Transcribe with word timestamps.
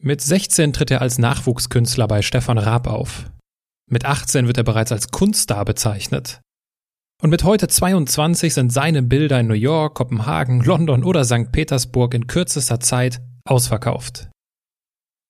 Mit 0.00 0.20
16 0.20 0.72
tritt 0.72 0.92
er 0.92 1.02
als 1.02 1.18
Nachwuchskünstler 1.18 2.06
bei 2.06 2.22
Stefan 2.22 2.56
Raab 2.56 2.86
auf. 2.86 3.32
Mit 3.90 4.04
18 4.04 4.46
wird 4.46 4.56
er 4.56 4.62
bereits 4.62 4.92
als 4.92 5.08
Kunststar 5.08 5.64
bezeichnet. 5.64 6.40
Und 7.20 7.30
mit 7.30 7.42
heute 7.42 7.66
22 7.66 8.54
sind 8.54 8.72
seine 8.72 9.02
Bilder 9.02 9.40
in 9.40 9.48
New 9.48 9.54
York, 9.54 9.96
Kopenhagen, 9.96 10.60
London 10.60 11.02
oder 11.02 11.24
St. 11.24 11.50
Petersburg 11.50 12.14
in 12.14 12.28
kürzester 12.28 12.78
Zeit 12.78 13.20
ausverkauft. 13.44 14.28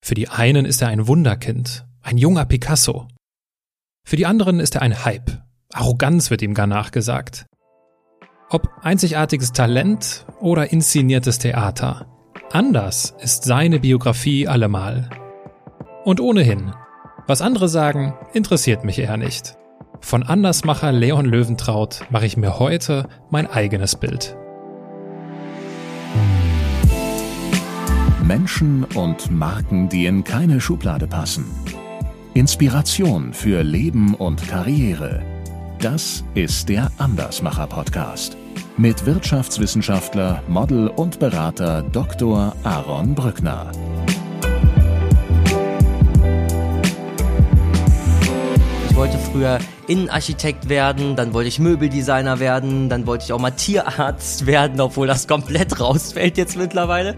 Für 0.04 0.15
die 0.15 0.28
einen 0.28 0.67
ist 0.67 0.82
er 0.82 0.88
ein 0.88 1.06
Wunderkind, 1.06 1.87
ein 2.03 2.19
junger 2.19 2.44
Picasso. 2.44 3.08
Für 4.06 4.16
die 4.16 4.26
anderen 4.26 4.60
ist 4.60 4.74
er 4.74 4.82
ein 4.82 5.03
Hype. 5.03 5.42
Arroganz 5.72 6.30
wird 6.30 6.42
ihm 6.42 6.53
gar 6.53 6.66
nachgesagt. 6.66 7.46
Ob 8.50 8.69
einzigartiges 8.82 9.53
Talent 9.53 10.26
oder 10.40 10.71
inszeniertes 10.71 11.38
Theater. 11.38 12.17
Anders 12.53 13.15
ist 13.21 13.44
seine 13.44 13.78
Biografie 13.78 14.49
allemal. 14.49 15.10
Und 16.05 16.19
ohnehin, 16.19 16.73
was 17.27 17.42
andere 17.42 17.68
sagen, 17.68 18.14
interessiert 18.32 18.84
mich 18.84 18.98
eher 18.98 19.18
nicht. 19.18 19.59
Von 20.00 20.23
Andersmacher 20.23 20.90
Leon 20.90 21.26
Löwentraut 21.26 22.06
mache 22.09 22.24
ich 22.24 22.38
mir 22.38 22.59
heute 22.59 23.06
mein 23.28 23.50
eigenes 23.50 23.96
Bild. 23.96 24.34
Menschen 28.23 28.84
und 28.95 29.30
Marken, 29.30 29.90
die 29.90 30.06
in 30.06 30.24
keine 30.24 30.62
Schublade 30.62 31.06
passen. 31.06 31.45
Inspiration 32.32 33.34
für 33.34 33.62
Leben 33.62 34.15
und 34.15 34.48
Karriere. 34.48 35.23
Das 35.80 36.24
ist 36.34 36.70
der 36.70 36.90
Andersmacher 36.96 37.66
Podcast 37.66 38.38
mit 38.78 39.05
Wirtschaftswissenschaftler, 39.05 40.42
Model 40.46 40.87
und 40.87 41.18
Berater 41.18 41.82
Dr. 41.82 42.55
Aaron 42.62 43.14
Brückner. 43.14 43.73
Ich 48.88 48.96
wollte 48.96 49.18
früher 49.18 49.59
Innenarchitekt 49.88 50.68
werden, 50.68 51.16
dann 51.16 51.34
wollte 51.34 51.49
ich 51.49 51.59
Möbeldesigner 51.59 52.38
werden, 52.38 52.88
dann 52.88 53.06
wollte 53.06 53.24
ich 53.24 53.32
auch 53.32 53.40
mal 53.40 53.51
Tierarzt 53.51 54.46
werden, 54.46 54.80
obwohl 54.80 55.09
das 55.09 55.26
komplett 55.26 55.80
rausfällt 55.80 56.38
jetzt 56.38 56.56
mittlerweile. 56.56 57.16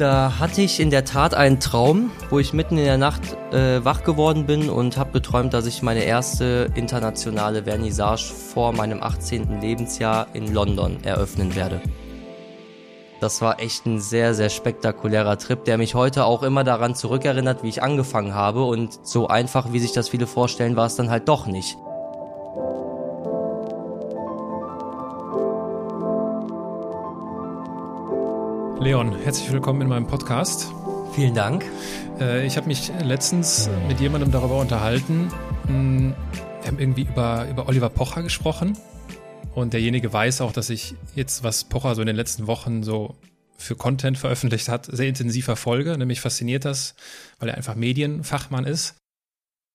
Da 0.00 0.38
hatte 0.38 0.62
ich 0.62 0.80
in 0.80 0.88
der 0.88 1.04
Tat 1.04 1.34
einen 1.34 1.60
Traum, 1.60 2.10
wo 2.30 2.38
ich 2.38 2.54
mitten 2.54 2.78
in 2.78 2.86
der 2.86 2.96
Nacht 2.96 3.36
äh, 3.52 3.84
wach 3.84 4.02
geworden 4.02 4.46
bin 4.46 4.70
und 4.70 4.96
habe 4.96 5.12
geträumt, 5.12 5.52
dass 5.52 5.66
ich 5.66 5.82
meine 5.82 6.04
erste 6.04 6.70
internationale 6.74 7.64
Vernissage 7.64 8.32
vor 8.32 8.72
meinem 8.72 9.02
18. 9.02 9.60
Lebensjahr 9.60 10.28
in 10.32 10.54
London 10.54 11.04
eröffnen 11.04 11.54
werde. 11.54 11.82
Das 13.20 13.42
war 13.42 13.60
echt 13.60 13.84
ein 13.84 14.00
sehr, 14.00 14.32
sehr 14.32 14.48
spektakulärer 14.48 15.36
Trip, 15.36 15.66
der 15.66 15.76
mich 15.76 15.94
heute 15.94 16.24
auch 16.24 16.42
immer 16.44 16.64
daran 16.64 16.94
zurückerinnert, 16.94 17.62
wie 17.62 17.68
ich 17.68 17.82
angefangen 17.82 18.34
habe. 18.34 18.64
Und 18.64 19.06
so 19.06 19.28
einfach, 19.28 19.70
wie 19.74 19.80
sich 19.80 19.92
das 19.92 20.08
viele 20.08 20.26
vorstellen, 20.26 20.76
war 20.76 20.86
es 20.86 20.96
dann 20.96 21.10
halt 21.10 21.28
doch 21.28 21.46
nicht. 21.46 21.76
Leon, 28.80 29.14
herzlich 29.14 29.52
willkommen 29.52 29.82
in 29.82 29.88
meinem 29.88 30.06
Podcast. 30.06 30.72
Vielen 31.12 31.34
Dank. 31.34 31.66
Äh, 32.18 32.46
ich 32.46 32.56
habe 32.56 32.66
mich 32.66 32.90
letztens 33.04 33.68
mit 33.88 34.00
jemandem 34.00 34.30
darüber 34.30 34.58
unterhalten. 34.58 35.30
Hm, 35.66 36.14
wir 36.62 36.66
haben 36.66 36.78
irgendwie 36.78 37.02
über, 37.02 37.46
über 37.50 37.68
Oliver 37.68 37.90
Pocher 37.90 38.22
gesprochen. 38.22 38.78
Und 39.54 39.74
derjenige 39.74 40.10
weiß 40.10 40.40
auch, 40.40 40.52
dass 40.52 40.70
ich 40.70 40.94
jetzt, 41.14 41.44
was 41.44 41.64
Pocher 41.64 41.94
so 41.94 42.00
in 42.00 42.06
den 42.06 42.16
letzten 42.16 42.46
Wochen 42.46 42.82
so 42.82 43.16
für 43.58 43.76
Content 43.76 44.16
veröffentlicht 44.16 44.70
hat, 44.70 44.86
sehr 44.86 45.08
intensiv 45.08 45.44
verfolge. 45.44 45.98
Nämlich 45.98 46.22
fasziniert 46.22 46.64
das, 46.64 46.94
weil 47.38 47.50
er 47.50 47.58
einfach 47.58 47.74
Medienfachmann 47.74 48.64
ist. 48.64 48.96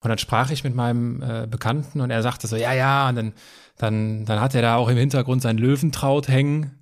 Und 0.02 0.10
dann 0.10 0.18
sprach 0.18 0.50
ich 0.50 0.64
mit 0.64 0.74
meinem 0.74 1.22
äh, 1.22 1.46
Bekannten 1.46 2.02
und 2.02 2.10
er 2.10 2.24
sagte 2.24 2.48
so, 2.48 2.56
ja, 2.56 2.74
ja, 2.74 3.08
und 3.10 3.16
dann, 3.18 3.34
dann, 3.78 4.26
dann 4.26 4.42
hat 4.42 4.56
er 4.56 4.64
da 4.64 4.78
auch 4.78 4.90
im 4.90 4.98
Hintergrund 4.98 5.44
sein 5.44 5.60
Löwentraut 5.60 6.28
hängen. 6.28 6.80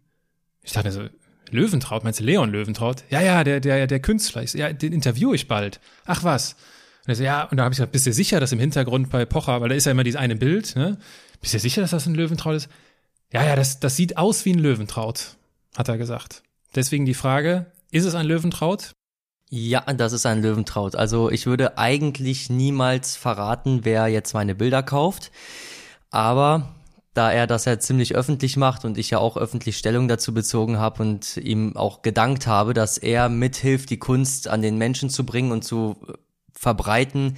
Ich 0.61 0.71
dachte 0.71 0.87
mir 0.87 0.93
so, 0.93 1.01
Löwentraut, 1.51 2.03
meinst 2.03 2.19
du 2.19 2.23
Leon 2.23 2.51
Löwentraut? 2.51 3.03
Ja, 3.09 3.21
ja, 3.21 3.43
der, 3.43 3.59
der, 3.59 3.87
der 3.87 3.99
Künstler. 3.99 4.43
Ich 4.43 4.53
ja, 4.53 4.73
den 4.73 4.93
interviewe 4.93 5.35
ich 5.35 5.47
bald. 5.47 5.79
Ach 6.05 6.23
was. 6.23 6.55
Und 7.07 7.15
so, 7.15 7.23
ja, 7.23 7.43
und 7.43 7.57
da 7.57 7.63
habe 7.63 7.73
ich 7.73 7.77
gesagt, 7.77 7.91
bist 7.91 8.05
du 8.05 8.13
sicher, 8.13 8.39
dass 8.39 8.51
im 8.51 8.59
Hintergrund 8.59 9.09
bei 9.09 9.25
Pocher, 9.25 9.61
weil 9.61 9.69
da 9.69 9.75
ist 9.75 9.85
ja 9.85 9.91
immer 9.91 10.03
dieses 10.03 10.19
eine 10.19 10.35
Bild, 10.35 10.75
ne? 10.75 10.97
Bist 11.41 11.53
du 11.53 11.59
sicher, 11.59 11.81
dass 11.81 11.91
das 11.91 12.07
ein 12.07 12.15
Löwentraut 12.15 12.55
ist? 12.55 12.69
Ja, 13.33 13.43
ja, 13.43 13.55
das, 13.55 13.79
das 13.79 13.97
sieht 13.97 14.17
aus 14.17 14.45
wie 14.45 14.53
ein 14.53 14.59
Löwentraut, 14.59 15.35
hat 15.75 15.89
er 15.89 15.97
gesagt. 15.97 16.43
Deswegen 16.75 17.05
die 17.05 17.13
Frage, 17.13 17.65
ist 17.91 18.05
es 18.05 18.15
ein 18.15 18.25
Löwentraut? 18.25 18.93
Ja, 19.49 19.81
das 19.81 20.13
ist 20.13 20.25
ein 20.25 20.41
Löwentraut. 20.41 20.95
Also 20.95 21.29
ich 21.29 21.45
würde 21.45 21.77
eigentlich 21.77 22.49
niemals 22.49 23.15
verraten, 23.17 23.81
wer 23.83 24.07
jetzt 24.07 24.33
meine 24.33 24.55
Bilder 24.55 24.81
kauft. 24.81 25.31
Aber 26.09 26.73
da 27.13 27.31
er 27.31 27.47
das 27.47 27.65
ja 27.65 27.79
ziemlich 27.79 28.15
öffentlich 28.15 28.57
macht 28.57 28.85
und 28.85 28.97
ich 28.97 29.11
ja 29.11 29.19
auch 29.19 29.37
öffentlich 29.37 29.77
Stellung 29.77 30.07
dazu 30.07 30.33
bezogen 30.33 30.77
habe 30.79 31.03
und 31.03 31.37
ihm 31.37 31.77
auch 31.77 32.01
gedankt 32.01 32.47
habe, 32.47 32.73
dass 32.73 32.97
er 32.97 33.29
mithilft, 33.29 33.89
die 33.89 33.99
Kunst 33.99 34.47
an 34.47 34.61
den 34.61 34.77
Menschen 34.77 35.09
zu 35.09 35.25
bringen 35.25 35.51
und 35.51 35.63
zu 35.63 35.95
verbreiten, 36.53 37.37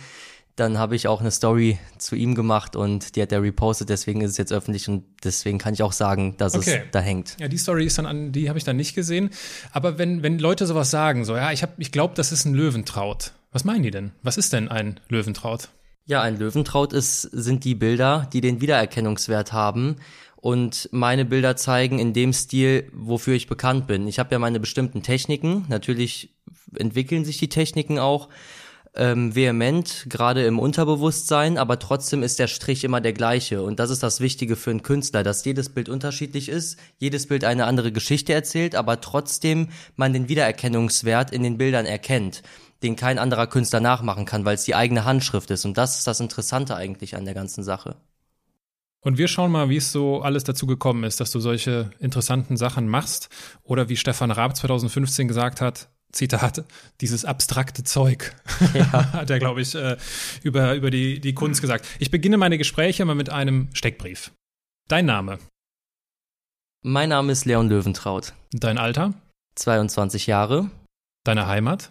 dann 0.56 0.78
habe 0.78 0.96
ich 0.96 1.10
auch 1.10 1.20
eine 1.20 1.32
Story 1.32 1.78
zu 1.98 2.16
ihm 2.16 2.34
gemacht 2.34 2.78
und 2.78 3.16
die 3.16 3.22
hat 3.22 3.32
er 3.34 3.42
repostet, 3.42 3.90
deswegen 3.90 4.22
ist 4.22 4.32
es 4.32 4.38
jetzt 4.38 4.54
öffentlich 4.54 4.88
und 4.88 5.04
deswegen 5.24 5.58
kann 5.58 5.74
ich 5.74 5.84
auch 5.84 5.92
sagen, 5.92 6.38
dass 6.38 6.56
okay. 6.56 6.84
es 6.86 6.92
da 6.92 7.02
hängt. 7.02 7.36
Ja, 7.40 7.50
die 7.50 7.58
Story 7.58 7.86
ist 7.86 7.98
dann 7.98 8.06
an, 8.06 8.32
die 8.32 8.48
habe 8.48 8.58
ich 8.58 8.64
dann 8.64 8.78
nicht 8.78 8.96
gesehen. 8.96 9.32
Aber 9.72 9.98
wenn, 9.98 10.24
wenn 10.24 10.40
Leute 10.40 10.66
sowas 10.66 10.92
sagen, 10.92 11.26
so, 11.26 11.36
ja, 11.36 11.52
ich 11.52 11.62
habe, 11.62 11.74
ich 11.78 11.92
glaube, 11.92 12.14
das 12.16 12.32
ist 12.32 12.46
ein 12.46 12.54
Löwentraut. 12.54 13.34
Was 13.52 13.66
meinen 13.66 13.84
die 13.84 13.92
denn? 13.92 14.12
Was 14.24 14.38
ist 14.38 14.54
denn 14.54 14.70
ein 14.70 15.02
Löwentraut? 15.10 15.70
Ja, 16.08 16.22
ein 16.22 16.38
Löwentraut 16.38 16.94
ist, 16.94 17.22
sind 17.24 17.64
die 17.64 17.74
Bilder, 17.74 18.30
die 18.32 18.40
den 18.40 18.62
Wiedererkennungswert 18.62 19.54
haben. 19.54 19.96
Und 20.36 20.88
meine 20.92 21.26
Bilder 21.26 21.56
zeigen 21.56 21.98
in 21.98 22.14
dem 22.14 22.32
Stil, 22.32 22.92
wofür 22.94 23.34
ich 23.34 23.48
bekannt 23.48 23.88
bin. 23.88 24.08
Ich 24.08 24.20
habe 24.20 24.30
ja 24.32 24.38
meine 24.38 24.60
bestimmten 24.60 25.02
Techniken. 25.02 25.66
Natürlich 25.68 26.36
entwickeln 26.78 27.26
sich 27.26 27.40
die 27.40 27.50
Techniken 27.50 27.98
auch 27.98 28.30
ähm, 28.94 29.34
vehement, 29.34 30.06
gerade 30.08 30.46
im 30.46 30.60
Unterbewusstsein, 30.60 31.58
aber 31.58 31.80
trotzdem 31.80 32.22
ist 32.22 32.38
der 32.38 32.48
Strich 32.48 32.84
immer 32.84 33.02
der 33.02 33.14
gleiche. 33.14 33.64
Und 33.64 33.80
das 33.80 33.90
ist 33.90 34.04
das 34.04 34.20
Wichtige 34.20 34.56
für 34.56 34.70
einen 34.70 34.84
Künstler, 34.84 35.24
dass 35.24 35.44
jedes 35.44 35.70
Bild 35.70 35.90
unterschiedlich 35.90 36.50
ist, 36.50 36.78
jedes 37.00 37.26
Bild 37.28 37.44
eine 37.44 37.66
andere 37.66 37.92
Geschichte 37.92 38.32
erzählt, 38.32 38.76
aber 38.76 39.02
trotzdem 39.02 39.70
man 39.96 40.14
den 40.14 40.30
Wiedererkennungswert 40.30 41.32
in 41.32 41.42
den 41.42 41.58
Bildern 41.58 41.88
erkennt 41.88 42.44
den 42.86 42.96
kein 42.96 43.20
anderer 43.20 43.48
Künstler 43.48 43.80
nachmachen 43.80 44.26
kann, 44.26 44.46
weil 44.46 44.56
es 44.56 44.64
die 44.64 44.76
eigene 44.76 45.04
Handschrift 45.04 45.52
ist. 45.52 45.66
Und 45.66 45.78
das 45.78 45.98
ist 45.98 46.08
das 46.08 46.20
Interessante 46.20 46.76
eigentlich 46.76 47.16
an 47.16 47.26
der 47.26 47.34
ganzen 47.34 47.64
Sache. 47.64 47.96
Und 49.02 49.18
wir 49.18 49.28
schauen 49.28 49.52
mal, 49.52 49.70
wie 49.70 49.78
es 49.78 49.92
so 49.92 50.22
alles 50.22 50.44
dazu 50.46 50.66
gekommen 50.66 51.04
ist, 51.04 51.20
dass 51.20 51.32
du 51.32 51.40
solche 51.40 51.92
interessanten 52.00 52.58
Sachen 52.58 52.88
machst. 52.88 53.30
Oder 53.64 53.90
wie 53.90 53.98
Stefan 53.98 54.32
Raab 54.32 54.56
2015 54.56 55.28
gesagt 55.28 55.62
hat, 55.62 55.90
Zitat, 56.12 56.64
dieses 57.02 57.26
abstrakte 57.26 57.84
Zeug, 57.84 58.34
ja. 58.74 58.92
hat 59.14 59.30
er, 59.30 59.40
glaube 59.40 59.62
ich, 59.62 59.76
äh, 59.76 59.98
über, 60.44 60.74
über 60.76 60.90
die, 60.90 61.20
die 61.20 61.34
Kunst 61.34 61.62
gesagt. 61.62 61.86
Ich 62.00 62.10
beginne 62.10 62.38
meine 62.38 62.58
Gespräche 62.58 63.04
mal 63.06 63.16
mit 63.16 63.30
einem 63.30 63.70
Steckbrief. 63.74 64.32
Dein 64.88 65.06
Name? 65.06 65.40
Mein 66.82 67.10
Name 67.10 67.32
ist 67.32 67.46
Leon 67.46 67.68
Löwentraut. 67.68 68.34
Dein 68.52 68.78
Alter? 68.78 69.14
22 69.56 70.28
Jahre. 70.28 70.70
Deine 71.24 71.48
Heimat? 71.48 71.90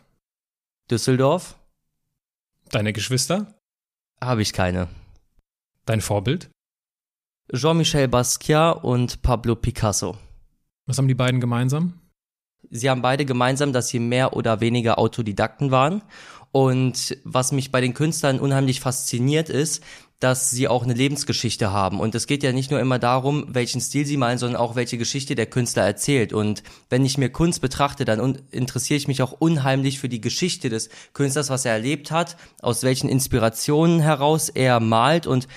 Düsseldorf. 0.90 1.58
Deine 2.70 2.92
Geschwister? 2.92 3.54
Habe 4.20 4.42
ich 4.42 4.52
keine. 4.52 4.88
Dein 5.86 6.02
Vorbild? 6.02 6.50
Jean-Michel 7.52 8.08
Basquiat 8.08 8.84
und 8.84 9.22
Pablo 9.22 9.56
Picasso. 9.56 10.18
Was 10.86 10.98
haben 10.98 11.08
die 11.08 11.14
beiden 11.14 11.40
gemeinsam? 11.40 12.00
Sie 12.70 12.90
haben 12.90 13.02
beide 13.02 13.24
gemeinsam, 13.24 13.72
dass 13.72 13.88
sie 13.88 13.98
mehr 13.98 14.36
oder 14.36 14.60
weniger 14.60 14.98
Autodidakten 14.98 15.70
waren. 15.70 16.02
Und 16.52 17.16
was 17.24 17.52
mich 17.52 17.72
bei 17.72 17.80
den 17.80 17.94
Künstlern 17.94 18.38
unheimlich 18.38 18.80
fasziniert 18.80 19.48
ist, 19.48 19.82
dass 20.20 20.50
sie 20.50 20.68
auch 20.68 20.84
eine 20.84 20.94
Lebensgeschichte 20.94 21.72
haben. 21.72 22.00
Und 22.00 22.14
es 22.14 22.26
geht 22.26 22.42
ja 22.42 22.52
nicht 22.52 22.70
nur 22.70 22.80
immer 22.80 22.98
darum, 22.98 23.46
welchen 23.48 23.80
Stil 23.80 24.06
sie 24.06 24.16
malen, 24.16 24.38
sondern 24.38 24.60
auch 24.60 24.74
welche 24.74 24.96
Geschichte 24.96 25.34
der 25.34 25.46
Künstler 25.46 25.82
erzählt. 25.82 26.32
Und 26.32 26.62
wenn 26.88 27.04
ich 27.04 27.18
mir 27.18 27.30
Kunst 27.30 27.60
betrachte, 27.60 28.04
dann 28.04 28.38
interessiere 28.50 28.96
ich 28.96 29.08
mich 29.08 29.22
auch 29.22 29.32
unheimlich 29.32 29.98
für 29.98 30.08
die 30.08 30.20
Geschichte 30.20 30.70
des 30.70 30.88
Künstlers, 31.12 31.50
was 31.50 31.64
er 31.64 31.72
erlebt 31.72 32.10
hat, 32.10 32.36
aus 32.62 32.82
welchen 32.82 33.08
Inspirationen 33.08 34.00
heraus 34.00 34.48
er 34.48 34.80
malt. 34.80 35.26
Und 35.26 35.48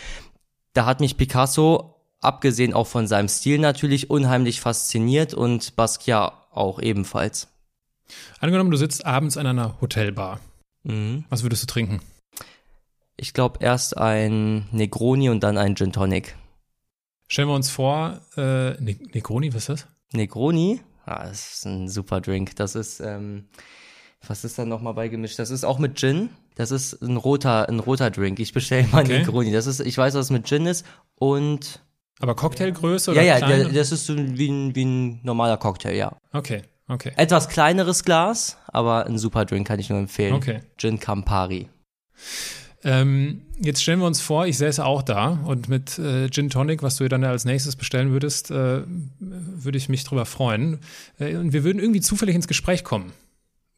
da 0.74 0.86
hat 0.86 1.00
mich 1.00 1.18
Picasso, 1.18 1.96
abgesehen 2.20 2.74
auch 2.74 2.88
von 2.88 3.08
seinem 3.08 3.30
Stil 3.30 3.60
natürlich, 3.60 4.10
unheimlich 4.10 4.60
fasziniert 4.60 5.34
und 5.34 5.76
Basquiat 5.76 6.34
auch 6.52 6.82
ebenfalls. 6.82 7.48
Angenommen, 8.40 8.72
du 8.72 8.78
sitzt 8.78 9.06
abends 9.06 9.38
an 9.38 9.48
einer 9.48 9.80
Hotelbar. 9.82 10.40
Mhm. 10.84 11.26
Was 11.30 11.44
würdest 11.44 11.64
du 11.64 11.68
trinken? 11.68 12.02
Ich 13.18 13.34
glaube 13.34 13.60
erst 13.62 13.98
ein 13.98 14.68
Negroni 14.72 15.30
und 15.30 15.42
dann 15.42 15.58
ein 15.58 15.76
Gin 15.76 15.92
Tonic. 15.92 16.36
Stellen 17.28 17.48
wir 17.50 17.56
uns 17.56 17.70
vor, 17.70 18.22
äh, 18.38 18.82
ne 18.82 18.96
Negroni, 19.14 19.54
was 19.54 19.68
ist 19.68 19.70
das? 19.70 19.88
Negroni? 20.14 20.82
Ah, 21.06 21.26
das 21.26 21.54
ist 21.56 21.66
ein 21.66 21.90
super 21.90 22.22
Drink. 22.22 22.56
Das 22.58 22.76
ist, 22.76 23.00
ähm, 23.00 23.46
was 24.26 24.44
ist 24.44 24.58
da 24.60 24.66
nochmal 24.66 24.94
beigemischt? 24.94 25.40
Das 25.40 25.50
ist 25.50 25.64
auch 25.64 25.80
mit 25.80 25.98
Gin. 25.98 26.30
Das 26.56 26.72
ist 26.72 27.02
ein 27.02 27.18
roter, 27.18 27.68
ein 27.70 27.80
roter 27.80 28.12
Drink. 28.12 28.40
Ich 28.40 28.54
bestelle 28.54 28.88
mal 28.92 29.04
Okay. 29.04 29.20
Negroni. 29.20 29.52
Das 29.52 29.68
ist, 29.68 29.80
ich 29.80 29.98
weiß, 29.98 30.14
was 30.14 30.26
es 30.26 30.32
mit 30.32 30.48
Gin 30.48 30.66
ist 30.68 30.86
und 31.16 31.82
Aber 32.20 32.36
Cocktailgröße 32.36 33.12
oder 33.12 33.22
ja, 33.22 33.40
ja, 33.40 33.46
klein? 33.46 33.64
der, 33.64 33.70
das 33.70 33.92
ist 33.92 34.06
so 34.06 34.16
wie 34.16 34.48
ein, 34.48 34.76
wie 34.76 34.86
ein 34.86 35.20
normaler 35.24 35.58
Cocktail, 35.58 35.96
ja. 35.96 36.16
okay, 36.34 36.62
okay. 36.88 37.14
Etwas 37.16 37.50
kleineres 37.50 38.04
Glas, 38.04 38.58
aber 38.68 39.06
ein 39.06 39.18
super 39.18 39.46
Drink 39.46 39.68
kann 39.68 39.80
ich 39.80 39.90
nur 39.90 40.00
empfehlen. 40.00 40.34
Okay. 40.34 40.62
Gin 40.78 41.00
Campari. 41.00 41.70
Ähm, 42.88 43.42
jetzt 43.60 43.84
stellen 43.84 44.00
wir 44.00 44.08
uns 44.08 44.22
vor, 44.22 44.48
ich 44.48 44.58
säße 44.58 44.84
auch 44.86 45.02
da 45.02 45.42
und 45.44 45.68
mit 45.68 46.00
äh, 46.00 46.30
Gin 46.30 46.50
Tonic, 46.50 46.82
was 46.84 46.96
du 46.96 47.10
dann 47.10 47.22
als 47.26 47.44
nächstes 47.44 47.76
bestellen 47.76 48.12
würdest, 48.12 48.50
äh, 48.50 48.84
würde 49.20 49.78
ich 49.78 49.90
mich 49.90 50.06
drüber 50.06 50.26
freuen. 50.26 50.80
Äh, 51.20 51.36
und 51.36 51.52
wir 51.52 51.66
würden 51.66 51.80
irgendwie 51.80 52.00
zufällig 52.00 52.34
ins 52.34 52.48
Gespräch 52.48 52.86
kommen. 52.86 53.12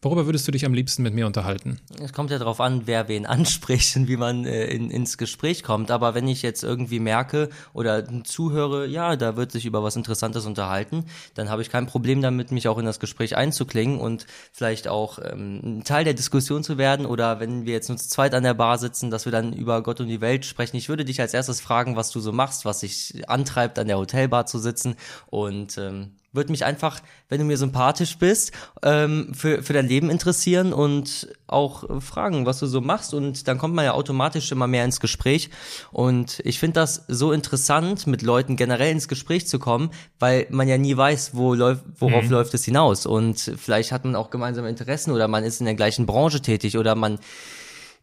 Worüber 0.02 0.26
würdest 0.26 0.48
du 0.48 0.54
dich 0.54 0.66
am 0.66 0.74
liebsten 0.74 1.04
mit 1.04 1.14
mir 1.14 1.28
unterhalten? 1.28 1.82
Es 2.02 2.14
kommt 2.14 2.32
ja 2.32 2.40
darauf 2.40 2.62
an, 2.62 2.84
wer 2.86 3.10
wen 3.10 3.26
anspricht 3.26 3.98
und 3.98 4.08
wie 4.08 4.16
man 4.16 4.46
äh, 4.46 4.68
in, 4.68 4.90
ins 4.92 5.18
Gespräch 5.18 5.62
kommt. 5.62 5.92
Aber 5.92 6.16
wenn 6.16 6.30
ich 6.30 6.42
jetzt 6.42 6.64
irgendwie 6.64 7.02
merke 7.02 7.50
oder 7.74 8.08
zuhöre, 8.24 8.88
ja, 8.88 9.18
da 9.18 9.36
wird 9.36 9.52
sich 9.52 9.66
über 9.66 9.84
was 9.84 9.98
Interessantes 9.98 10.46
unterhalten, 10.46 11.04
dann 11.34 11.50
habe 11.50 11.62
ich 11.62 11.70
kein 11.70 11.86
Problem 11.86 12.22
damit, 12.22 12.54
mich 12.54 12.70
auch 12.70 12.78
in 12.78 12.86
das 12.86 13.02
Gespräch 13.02 13.36
einzuklingen 13.36 14.00
und 14.00 14.26
vielleicht 14.54 14.88
auch 14.88 15.20
ähm, 15.22 15.82
Teil 15.84 16.06
der 16.06 16.14
Diskussion 16.14 16.64
zu 16.64 16.78
werden. 16.78 17.06
Oder 17.06 17.42
wenn 17.42 17.66
wir 17.66 17.74
jetzt 17.74 17.90
nur 17.90 17.98
zu 17.98 18.08
zweit 18.08 18.34
an 18.34 18.44
der 18.44 18.54
Bar 18.54 18.78
sitzen, 18.78 19.12
dass 19.12 19.26
wir 19.26 19.34
dann 19.34 19.52
über 19.52 19.84
Gott 19.84 20.00
und 20.00 20.08
die 20.08 20.22
Welt 20.22 20.46
sprechen. 20.46 20.78
Ich 20.78 20.88
würde 20.88 21.04
dich 21.04 21.20
als 21.20 21.34
erstes 21.34 21.60
fragen, 21.60 21.98
was 21.98 22.10
du 22.12 22.22
so 22.22 22.32
machst, 22.32 22.64
was 22.64 22.80
dich 22.80 23.28
antreibt, 23.28 23.78
an 23.78 23.88
der 23.88 23.98
Hotelbar 23.98 24.46
zu 24.46 24.60
sitzen 24.60 24.96
und 25.28 25.78
ähm, 25.78 26.14
würde 26.32 26.52
mich 26.52 26.66
einfach, 26.66 27.02
wenn 27.28 27.40
du 27.40 27.46
mir 27.46 27.58
sympathisch 27.58 28.18
bist, 28.18 28.52
ähm, 28.84 29.34
für, 29.34 29.64
für 29.64 29.74
dein 29.74 29.88
Leben 29.88 30.10
interessieren 30.10 30.74
und 30.74 31.28
auch 31.48 31.90
äh, 31.90 32.02
fragen, 32.02 32.46
was 32.46 32.60
du 32.60 32.68
so 32.68 32.82
machst. 32.82 33.14
Und 33.14 33.48
dann 33.48 33.58
kommt 33.58 33.74
man 33.74 33.86
ja 33.86 33.94
automatisch 33.94 34.52
immer 34.52 34.68
mehr 34.68 34.86
ins 34.86 35.00
Gespräch. 35.00 35.50
Und 35.92 36.40
ich 36.44 36.60
finde 36.60 36.80
das 36.80 37.06
so 37.08 37.32
interessant, 37.32 38.06
mit 38.08 38.22
Leuten 38.22 38.56
generell 38.56 38.92
ins 38.92 39.08
Gespräch 39.08 39.48
zu 39.48 39.60
kommen, 39.60 39.90
weil 40.20 40.46
man 40.50 40.68
ja 40.68 40.78
nie 40.78 40.96
weiß, 40.96 41.32
wo 41.34 41.54
läuft, 41.54 41.84
worauf 41.98 42.30
läuft 42.30 42.54
es 42.54 42.66
hinaus. 42.66 43.06
Und 43.06 43.40
vielleicht 43.58 43.92
hat 43.92 44.06
man 44.06 44.16
auch 44.16 44.30
gemeinsame 44.30 44.70
Interessen 44.70 45.12
oder 45.12 45.28
man 45.28 45.44
ist 45.44 45.60
in 45.60 45.66
der 45.66 45.76
gleichen 45.76 46.06
Branche 46.06 46.42
tätig 46.42 46.78
oder 46.78 46.96
man 46.96 47.20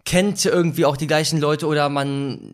kennt 0.05 0.45
irgendwie 0.45 0.85
auch 0.85 0.97
die 0.97 1.09
gleichen 1.09 1.41
Leute 1.41 1.67
oder 1.67 1.89
man 1.89 2.53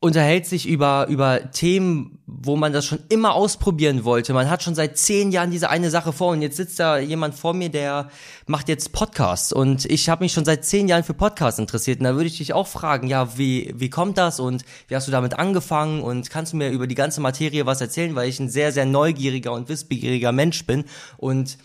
unterhält 0.00 0.44
sich 0.44 0.68
über, 0.68 1.06
über 1.08 1.50
Themen, 1.52 2.18
wo 2.26 2.56
man 2.56 2.72
das 2.72 2.84
schon 2.84 2.98
immer 3.08 3.34
ausprobieren 3.34 4.04
wollte. 4.04 4.34
Man 4.34 4.50
hat 4.50 4.62
schon 4.62 4.74
seit 4.74 4.98
zehn 4.98 5.32
Jahren 5.32 5.50
diese 5.50 5.70
eine 5.70 5.90
Sache 5.90 6.12
vor 6.12 6.32
und 6.32 6.42
jetzt 6.42 6.58
sitzt 6.58 6.78
da 6.78 6.98
jemand 6.98 7.34
vor 7.34 7.54
mir, 7.54 7.70
der 7.70 8.10
macht 8.46 8.68
jetzt 8.68 8.92
Podcasts. 8.92 9.54
Und 9.54 9.86
ich 9.86 10.10
habe 10.10 10.22
mich 10.22 10.34
schon 10.34 10.44
seit 10.44 10.66
zehn 10.66 10.86
Jahren 10.86 11.02
für 11.02 11.14
Podcasts 11.14 11.58
interessiert. 11.58 12.00
Und 12.00 12.04
da 12.04 12.14
würde 12.14 12.26
ich 12.26 12.36
dich 12.36 12.52
auch 12.52 12.66
fragen, 12.66 13.08
ja, 13.08 13.38
wie, 13.38 13.72
wie 13.76 13.88
kommt 13.88 14.18
das 14.18 14.38
und 14.38 14.64
wie 14.88 14.96
hast 14.96 15.08
du 15.08 15.12
damit 15.12 15.38
angefangen? 15.38 16.02
Und 16.02 16.28
kannst 16.28 16.52
du 16.52 16.58
mir 16.58 16.70
über 16.70 16.86
die 16.86 16.94
ganze 16.94 17.22
Materie 17.22 17.64
was 17.64 17.80
erzählen, 17.80 18.14
weil 18.14 18.28
ich 18.28 18.38
ein 18.38 18.50
sehr, 18.50 18.72
sehr 18.72 18.84
neugieriger 18.84 19.52
und 19.52 19.70
wissbegieriger 19.70 20.30
Mensch 20.30 20.66
bin. 20.66 20.84
Und 21.16 21.56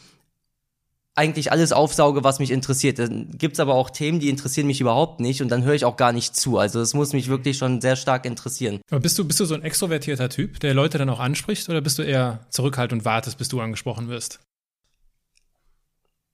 eigentlich 1.15 1.51
alles 1.51 1.71
aufsauge, 1.73 2.23
was 2.23 2.39
mich 2.39 2.51
interessiert. 2.51 2.99
Dann 2.99 3.29
gibt's 3.37 3.59
aber 3.59 3.75
auch 3.75 3.89
Themen, 3.89 4.19
die 4.19 4.29
interessieren 4.29 4.67
mich 4.67 4.79
überhaupt 4.79 5.19
nicht 5.19 5.41
und 5.41 5.49
dann 5.49 5.63
höre 5.63 5.73
ich 5.73 5.85
auch 5.85 5.97
gar 5.97 6.13
nicht 6.13 6.35
zu. 6.35 6.57
Also 6.57 6.79
es 6.79 6.93
muss 6.93 7.13
mich 7.13 7.27
wirklich 7.27 7.57
schon 7.57 7.81
sehr 7.81 7.95
stark 7.95 8.25
interessieren. 8.25 8.79
Aber 8.89 9.01
bist 9.01 9.19
du, 9.19 9.25
bist 9.25 9.39
du 9.39 9.45
so 9.45 9.55
ein 9.55 9.63
extrovertierter 9.63 10.29
Typ, 10.29 10.59
der 10.61 10.73
Leute 10.73 10.97
dann 10.97 11.09
auch 11.09 11.19
anspricht, 11.19 11.67
oder 11.69 11.81
bist 11.81 11.99
du 11.99 12.03
eher 12.03 12.45
zurückhaltend 12.49 13.01
und 13.01 13.05
wartest, 13.05 13.37
bis 13.37 13.49
du 13.49 13.59
angesprochen 13.59 14.07
wirst? 14.07 14.39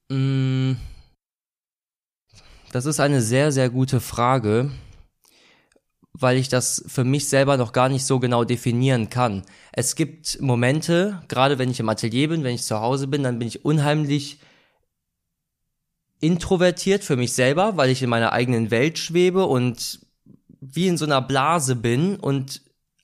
Mm, 0.09 0.73
Das 2.71 2.85
ist 2.85 2.99
eine 2.99 3.21
sehr, 3.21 3.51
sehr 3.51 3.69
gute 3.69 3.99
Frage, 3.99 4.71
weil 6.13 6.37
ich 6.37 6.49
das 6.49 6.83
für 6.87 7.03
mich 7.03 7.29
selber 7.29 7.57
noch 7.57 7.71
gar 7.71 7.89
nicht 7.89 8.05
so 8.05 8.19
genau 8.19 8.43
definieren 8.43 9.09
kann. 9.09 9.43
Es 9.71 9.95
gibt 9.95 10.41
Momente, 10.41 11.21
gerade 11.27 11.59
wenn 11.59 11.71
ich 11.71 11.79
im 11.79 11.89
Atelier 11.89 12.29
bin, 12.29 12.43
wenn 12.43 12.55
ich 12.55 12.63
zu 12.63 12.79
Hause 12.79 13.07
bin, 13.07 13.23
dann 13.23 13.39
bin 13.39 13.47
ich 13.47 13.63
unheimlich 13.65 14.39
introvertiert 16.19 17.03
für 17.03 17.15
mich 17.15 17.33
selber, 17.33 17.77
weil 17.77 17.89
ich 17.89 18.01
in 18.01 18.09
meiner 18.09 18.33
eigenen 18.33 18.71
Welt 18.71 18.97
schwebe 18.97 19.45
und 19.45 19.99
wie 20.59 20.87
in 20.87 20.97
so 20.97 21.05
einer 21.05 21.21
Blase 21.21 21.75
bin 21.75 22.15
und 22.15 22.61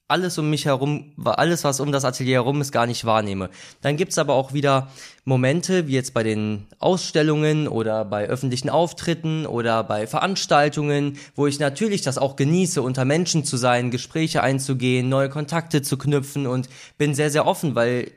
alles 0.07 0.37
um 0.37 0.49
mich 0.49 0.65
herum, 0.65 1.13
alles 1.23 1.63
was 1.63 1.79
um 1.79 1.91
das 1.91 2.05
Atelier 2.05 2.35
herum 2.35 2.61
ist, 2.61 2.71
gar 2.71 2.85
nicht 2.85 3.05
wahrnehme. 3.05 3.49
Dann 3.81 3.97
gibt's 3.97 4.17
aber 4.17 4.33
auch 4.33 4.53
wieder 4.53 4.89
Momente, 5.23 5.87
wie 5.87 5.93
jetzt 5.93 6.13
bei 6.13 6.23
den 6.23 6.67
Ausstellungen 6.77 7.67
oder 7.67 8.05
bei 8.05 8.27
öffentlichen 8.27 8.69
Auftritten 8.69 9.45
oder 9.45 9.83
bei 9.83 10.05
Veranstaltungen, 10.05 11.17
wo 11.35 11.47
ich 11.47 11.59
natürlich 11.59 12.01
das 12.01 12.17
auch 12.17 12.35
genieße, 12.35 12.81
unter 12.81 13.05
Menschen 13.05 13.43
zu 13.45 13.57
sein, 13.57 13.91
Gespräche 13.91 14.43
einzugehen, 14.43 15.09
neue 15.09 15.29
Kontakte 15.29 15.81
zu 15.81 15.97
knüpfen 15.97 16.45
und 16.45 16.69
bin 16.97 17.15
sehr, 17.15 17.31
sehr 17.31 17.47
offen, 17.47 17.73
weil 17.73 18.11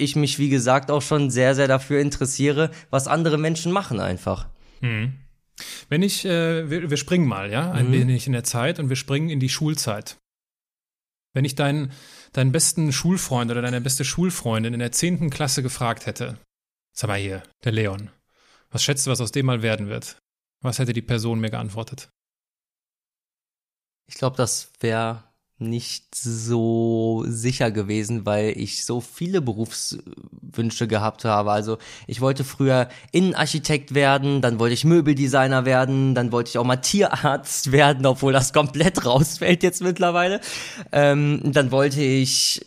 ich 0.00 0.16
mich, 0.16 0.38
wie 0.38 0.48
gesagt, 0.48 0.90
auch 0.90 1.02
schon 1.02 1.30
sehr, 1.30 1.54
sehr 1.54 1.68
dafür 1.68 2.00
interessiere, 2.00 2.70
was 2.90 3.06
andere 3.06 3.38
Menschen 3.38 3.72
machen 3.72 4.00
einfach. 4.00 4.48
Wenn 5.88 6.02
ich, 6.02 6.24
äh, 6.24 6.70
wir, 6.70 6.90
wir 6.90 6.96
springen 6.96 7.26
mal, 7.26 7.50
ja, 7.50 7.70
ein 7.70 7.92
wenig 7.92 8.26
in 8.26 8.32
der 8.32 8.44
Zeit 8.44 8.78
und 8.78 8.88
wir 8.88 8.96
springen 8.96 9.28
in 9.28 9.40
die 9.40 9.48
Schulzeit. 9.48 10.16
Wenn 11.32 11.44
ich 11.44 11.54
deinen, 11.54 11.92
deinen 12.32 12.52
besten 12.52 12.92
Schulfreund 12.92 13.50
oder 13.50 13.62
deine 13.62 13.80
beste 13.80 14.04
Schulfreundin 14.04 14.74
in 14.74 14.80
der 14.80 14.92
10. 14.92 15.30
Klasse 15.30 15.62
gefragt 15.62 16.06
hätte, 16.06 16.38
sag 16.92 17.08
mal 17.08 17.18
hier, 17.18 17.42
der 17.64 17.72
Leon, 17.72 18.10
was 18.70 18.82
schätzt 18.82 19.06
du, 19.06 19.10
was 19.10 19.20
aus 19.20 19.32
dem 19.32 19.46
mal 19.46 19.62
werden 19.62 19.88
wird? 19.88 20.16
Was 20.62 20.78
hätte 20.78 20.92
die 20.92 21.02
Person 21.02 21.40
mir 21.40 21.50
geantwortet? 21.50 22.10
Ich 24.06 24.16
glaube, 24.16 24.36
das 24.36 24.72
wäre 24.80 25.29
nicht 25.60 26.14
so 26.14 27.24
sicher 27.26 27.70
gewesen, 27.70 28.26
weil 28.26 28.56
ich 28.56 28.84
so 28.84 29.00
viele 29.00 29.40
Berufswünsche 29.40 30.88
gehabt 30.88 31.24
habe. 31.24 31.52
Also 31.52 31.78
ich 32.06 32.20
wollte 32.20 32.44
früher 32.44 32.88
Innenarchitekt 33.12 33.94
werden, 33.94 34.40
dann 34.40 34.58
wollte 34.58 34.74
ich 34.74 34.84
Möbeldesigner 34.84 35.64
werden, 35.64 36.14
dann 36.14 36.32
wollte 36.32 36.48
ich 36.50 36.58
auch 36.58 36.64
mal 36.64 36.76
Tierarzt 36.76 37.72
werden, 37.72 38.06
obwohl 38.06 38.32
das 38.32 38.52
komplett 38.52 39.04
rausfällt 39.04 39.62
jetzt 39.62 39.82
mittlerweile. 39.82 40.40
Ähm, 40.92 41.40
dann 41.44 41.70
wollte 41.70 42.02
ich 42.02 42.64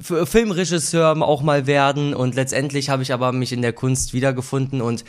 Filmregisseur 0.00 1.22
auch 1.22 1.42
mal 1.42 1.66
werden 1.66 2.14
und 2.14 2.34
letztendlich 2.34 2.90
habe 2.90 3.02
ich 3.02 3.12
aber 3.12 3.32
mich 3.32 3.52
in 3.52 3.62
der 3.62 3.72
Kunst 3.72 4.12
wiedergefunden 4.12 4.82
und 4.82 5.04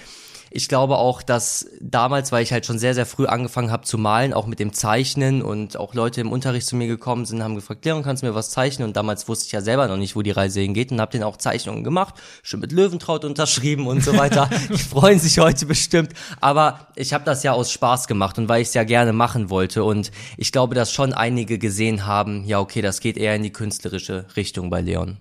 ich 0.51 0.68
glaube 0.68 0.97
auch, 0.97 1.21
dass 1.21 1.68
damals, 1.81 2.31
weil 2.31 2.44
ich 2.44 2.52
halt 2.52 2.66
schon 2.66 2.80
sehr, 2.80 2.94
sehr 2.94 3.06
früh 3.06 3.25
angefangen 3.25 3.71
habe 3.71 3.83
zu 3.83 3.97
malen, 3.97 4.33
auch 4.33 4.45
mit 4.45 4.59
dem 4.59 4.73
Zeichnen 4.73 5.42
und 5.42 5.78
auch 5.78 5.94
Leute 5.94 6.21
im 6.21 6.31
Unterricht 6.31 6.68
zu 6.68 6.75
mir 6.75 6.87
gekommen 6.87 7.25
sind, 7.25 7.44
haben 7.44 7.56
gefragt, 7.56 7.83
Leon, 7.85 8.04
kannst 8.04 8.23
du 8.23 8.28
mir 8.28 8.35
was 8.35 8.52
zeichnen? 8.52 8.87
Und 8.87 8.95
damals 8.95 9.28
wusste 9.28 9.45
ich 9.47 9.52
ja 9.52 9.61
selber 9.61 9.87
noch 9.87 9.97
nicht, 9.97 10.16
wo 10.16 10.21
die 10.21 10.31
Reise 10.31 10.61
hingeht 10.61 10.92
und 10.92 11.02
habe 11.02 11.11
denen 11.11 11.23
auch 11.23 11.37
Zeichnungen 11.37 11.83
gemacht, 11.83 12.16
schon 12.44 12.59
mit 12.59 12.71
Löwentraut 12.71 13.25
unterschrieben 13.25 13.87
und 13.87 14.04
so 14.04 14.18
weiter. 14.18 14.49
die 14.69 14.78
freuen 14.78 15.19
sich 15.19 15.40
heute 15.40 15.66
bestimmt. 15.66 16.14
Aber 16.42 16.87
ich 16.95 17.14
habe 17.14 17.25
das 17.25 17.44
ja 17.44 17.54
aus 17.54 17.71
Spaß 17.71 18.07
gemacht 18.07 18.37
und 18.37 18.47
weil 18.49 18.61
ich 18.61 18.69
es 18.69 18.73
ja 18.73 18.83
gerne 18.83 19.14
machen 19.14 19.49
wollte. 19.49 19.83
Und 19.83 20.11
ich 20.37 20.52
glaube, 20.52 20.75
dass 20.75 20.92
schon 20.92 21.14
einige 21.14 21.57
gesehen 21.57 22.06
haben, 22.06 22.45
ja, 22.45 22.59
okay, 22.59 22.81
das 22.81 22.99
geht 22.99 23.18
eher 23.18 23.35
in 23.35 23.44
die 23.44 23.54
künstlerische 23.54 24.25
Richtung 24.35 24.69
bei 24.69 24.81
Leon. 24.81 25.18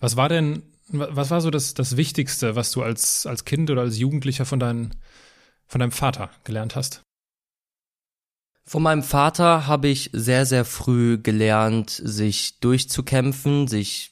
Was 0.00 0.16
war 0.16 0.28
denn, 0.28 0.62
was 0.88 1.30
war 1.30 1.40
so 1.40 1.50
das, 1.50 1.74
das 1.74 1.96
Wichtigste, 1.96 2.56
was 2.56 2.70
du 2.70 2.82
als, 2.82 3.26
als 3.26 3.44
Kind 3.44 3.70
oder 3.70 3.82
als 3.82 3.98
Jugendlicher 3.98 4.44
von, 4.44 4.58
dein, 4.58 4.94
von 5.66 5.80
deinem 5.80 5.92
Vater 5.92 6.30
gelernt 6.44 6.76
hast? 6.76 7.02
Von 8.64 8.82
meinem 8.82 9.02
Vater 9.02 9.66
habe 9.66 9.88
ich 9.88 10.10
sehr, 10.12 10.44
sehr 10.44 10.64
früh 10.64 11.18
gelernt, 11.18 11.90
sich 11.90 12.60
durchzukämpfen, 12.60 13.66
sich 13.66 14.10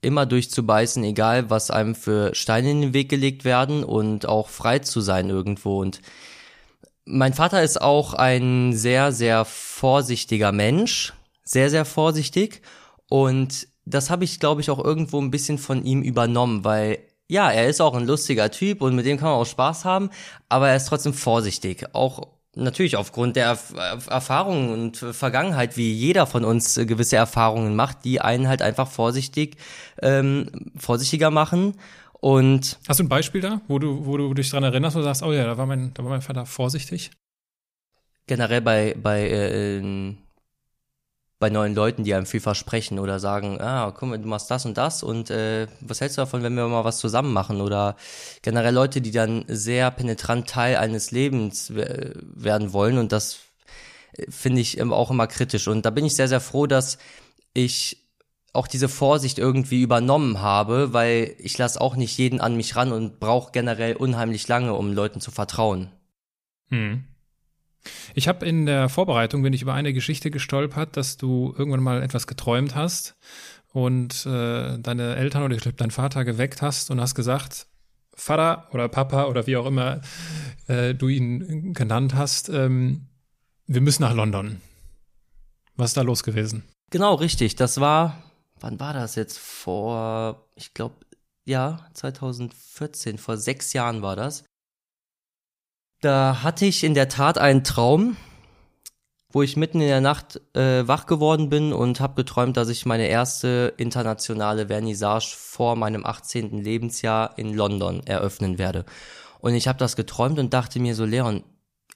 immer 0.00 0.26
durchzubeißen, 0.26 1.02
egal 1.04 1.50
was 1.50 1.70
einem 1.70 1.94
für 1.94 2.34
Steine 2.34 2.70
in 2.70 2.80
den 2.80 2.92
Weg 2.94 3.08
gelegt 3.08 3.44
werden 3.44 3.84
und 3.84 4.26
auch 4.26 4.48
frei 4.48 4.80
zu 4.80 5.00
sein 5.00 5.30
irgendwo. 5.30 5.80
Und 5.80 6.00
mein 7.04 7.34
Vater 7.34 7.62
ist 7.62 7.80
auch 7.80 8.14
ein 8.14 8.72
sehr, 8.74 9.12
sehr 9.12 9.44
vorsichtiger 9.44 10.52
Mensch, 10.52 11.14
sehr, 11.44 11.70
sehr 11.70 11.84
vorsichtig. 11.84 12.62
Und 13.08 13.68
das 13.88 14.10
habe 14.10 14.24
ich, 14.24 14.40
glaube 14.40 14.60
ich, 14.60 14.70
auch 14.70 14.82
irgendwo 14.82 15.20
ein 15.20 15.30
bisschen 15.30 15.58
von 15.58 15.84
ihm 15.84 16.02
übernommen, 16.02 16.64
weil 16.64 16.98
ja, 17.30 17.50
er 17.50 17.68
ist 17.68 17.80
auch 17.80 17.94
ein 17.94 18.06
lustiger 18.06 18.50
Typ 18.50 18.80
und 18.80 18.94
mit 18.94 19.04
dem 19.04 19.18
kann 19.18 19.28
man 19.28 19.38
auch 19.38 19.46
Spaß 19.46 19.84
haben, 19.84 20.10
aber 20.48 20.70
er 20.70 20.76
ist 20.76 20.86
trotzdem 20.86 21.12
vorsichtig. 21.12 21.84
Auch 21.94 22.28
natürlich 22.54 22.96
aufgrund 22.96 23.36
der 23.36 23.46
Erf 23.46 23.74
Erfahrungen 24.08 24.70
und 24.70 24.96
Vergangenheit, 24.96 25.76
wie 25.76 25.92
jeder 25.92 26.26
von 26.26 26.44
uns 26.44 26.74
gewisse 26.74 27.16
Erfahrungen 27.16 27.76
macht, 27.76 28.04
die 28.04 28.20
einen 28.20 28.48
halt 28.48 28.62
einfach 28.62 28.88
vorsichtig, 28.88 29.56
ähm, 30.00 30.70
vorsichtiger 30.76 31.30
machen. 31.30 31.74
Und 32.20 32.78
Hast 32.88 32.98
du 32.98 33.04
ein 33.04 33.08
Beispiel 33.08 33.42
da, 33.42 33.60
wo 33.68 33.78
du, 33.78 34.06
wo 34.06 34.16
du 34.16 34.32
dich 34.32 34.50
dran 34.50 34.64
erinnerst 34.64 34.96
und 34.96 35.02
sagst, 35.02 35.22
oh 35.22 35.32
ja, 35.32 35.44
da 35.44 35.58
war 35.58 35.66
mein, 35.66 35.92
da 35.94 36.02
war 36.02 36.10
mein 36.10 36.22
Vater 36.22 36.46
vorsichtig? 36.46 37.10
generell 38.28 38.60
bei, 38.60 38.94
bei 38.96 39.28
äh, 39.28 40.14
bei 41.38 41.50
neuen 41.50 41.74
Leuten, 41.74 42.02
die 42.02 42.14
einem 42.14 42.26
viel 42.26 42.40
versprechen 42.40 42.98
oder 42.98 43.20
sagen, 43.20 43.60
ah, 43.60 43.94
mal, 44.00 44.18
du 44.18 44.26
machst 44.26 44.50
das 44.50 44.66
und 44.66 44.76
das 44.76 45.02
und 45.02 45.30
äh, 45.30 45.68
was 45.80 46.00
hältst 46.00 46.18
du 46.18 46.22
davon, 46.22 46.42
wenn 46.42 46.54
wir 46.54 46.66
mal 46.66 46.84
was 46.84 46.98
zusammen 46.98 47.32
machen? 47.32 47.60
Oder 47.60 47.96
generell 48.42 48.74
Leute, 48.74 49.00
die 49.00 49.12
dann 49.12 49.44
sehr 49.46 49.90
penetrant 49.92 50.48
Teil 50.48 50.76
eines 50.76 51.12
Lebens 51.12 51.72
werden 51.74 52.72
wollen 52.72 52.98
und 52.98 53.12
das 53.12 53.38
äh, 54.16 54.30
finde 54.30 54.60
ich 54.60 54.82
auch 54.82 55.10
immer 55.10 55.28
kritisch. 55.28 55.68
Und 55.68 55.86
da 55.86 55.90
bin 55.90 56.04
ich 56.04 56.16
sehr, 56.16 56.28
sehr 56.28 56.40
froh, 56.40 56.66
dass 56.66 56.98
ich 57.54 58.08
auch 58.52 58.66
diese 58.66 58.88
Vorsicht 58.88 59.38
irgendwie 59.38 59.82
übernommen 59.82 60.40
habe, 60.40 60.92
weil 60.92 61.36
ich 61.38 61.56
lasse 61.58 61.80
auch 61.80 61.94
nicht 61.94 62.18
jeden 62.18 62.40
an 62.40 62.56
mich 62.56 62.74
ran 62.74 62.92
und 62.92 63.20
brauche 63.20 63.52
generell 63.52 63.94
unheimlich 63.94 64.48
lange, 64.48 64.74
um 64.74 64.92
Leuten 64.92 65.20
zu 65.20 65.30
vertrauen. 65.30 65.92
Hm. 66.70 67.04
Ich 68.14 68.28
habe 68.28 68.46
in 68.46 68.66
der 68.66 68.88
Vorbereitung, 68.88 69.42
bin 69.42 69.52
ich 69.52 69.62
über 69.62 69.74
eine 69.74 69.92
Geschichte 69.92 70.30
gestolpert, 70.30 70.96
dass 70.96 71.16
du 71.16 71.54
irgendwann 71.56 71.82
mal 71.82 72.02
etwas 72.02 72.26
geträumt 72.26 72.74
hast 72.74 73.16
und 73.72 74.26
äh, 74.26 74.78
deine 74.78 75.16
Eltern 75.16 75.42
oder 75.42 75.54
ich 75.54 75.62
glaube 75.62 75.76
dein 75.76 75.90
Vater 75.90 76.24
geweckt 76.24 76.62
hast 76.62 76.90
und 76.90 77.00
hast 77.00 77.14
gesagt, 77.14 77.66
Vater 78.14 78.68
oder 78.72 78.88
Papa 78.88 79.26
oder 79.26 79.46
wie 79.46 79.56
auch 79.56 79.66
immer 79.66 80.00
äh, 80.66 80.94
du 80.94 81.08
ihn 81.08 81.72
genannt 81.72 82.14
hast, 82.14 82.48
ähm, 82.48 83.06
wir 83.66 83.80
müssen 83.80 84.02
nach 84.02 84.14
London. 84.14 84.60
Was 85.76 85.90
ist 85.90 85.96
da 85.96 86.02
los 86.02 86.24
gewesen? 86.24 86.64
Genau, 86.90 87.14
richtig. 87.14 87.54
Das 87.54 87.80
war, 87.80 88.22
wann 88.60 88.80
war 88.80 88.94
das 88.94 89.14
jetzt? 89.14 89.38
Vor, 89.38 90.48
ich 90.56 90.74
glaube, 90.74 90.96
ja, 91.44 91.86
2014, 91.94 93.18
vor 93.18 93.36
sechs 93.36 93.72
Jahren 93.72 94.02
war 94.02 94.16
das. 94.16 94.44
Da 96.00 96.44
hatte 96.44 96.64
ich 96.64 96.84
in 96.84 96.94
der 96.94 97.08
Tat 97.08 97.38
einen 97.38 97.64
Traum, 97.64 98.16
wo 99.32 99.42
ich 99.42 99.56
mitten 99.56 99.80
in 99.80 99.88
der 99.88 100.00
Nacht 100.00 100.40
äh, 100.54 100.86
wach 100.86 101.06
geworden 101.06 101.48
bin 101.48 101.72
und 101.72 101.98
habe 101.98 102.14
geträumt, 102.14 102.56
dass 102.56 102.68
ich 102.68 102.86
meine 102.86 103.08
erste 103.08 103.74
internationale 103.78 104.68
Vernissage 104.68 105.34
vor 105.36 105.74
meinem 105.74 106.06
18. 106.06 106.62
Lebensjahr 106.62 107.36
in 107.36 107.52
London 107.52 108.00
eröffnen 108.06 108.58
werde. 108.58 108.84
Und 109.40 109.54
ich 109.54 109.66
habe 109.66 109.78
das 109.78 109.96
geträumt 109.96 110.38
und 110.38 110.54
dachte 110.54 110.78
mir 110.78 110.94
so, 110.94 111.04
Leon, 111.04 111.42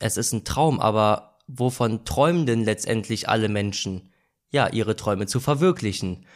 es 0.00 0.16
ist 0.16 0.32
ein 0.32 0.44
Traum, 0.44 0.80
aber 0.80 1.38
wovon 1.46 2.04
träumen 2.04 2.44
denn 2.44 2.64
letztendlich 2.64 3.28
alle 3.28 3.48
Menschen? 3.48 4.12
Ja, 4.50 4.68
ihre 4.68 4.96
Träume 4.96 5.26
zu 5.26 5.38
verwirklichen. 5.38 6.26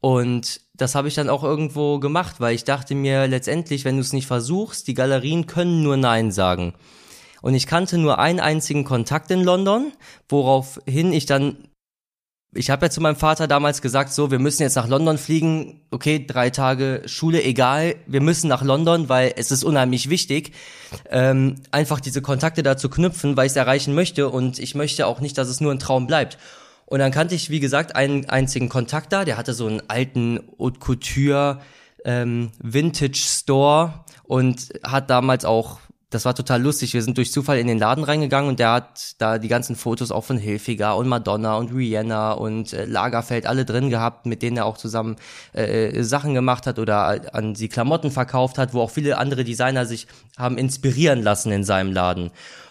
Und 0.00 0.60
das 0.74 0.96
habe 0.96 1.06
ich 1.06 1.14
dann 1.14 1.30
auch 1.30 1.44
irgendwo 1.44 2.00
gemacht, 2.00 2.40
weil 2.40 2.56
ich 2.56 2.64
dachte 2.64 2.96
mir 2.96 3.28
letztendlich, 3.28 3.84
wenn 3.84 3.94
du 3.94 4.00
es 4.00 4.12
nicht 4.12 4.26
versuchst, 4.26 4.88
die 4.88 4.94
Galerien 4.94 5.46
können 5.46 5.84
nur 5.84 5.96
Nein 5.96 6.32
sagen. 6.32 6.74
Und 7.42 7.54
ich 7.54 7.66
kannte 7.66 7.98
nur 7.98 8.18
einen 8.18 8.40
einzigen 8.40 8.84
Kontakt 8.84 9.30
in 9.30 9.42
London, 9.42 9.92
woraufhin 10.28 11.12
ich 11.12 11.26
dann 11.26 11.68
ich 12.54 12.68
habe 12.68 12.84
ja 12.84 12.90
zu 12.90 13.00
meinem 13.00 13.16
Vater 13.16 13.48
damals 13.48 13.80
gesagt, 13.80 14.12
so, 14.12 14.30
wir 14.30 14.38
müssen 14.38 14.62
jetzt 14.62 14.74
nach 14.74 14.86
London 14.86 15.16
fliegen. 15.16 15.80
Okay, 15.90 16.26
drei 16.26 16.50
Tage 16.50 17.02
Schule, 17.06 17.42
egal. 17.42 17.94
Wir 18.06 18.20
müssen 18.20 18.48
nach 18.48 18.62
London, 18.62 19.08
weil 19.08 19.32
es 19.36 19.50
ist 19.50 19.64
unheimlich 19.64 20.10
wichtig, 20.10 20.52
ähm, 21.08 21.54
einfach 21.70 21.98
diese 21.98 22.20
Kontakte 22.20 22.62
da 22.62 22.76
zu 22.76 22.90
knüpfen, 22.90 23.38
weil 23.38 23.46
ich 23.46 23.52
es 23.52 23.56
erreichen 23.56 23.94
möchte 23.94 24.28
und 24.28 24.58
ich 24.58 24.74
möchte 24.74 25.06
auch 25.06 25.20
nicht, 25.20 25.38
dass 25.38 25.48
es 25.48 25.62
nur 25.62 25.72
ein 25.72 25.78
Traum 25.78 26.06
bleibt. 26.06 26.36
Und 26.84 26.98
dann 26.98 27.10
kannte 27.10 27.34
ich, 27.34 27.48
wie 27.48 27.60
gesagt, 27.60 27.96
einen 27.96 28.28
einzigen 28.28 28.68
Kontakt 28.68 29.14
da. 29.14 29.24
Der 29.24 29.38
hatte 29.38 29.54
so 29.54 29.66
einen 29.66 29.88
alten 29.88 30.40
Haute 30.58 30.78
Couture 30.78 31.60
ähm, 32.04 32.50
Vintage 32.58 33.16
Store 33.16 34.04
und 34.24 34.68
hat 34.84 35.08
damals 35.08 35.46
auch 35.46 35.78
das 36.12 36.26
war 36.26 36.34
total 36.34 36.62
lustig. 36.62 36.92
Wir 36.92 37.02
sind 37.02 37.16
durch 37.16 37.32
Zufall 37.32 37.58
in 37.58 37.66
den 37.66 37.78
Laden 37.78 38.04
reingegangen 38.04 38.50
und 38.50 38.58
der 38.58 38.72
hat 38.72 39.14
da 39.18 39.38
die 39.38 39.48
ganzen 39.48 39.76
Fotos 39.76 40.10
auch 40.10 40.24
von 40.24 40.36
Hilfiger 40.36 40.96
und 40.96 41.08
Madonna 41.08 41.56
und 41.56 41.74
Rihanna 41.74 42.32
und 42.32 42.72
äh, 42.72 42.84
Lagerfeld 42.84 43.46
alle 43.46 43.64
drin 43.64 43.88
gehabt, 43.88 44.26
mit 44.26 44.42
denen 44.42 44.58
er 44.58 44.66
auch 44.66 44.76
zusammen 44.76 45.16
äh, 45.54 46.02
Sachen 46.02 46.34
gemacht 46.34 46.66
hat 46.66 46.78
oder 46.78 47.34
an 47.34 47.54
sie 47.54 47.68
Klamotten 47.68 48.10
verkauft 48.10 48.58
hat, 48.58 48.74
wo 48.74 48.82
auch 48.82 48.90
viele 48.90 49.16
andere 49.16 49.42
Designer 49.42 49.86
sich 49.86 50.06
haben 50.36 50.58
inspirieren 50.58 51.22
lassen 51.22 51.50
in 51.50 51.64
seinem 51.64 51.92
Laden. 51.92 52.30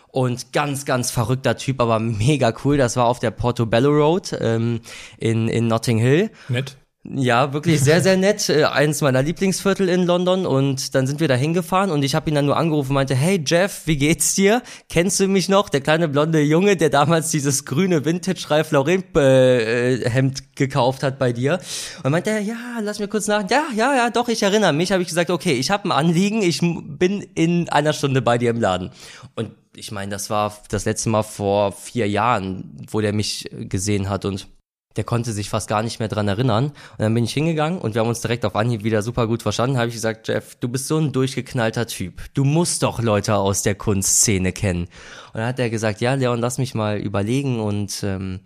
Und 0.09 0.51
ganz, 0.51 0.85
ganz 0.85 1.09
verrückter 1.09 1.57
Typ, 1.57 1.81
aber 1.81 1.99
mega 1.99 2.53
cool. 2.63 2.77
Das 2.77 2.95
war 2.95 3.05
auf 3.05 3.19
der 3.19 3.31
Portobello 3.31 3.89
Road 3.89 4.37
ähm, 4.39 4.81
in, 5.17 5.47
in 5.47 5.67
Notting 5.67 5.97
Hill. 5.97 6.29
Nett. 6.49 6.75
Ja, 7.03 7.51
wirklich 7.51 7.81
sehr, 7.81 7.99
sehr 7.99 8.15
nett. 8.15 8.47
Äh, 8.47 8.65
eins 8.65 9.01
meiner 9.01 9.23
Lieblingsviertel 9.23 9.89
in 9.89 10.05
London. 10.05 10.45
Und 10.45 10.93
dann 10.93 11.07
sind 11.07 11.19
wir 11.19 11.27
da 11.27 11.33
hingefahren 11.33 11.89
und 11.89 12.03
ich 12.03 12.13
habe 12.13 12.29
ihn 12.29 12.35
dann 12.35 12.45
nur 12.45 12.57
angerufen 12.57 12.89
und 12.89 12.95
meinte, 12.95 13.15
hey 13.15 13.43
Jeff, 13.43 13.81
wie 13.85 13.97
geht's 13.97 14.35
dir? 14.35 14.61
Kennst 14.87 15.19
du 15.19 15.27
mich 15.27 15.49
noch? 15.49 15.69
Der 15.69 15.81
kleine 15.81 16.07
blonde 16.07 16.41
Junge, 16.41 16.77
der 16.77 16.91
damals 16.91 17.31
dieses 17.31 17.65
grüne 17.65 18.05
Vintage 18.05 18.45
Ralph 18.49 18.71
Lauren 18.71 19.03
äh, 19.15 20.31
gekauft 20.53 21.01
hat 21.01 21.17
bei 21.17 21.33
dir. 21.33 21.59
Und 22.03 22.11
meinte 22.11 22.37
ja, 22.39 22.79
lass 22.81 22.99
mir 22.99 23.07
kurz 23.07 23.27
nach. 23.27 23.49
Ja, 23.49 23.63
ja, 23.75 23.95
ja, 23.95 24.09
doch, 24.11 24.29
ich 24.29 24.43
erinnere 24.43 24.73
mich. 24.73 24.91
Habe 24.91 25.01
ich 25.01 25.09
gesagt, 25.09 25.31
okay, 25.31 25.53
ich 25.53 25.71
habe 25.71 25.85
ein 25.89 25.91
Anliegen, 25.91 26.43
ich 26.43 26.59
bin 26.61 27.21
in 27.33 27.67
einer 27.69 27.93
Stunde 27.93 28.21
bei 28.21 28.37
dir 28.37 28.51
im 28.51 28.61
Laden. 28.61 28.91
Und 29.35 29.51
ich 29.75 29.91
meine, 29.91 30.11
das 30.11 30.29
war 30.29 30.55
das 30.69 30.85
letzte 30.85 31.09
Mal 31.09 31.23
vor 31.23 31.71
vier 31.71 32.07
Jahren, 32.07 32.77
wo 32.91 33.01
der 33.01 33.13
mich 33.13 33.49
gesehen 33.51 34.07
hat 34.07 34.25
und 34.25 34.47
der 34.95 35.03
konnte 35.03 35.31
sich 35.31 35.49
fast 35.49 35.67
gar 35.67 35.83
nicht 35.83 35.99
mehr 35.99 36.07
dran 36.07 36.27
erinnern. 36.27 36.65
Und 36.65 36.99
dann 36.99 37.13
bin 37.13 37.23
ich 37.23 37.33
hingegangen 37.33 37.79
und 37.79 37.95
wir 37.95 38.01
haben 38.01 38.09
uns 38.09 38.21
direkt 38.21 38.45
auf 38.45 38.55
Anhieb 38.55 38.83
wieder 38.83 39.01
super 39.01 39.27
gut 39.27 39.41
verstanden. 39.41 39.77
Habe 39.77 39.87
ich 39.87 39.95
gesagt, 39.95 40.27
Jeff, 40.27 40.55
du 40.55 40.67
bist 40.67 40.87
so 40.87 40.97
ein 40.97 41.11
durchgeknallter 41.11 41.87
Typ. 41.87 42.21
Du 42.33 42.43
musst 42.43 42.83
doch 42.83 43.01
Leute 43.01 43.35
aus 43.35 43.63
der 43.63 43.75
Kunstszene 43.75 44.51
kennen. 44.51 44.83
Und 44.83 45.35
dann 45.35 45.45
hat 45.45 45.59
er 45.59 45.69
gesagt, 45.69 46.01
ja, 46.01 46.13
Leon, 46.13 46.39
lass 46.39 46.57
mich 46.57 46.73
mal 46.73 46.97
überlegen. 46.97 47.59
Und 47.59 48.03
ähm, 48.03 48.41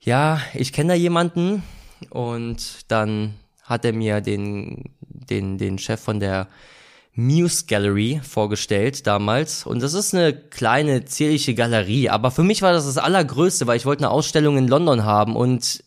ja, 0.00 0.40
ich 0.52 0.72
kenne 0.72 0.92
da 0.92 0.94
jemanden. 0.94 1.62
Und 2.10 2.90
dann 2.90 3.34
hat 3.62 3.84
er 3.84 3.92
mir 3.92 4.20
den, 4.20 4.90
den, 5.00 5.58
den 5.58 5.78
Chef 5.78 6.00
von 6.00 6.20
der 6.20 6.48
Muse 7.14 7.66
Gallery 7.66 8.20
vorgestellt 8.28 9.06
damals. 9.06 9.66
Und 9.66 9.82
das 9.82 9.94
ist 9.94 10.14
eine 10.14 10.34
kleine, 10.34 11.04
zierliche 11.04 11.54
Galerie. 11.54 12.10
Aber 12.10 12.30
für 12.30 12.42
mich 12.42 12.62
war 12.62 12.72
das 12.72 12.86
das 12.86 12.98
Allergrößte, 12.98 13.66
weil 13.66 13.76
ich 13.76 13.86
wollte 13.86 14.04
eine 14.04 14.10
Ausstellung 14.10 14.56
in 14.58 14.68
London 14.68 15.04
haben. 15.04 15.36
Und 15.36 15.84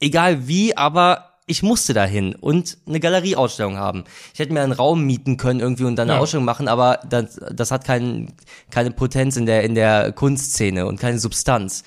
egal 0.00 0.48
wie, 0.48 0.76
aber 0.76 1.28
ich 1.48 1.62
musste 1.62 1.94
dahin 1.94 2.34
und 2.34 2.76
eine 2.86 3.00
Galerieausstellung 3.00 3.78
haben. 3.78 4.04
Ich 4.34 4.38
hätte 4.38 4.52
mir 4.52 4.60
einen 4.60 4.72
Raum 4.72 5.04
mieten 5.04 5.38
können 5.38 5.60
irgendwie 5.60 5.84
und 5.84 5.96
dann 5.96 6.08
eine 6.08 6.18
ja. 6.18 6.22
Ausstellung 6.22 6.44
machen, 6.44 6.68
aber 6.68 7.00
das, 7.08 7.40
das 7.50 7.70
hat 7.70 7.84
kein, 7.84 8.34
keine 8.70 8.90
Potenz 8.90 9.36
in 9.36 9.46
der, 9.46 9.64
in 9.64 9.74
der 9.74 10.12
Kunstszene 10.12 10.86
und 10.86 11.00
keine 11.00 11.18
Substanz. 11.18 11.84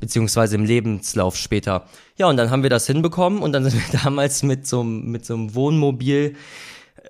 Beziehungsweise 0.00 0.56
im 0.56 0.64
Lebenslauf 0.64 1.36
später. 1.36 1.86
Ja, 2.16 2.28
und 2.28 2.38
dann 2.38 2.50
haben 2.50 2.62
wir 2.62 2.70
das 2.70 2.86
hinbekommen 2.86 3.42
und 3.42 3.52
dann 3.52 3.64
sind 3.68 3.74
wir 3.74 4.00
damals 4.00 4.42
mit 4.42 4.66
so, 4.66 4.82
mit 4.82 5.26
so 5.26 5.34
einem 5.34 5.54
Wohnmobil 5.54 6.34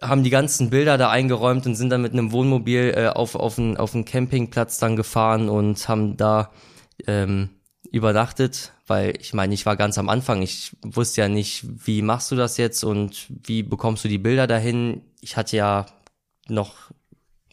haben 0.00 0.24
die 0.24 0.30
ganzen 0.30 0.70
Bilder 0.70 0.98
da 0.98 1.10
eingeräumt 1.10 1.66
und 1.66 1.74
sind 1.74 1.90
dann 1.90 2.02
mit 2.02 2.12
einem 2.12 2.32
Wohnmobil 2.32 2.94
äh, 2.96 3.08
auf, 3.08 3.34
auf, 3.34 3.58
einen, 3.58 3.76
auf 3.76 3.94
einen 3.94 4.04
Campingplatz 4.04 4.78
dann 4.78 4.96
gefahren 4.96 5.48
und 5.48 5.88
haben 5.88 6.16
da 6.16 6.50
ähm, 7.06 7.50
übernachtet, 7.90 8.72
weil 8.86 9.14
ich 9.20 9.34
meine, 9.34 9.54
ich 9.54 9.66
war 9.66 9.76
ganz 9.76 9.98
am 9.98 10.08
Anfang, 10.08 10.42
ich 10.42 10.76
wusste 10.82 11.20
ja 11.20 11.28
nicht, 11.28 11.64
wie 11.86 12.02
machst 12.02 12.30
du 12.30 12.36
das 12.36 12.56
jetzt 12.56 12.84
und 12.84 13.26
wie 13.28 13.62
bekommst 13.62 14.04
du 14.04 14.08
die 14.08 14.18
Bilder 14.18 14.46
dahin. 14.46 15.02
Ich 15.20 15.36
hatte 15.36 15.56
ja 15.56 15.86
noch 16.48 16.90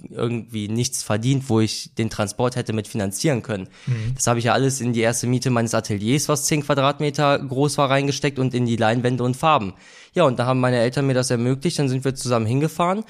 irgendwie 0.10 0.70
nichts 0.70 1.04
verdient, 1.04 1.50
wo 1.50 1.60
ich 1.60 1.94
den 1.96 2.10
Transport 2.10 2.56
hätte 2.56 2.74
mit 2.74 2.88
finanzieren 2.88 3.44
können. 3.44 3.68
Mhm. 3.86 4.14
Das 4.16 4.28
habe 4.28 4.40
ich 4.40 4.46
ja 4.46 4.54
alles 4.54 4.80
in 4.80 4.94
die 4.94 5.02
erste 5.02 5.28
Miete 5.28 5.50
meines 5.50 5.74
Ateliers, 5.74 6.30
was 6.30 6.46
10 6.46 6.64
Quadratmeter 6.64 7.38
groß 7.38 7.78
war, 7.78 7.90
reingesteckt 7.90 8.40
und 8.40 8.54
in 8.54 8.66
die 8.66 8.78
Leinwände 8.78 9.24
und 9.24 9.36
Farben. 9.36 9.74
Ja, 10.14 10.24
und 10.24 10.40
da 10.40 10.46
haben 10.46 10.60
meine 10.60 10.80
Eltern 10.80 11.08
mir 11.08 11.14
das 11.14 11.32
ermöglicht, 11.32 11.80
dann 11.80 11.90
sind 11.90 12.04
wir 12.04 12.16
zusammen 12.16 12.46
hingefahren 12.46 13.04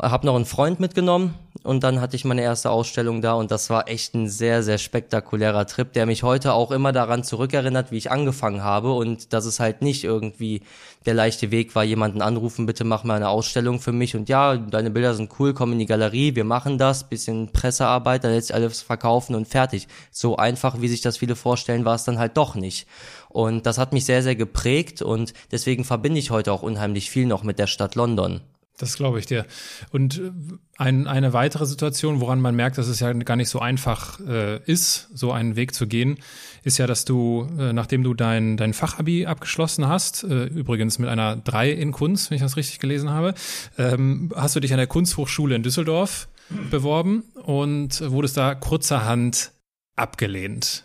habe 0.00 0.26
noch 0.26 0.34
einen 0.34 0.46
Freund 0.46 0.80
mitgenommen 0.80 1.34
und 1.62 1.84
dann 1.84 2.00
hatte 2.00 2.16
ich 2.16 2.24
meine 2.24 2.42
erste 2.42 2.70
Ausstellung 2.70 3.20
da 3.20 3.34
und 3.34 3.50
das 3.50 3.70
war 3.70 3.88
echt 3.88 4.14
ein 4.14 4.28
sehr, 4.28 4.62
sehr 4.62 4.78
spektakulärer 4.78 5.66
Trip, 5.66 5.92
der 5.92 6.06
mich 6.06 6.22
heute 6.22 6.54
auch 6.54 6.72
immer 6.72 6.92
daran 6.92 7.22
zurückerinnert, 7.22 7.92
wie 7.92 7.98
ich 7.98 8.10
angefangen 8.10 8.64
habe 8.64 8.92
und 8.92 9.32
dass 9.32 9.44
es 9.44 9.60
halt 9.60 9.82
nicht 9.82 10.02
irgendwie 10.02 10.62
der 11.06 11.14
leichte 11.14 11.50
Weg 11.50 11.74
war, 11.74 11.84
jemanden 11.84 12.22
anrufen, 12.22 12.66
bitte 12.66 12.84
mach 12.84 13.04
mal 13.04 13.14
eine 13.14 13.28
Ausstellung 13.28 13.80
für 13.80 13.92
mich 13.92 14.16
und 14.16 14.28
ja, 14.28 14.56
deine 14.56 14.90
Bilder 14.90 15.14
sind 15.14 15.30
cool, 15.38 15.52
komm 15.54 15.72
in 15.72 15.78
die 15.78 15.86
Galerie, 15.86 16.34
wir 16.34 16.44
machen 16.44 16.78
das, 16.78 17.04
bisschen 17.04 17.52
Pressearbeit, 17.52 18.24
dann 18.24 18.32
lässt 18.32 18.52
alles 18.52 18.82
verkaufen 18.82 19.34
und 19.34 19.46
fertig. 19.46 19.88
So 20.10 20.36
einfach, 20.36 20.80
wie 20.80 20.88
sich 20.88 21.00
das 21.00 21.18
viele 21.18 21.36
vorstellen, 21.36 21.84
war 21.84 21.94
es 21.94 22.04
dann 22.04 22.18
halt 22.18 22.36
doch 22.36 22.54
nicht. 22.54 22.86
Und 23.32 23.66
das 23.66 23.78
hat 23.78 23.92
mich 23.92 24.04
sehr, 24.04 24.22
sehr 24.22 24.36
geprägt 24.36 25.00
und 25.00 25.32
deswegen 25.50 25.84
verbinde 25.84 26.18
ich 26.18 26.30
heute 26.30 26.52
auch 26.52 26.62
unheimlich 26.62 27.10
viel 27.10 27.26
noch 27.26 27.42
mit 27.42 27.58
der 27.58 27.66
Stadt 27.66 27.94
London. 27.94 28.42
Das 28.78 28.96
glaube 28.96 29.18
ich 29.18 29.26
dir. 29.26 29.46
Und 29.90 30.18
äh, 30.18 30.32
ein, 30.76 31.06
eine 31.06 31.32
weitere 31.32 31.66
Situation, 31.66 32.20
woran 32.20 32.40
man 32.40 32.54
merkt, 32.54 32.78
dass 32.78 32.88
es 32.88 33.00
ja 33.00 33.12
gar 33.12 33.36
nicht 33.36 33.48
so 33.48 33.60
einfach 33.60 34.18
äh, 34.20 34.60
ist, 34.64 35.08
so 35.14 35.30
einen 35.30 35.56
Weg 35.56 35.74
zu 35.74 35.86
gehen, 35.86 36.18
ist 36.64 36.78
ja, 36.78 36.86
dass 36.86 37.04
du, 37.04 37.46
äh, 37.58 37.72
nachdem 37.72 38.02
du 38.02 38.14
dein, 38.14 38.56
dein 38.56 38.72
Fachabi 38.72 39.26
abgeschlossen 39.26 39.86
hast, 39.86 40.24
äh, 40.24 40.46
übrigens 40.46 40.98
mit 40.98 41.08
einer 41.08 41.36
3 41.36 41.70
in 41.70 41.92
Kunst, 41.92 42.30
wenn 42.30 42.36
ich 42.36 42.42
das 42.42 42.56
richtig 42.56 42.80
gelesen 42.80 43.10
habe, 43.10 43.34
ähm, 43.78 44.32
hast 44.34 44.56
du 44.56 44.60
dich 44.60 44.72
an 44.72 44.78
der 44.78 44.86
Kunsthochschule 44.86 45.54
in 45.54 45.62
Düsseldorf 45.62 46.28
beworben 46.70 47.24
und 47.42 48.00
wurdest 48.10 48.36
da 48.36 48.54
kurzerhand 48.54 49.52
abgelehnt. 49.96 50.84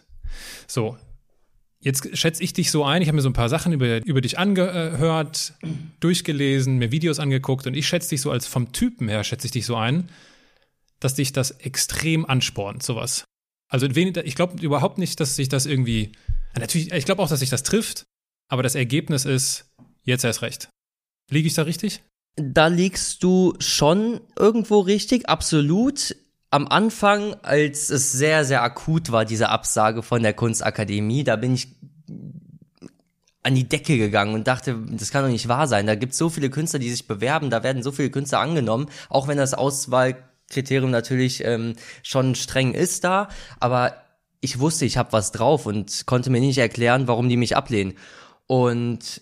So, 0.67 0.97
Jetzt 1.79 2.17
schätze 2.17 2.43
ich 2.43 2.53
dich 2.53 2.71
so 2.71 2.83
ein, 2.83 3.01
ich 3.01 3.07
habe 3.07 3.15
mir 3.15 3.21
so 3.21 3.29
ein 3.29 3.33
paar 3.33 3.49
Sachen 3.49 3.71
über, 3.71 4.03
über 4.05 4.21
dich 4.21 4.39
angehört, 4.39 5.53
durchgelesen, 5.99 6.77
mir 6.77 6.91
Videos 6.91 7.19
angeguckt 7.19 7.67
und 7.67 7.75
ich 7.75 7.87
schätze 7.87 8.09
dich 8.09 8.21
so 8.21 8.31
als 8.31 8.47
vom 8.47 8.71
Typen 8.71 9.07
her, 9.07 9.23
schätze 9.23 9.45
ich 9.45 9.51
dich 9.51 9.65
so 9.65 9.75
ein, 9.75 10.09
dass 10.99 11.15
dich 11.15 11.33
das 11.33 11.51
extrem 11.51 12.25
anspornt, 12.25 12.81
sowas. 12.81 13.25
Also 13.69 13.85
ich 13.87 14.35
glaube 14.35 14.61
überhaupt 14.61 14.97
nicht, 14.97 15.19
dass 15.19 15.35
sich 15.35 15.49
das 15.49 15.65
irgendwie, 15.65 16.13
natürlich, 16.57 16.91
ich 16.91 17.05
glaube 17.05 17.21
auch, 17.21 17.29
dass 17.29 17.41
sich 17.41 17.49
das 17.49 17.63
trifft, 17.63 18.05
aber 18.49 18.63
das 18.63 18.75
Ergebnis 18.75 19.25
ist, 19.25 19.69
jetzt 20.03 20.23
erst 20.23 20.41
recht. 20.41 20.69
Liege 21.29 21.47
ich 21.47 21.53
da 21.53 21.63
richtig? 21.63 22.01
Da 22.37 22.67
liegst 22.67 23.23
du 23.23 23.53
schon 23.59 24.21
irgendwo 24.37 24.79
richtig, 24.79 25.27
absolut. 25.27 26.15
Am 26.49 26.67
Anfang, 26.67 27.35
als 27.43 27.89
es 27.89 28.13
sehr, 28.13 28.45
sehr 28.45 28.63
akut 28.63 29.11
war, 29.11 29.25
diese 29.25 29.49
Absage 29.49 30.01
von 30.01 30.23
der 30.23 30.33
Kunstakademie, 30.33 31.23
da 31.23 31.35
bin 31.35 31.53
ich 31.53 31.75
an 33.43 33.55
die 33.55 33.67
Decke 33.67 33.97
gegangen 33.97 34.33
und 34.33 34.47
dachte, 34.47 34.77
das 34.91 35.11
kann 35.11 35.23
doch 35.23 35.29
nicht 35.29 35.47
wahr 35.47 35.67
sein. 35.67 35.87
Da 35.87 35.95
gibt 35.95 36.13
es 36.13 36.17
so 36.17 36.29
viele 36.29 36.49
Künstler, 36.49 36.79
die 36.79 36.89
sich 36.89 37.07
bewerben, 37.07 37.49
da 37.49 37.63
werden 37.63 37.83
so 37.83 37.91
viele 37.91 38.09
Künstler 38.09 38.39
angenommen, 38.39 38.89
auch 39.09 39.27
wenn 39.27 39.37
das 39.37 39.53
Auswahlkriterium 39.53 40.91
natürlich 40.91 41.43
ähm, 41.45 41.75
schon 42.03 42.35
streng 42.35 42.73
ist 42.73 43.03
da, 43.03 43.29
aber 43.59 43.95
ich 44.41 44.59
wusste, 44.59 44.85
ich 44.85 44.97
habe 44.97 45.13
was 45.13 45.31
drauf 45.31 45.65
und 45.65 46.05
konnte 46.05 46.29
mir 46.29 46.41
nicht 46.41 46.57
erklären, 46.57 47.07
warum 47.07 47.29
die 47.29 47.37
mich 47.37 47.57
ablehnen. 47.57 47.93
Und 48.45 49.21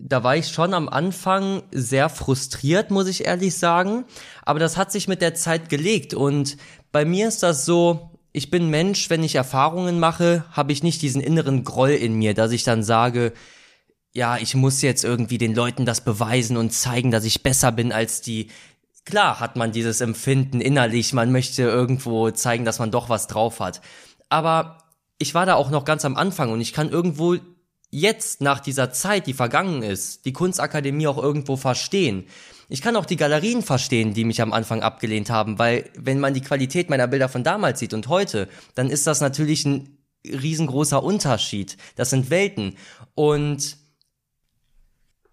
da 0.00 0.22
war 0.22 0.36
ich 0.36 0.48
schon 0.48 0.74
am 0.74 0.88
Anfang 0.88 1.62
sehr 1.72 2.08
frustriert, 2.08 2.90
muss 2.90 3.08
ich 3.08 3.24
ehrlich 3.24 3.56
sagen. 3.56 4.04
Aber 4.42 4.58
das 4.58 4.76
hat 4.76 4.92
sich 4.92 5.08
mit 5.08 5.20
der 5.20 5.34
Zeit 5.34 5.68
gelegt. 5.68 6.14
Und 6.14 6.56
bei 6.92 7.04
mir 7.04 7.28
ist 7.28 7.42
das 7.42 7.64
so, 7.64 8.10
ich 8.32 8.50
bin 8.50 8.70
Mensch, 8.70 9.10
wenn 9.10 9.22
ich 9.22 9.34
Erfahrungen 9.34 9.98
mache, 9.98 10.44
habe 10.52 10.72
ich 10.72 10.82
nicht 10.82 11.02
diesen 11.02 11.20
inneren 11.20 11.64
Groll 11.64 11.90
in 11.90 12.14
mir, 12.14 12.34
dass 12.34 12.52
ich 12.52 12.62
dann 12.62 12.82
sage, 12.82 13.32
ja, 14.12 14.36
ich 14.36 14.54
muss 14.54 14.82
jetzt 14.82 15.04
irgendwie 15.04 15.38
den 15.38 15.54
Leuten 15.54 15.84
das 15.84 16.02
beweisen 16.02 16.56
und 16.56 16.72
zeigen, 16.72 17.10
dass 17.10 17.24
ich 17.24 17.42
besser 17.42 17.72
bin 17.72 17.92
als 17.92 18.20
die. 18.20 18.48
Klar 19.04 19.40
hat 19.40 19.56
man 19.56 19.72
dieses 19.72 20.00
Empfinden 20.00 20.60
innerlich, 20.60 21.12
man 21.12 21.32
möchte 21.32 21.62
irgendwo 21.62 22.30
zeigen, 22.30 22.64
dass 22.64 22.78
man 22.78 22.90
doch 22.90 23.08
was 23.08 23.26
drauf 23.26 23.60
hat. 23.60 23.80
Aber 24.28 24.78
ich 25.18 25.34
war 25.34 25.46
da 25.46 25.54
auch 25.54 25.70
noch 25.70 25.84
ganz 25.84 26.04
am 26.04 26.16
Anfang 26.16 26.52
und 26.52 26.60
ich 26.60 26.72
kann 26.72 26.90
irgendwo 26.90 27.36
jetzt 27.90 28.40
nach 28.40 28.60
dieser 28.60 28.92
Zeit, 28.92 29.26
die 29.26 29.32
vergangen 29.32 29.82
ist, 29.82 30.24
die 30.24 30.32
Kunstakademie 30.32 31.06
auch 31.06 31.18
irgendwo 31.18 31.56
verstehen. 31.56 32.26
Ich 32.68 32.82
kann 32.82 32.96
auch 32.96 33.06
die 33.06 33.16
Galerien 33.16 33.62
verstehen, 33.62 34.12
die 34.12 34.24
mich 34.24 34.42
am 34.42 34.52
Anfang 34.52 34.82
abgelehnt 34.82 35.30
haben, 35.30 35.58
weil 35.58 35.90
wenn 35.96 36.20
man 36.20 36.34
die 36.34 36.42
Qualität 36.42 36.90
meiner 36.90 37.06
Bilder 37.06 37.28
von 37.28 37.44
damals 37.44 37.78
sieht 37.78 37.94
und 37.94 38.08
heute, 38.08 38.48
dann 38.74 38.90
ist 38.90 39.06
das 39.06 39.20
natürlich 39.20 39.64
ein 39.64 39.98
riesengroßer 40.24 41.02
Unterschied. 41.02 41.78
Das 41.96 42.10
sind 42.10 42.28
Welten. 42.28 42.76
Und 43.14 43.78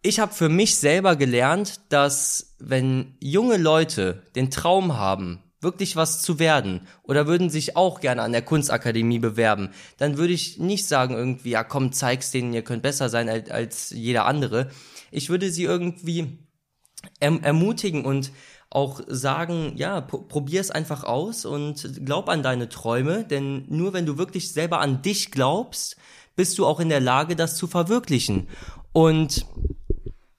ich 0.01 0.19
habe 0.19 0.33
für 0.33 0.49
mich 0.49 0.77
selber 0.77 1.15
gelernt, 1.15 1.81
dass 1.89 2.55
wenn 2.59 3.15
junge 3.19 3.57
Leute 3.57 4.21
den 4.35 4.49
Traum 4.49 4.95
haben, 4.95 5.41
wirklich 5.61 5.95
was 5.95 6.21
zu 6.21 6.39
werden 6.39 6.87
oder 7.03 7.27
würden 7.27 7.49
sich 7.49 7.75
auch 7.75 7.99
gerne 7.99 8.21
an 8.21 8.31
der 8.31 8.41
Kunstakademie 8.41 9.19
bewerben, 9.19 9.69
dann 9.97 10.17
würde 10.17 10.33
ich 10.33 10.59
nicht 10.59 10.87
sagen 10.87 11.15
irgendwie, 11.15 11.51
ja 11.51 11.63
komm, 11.63 11.91
zeig's 11.91 12.31
denen, 12.31 12.53
ihr 12.53 12.63
könnt 12.63 12.83
besser 12.83 13.09
sein 13.09 13.29
als, 13.29 13.49
als 13.49 13.89
jeder 13.89 14.25
andere. 14.25 14.69
Ich 15.11 15.29
würde 15.29 15.51
sie 15.51 15.63
irgendwie 15.63 16.39
erm 17.19 17.41
ermutigen 17.41 18.05
und 18.05 18.31
auch 18.69 19.01
sagen, 19.07 19.73
ja, 19.77 20.01
probier 20.01 20.59
es 20.59 20.71
einfach 20.71 21.03
aus 21.03 21.45
und 21.45 22.05
glaub 22.05 22.27
an 22.27 22.43
deine 22.43 22.67
Träume, 22.67 23.23
denn 23.23 23.65
nur 23.69 23.93
wenn 23.93 24.05
du 24.05 24.17
wirklich 24.17 24.51
selber 24.51 24.81
an 24.81 25.01
dich 25.01 25.31
glaubst, 25.31 25.95
bist 26.35 26.57
du 26.57 26.65
auch 26.65 26.79
in 26.79 26.89
der 26.89 26.99
Lage, 26.99 27.35
das 27.35 27.55
zu 27.55 27.67
verwirklichen. 27.67 28.49
Und 28.91 29.45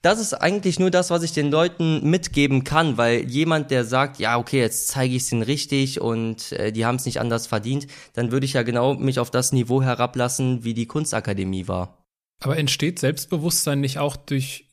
das 0.06 0.20
ist 0.20 0.34
eigentlich 0.34 0.78
nur 0.78 0.92
das, 0.92 1.10
was 1.10 1.24
ich 1.24 1.32
den 1.32 1.50
Leuten 1.50 2.08
mitgeben 2.08 2.62
kann, 2.62 2.96
weil 2.96 3.28
jemand, 3.28 3.72
der 3.72 3.84
sagt, 3.84 4.20
ja, 4.20 4.38
okay, 4.38 4.60
jetzt 4.60 4.86
zeige 4.86 5.16
ich 5.16 5.24
es 5.24 5.32
ihnen 5.32 5.42
richtig 5.42 6.00
und 6.00 6.52
äh, 6.52 6.70
die 6.70 6.86
haben 6.86 6.94
es 6.94 7.06
nicht 7.06 7.18
anders 7.18 7.48
verdient, 7.48 7.88
dann 8.14 8.30
würde 8.30 8.46
ich 8.46 8.52
ja 8.52 8.62
genau 8.62 8.94
mich 8.94 9.18
auf 9.18 9.32
das 9.32 9.50
Niveau 9.50 9.82
herablassen, 9.82 10.62
wie 10.62 10.74
die 10.74 10.86
Kunstakademie 10.86 11.66
war. 11.66 12.06
Aber 12.40 12.56
entsteht 12.56 13.00
Selbstbewusstsein 13.00 13.80
nicht 13.80 13.98
auch 13.98 14.14
durch 14.14 14.68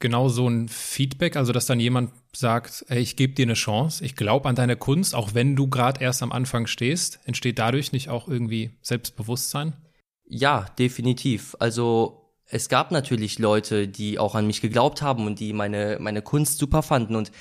genau 0.00 0.28
so 0.28 0.46
ein 0.46 0.68
Feedback, 0.68 1.36
also 1.36 1.52
dass 1.52 1.64
dann 1.64 1.80
jemand 1.80 2.10
sagt, 2.36 2.84
ey, 2.88 3.00
ich 3.00 3.16
gebe 3.16 3.32
dir 3.32 3.46
eine 3.46 3.54
Chance, 3.54 4.04
ich 4.04 4.16
glaube 4.16 4.50
an 4.50 4.54
deine 4.54 4.76
Kunst, 4.76 5.14
auch 5.14 5.32
wenn 5.32 5.56
du 5.56 5.66
gerade 5.66 6.02
erst 6.02 6.22
am 6.22 6.30
Anfang 6.30 6.66
stehst, 6.66 7.20
entsteht 7.24 7.58
dadurch 7.58 7.92
nicht 7.92 8.10
auch 8.10 8.28
irgendwie 8.28 8.76
Selbstbewusstsein? 8.82 9.72
Ja, 10.26 10.66
definitiv. 10.78 11.56
Also 11.58 12.23
es 12.54 12.68
gab 12.68 12.92
natürlich 12.92 13.40
Leute, 13.40 13.88
die 13.88 14.20
auch 14.20 14.36
an 14.36 14.46
mich 14.46 14.60
geglaubt 14.60 15.02
haben 15.02 15.26
und 15.26 15.40
die 15.40 15.52
meine, 15.52 15.98
meine 15.98 16.22
Kunst 16.22 16.58
super 16.58 16.84
fanden 16.84 17.16
und 17.16 17.32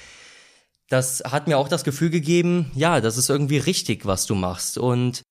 das 0.89 1.21
hat 1.23 1.47
mir 1.47 1.59
auch 1.59 1.67
das 1.67 1.83
Gefühl 1.83 2.09
gegeben, 2.09 2.71
ja, 2.73 2.99
das 2.99 3.17
ist 3.17 3.29
irgendwie 3.29 3.59
richtig, 3.59 4.07
was 4.07 4.25
du 4.25 4.33
machst. 4.33 4.79
Und 4.79 5.21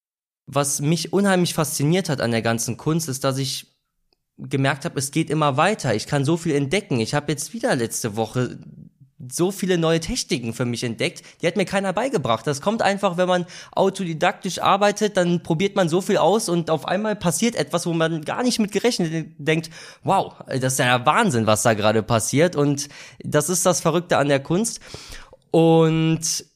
was 0.46 0.80
mich 0.80 1.12
unheimlich 1.12 1.54
fasziniert 1.54 2.08
hat 2.08 2.20
an 2.20 2.30
der 2.30 2.42
ganzen 2.42 2.76
Kunst, 2.76 3.08
ist, 3.08 3.24
dass 3.24 3.38
ich 3.38 3.66
gemerkt 4.38 4.84
habe, 4.84 4.98
es 4.98 5.10
geht 5.10 5.30
immer 5.30 5.56
weiter. 5.56 5.94
Ich 5.94 6.06
kann 6.06 6.24
so 6.24 6.36
viel 6.36 6.54
entdecken. 6.54 7.00
Ich 7.00 7.14
habe 7.14 7.32
jetzt 7.32 7.52
wieder 7.52 7.74
letzte 7.74 8.16
Woche 8.16 8.58
so 9.30 9.50
viele 9.50 9.78
neue 9.78 10.00
Techniken 10.00 10.52
für 10.52 10.64
mich 10.64 10.82
entdeckt, 10.82 11.22
die 11.40 11.46
hat 11.46 11.56
mir 11.56 11.64
keiner 11.64 11.92
beigebracht. 11.92 12.46
Das 12.46 12.60
kommt 12.60 12.82
einfach, 12.82 13.16
wenn 13.16 13.28
man 13.28 13.46
autodidaktisch 13.72 14.60
arbeitet, 14.60 15.16
dann 15.16 15.42
probiert 15.42 15.76
man 15.76 15.88
so 15.88 16.00
viel 16.00 16.16
aus 16.16 16.48
und 16.48 16.70
auf 16.70 16.86
einmal 16.86 17.14
passiert 17.14 17.54
etwas, 17.54 17.86
wo 17.86 17.92
man 17.92 18.24
gar 18.24 18.42
nicht 18.42 18.58
mit 18.58 18.72
gerechnet 18.72 19.34
denkt, 19.38 19.70
wow, 20.02 20.34
das 20.46 20.74
ist 20.74 20.78
ja 20.78 21.04
Wahnsinn, 21.06 21.46
was 21.46 21.62
da 21.62 21.74
gerade 21.74 22.02
passiert. 22.02 22.56
Und 22.56 22.88
das 23.20 23.48
ist 23.48 23.64
das 23.64 23.80
Verrückte 23.80 24.18
an 24.18 24.28
der 24.28 24.40
Kunst. 24.40 24.80
Und 25.50 26.46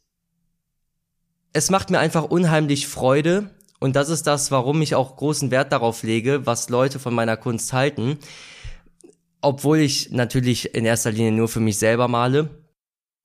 es 1.52 1.70
macht 1.70 1.90
mir 1.90 1.98
einfach 1.98 2.24
unheimlich 2.24 2.88
Freude. 2.88 3.50
Und 3.78 3.94
das 3.94 4.08
ist 4.08 4.26
das, 4.26 4.50
warum 4.50 4.82
ich 4.82 4.94
auch 4.94 5.16
großen 5.16 5.50
Wert 5.50 5.70
darauf 5.70 6.02
lege, 6.02 6.46
was 6.46 6.68
Leute 6.70 6.98
von 6.98 7.14
meiner 7.14 7.36
Kunst 7.36 7.72
halten 7.72 8.18
obwohl 9.46 9.78
ich 9.78 10.10
natürlich 10.10 10.74
in 10.74 10.84
erster 10.84 11.12
Linie 11.12 11.32
nur 11.32 11.48
für 11.48 11.60
mich 11.60 11.78
selber 11.78 12.08
male, 12.08 12.50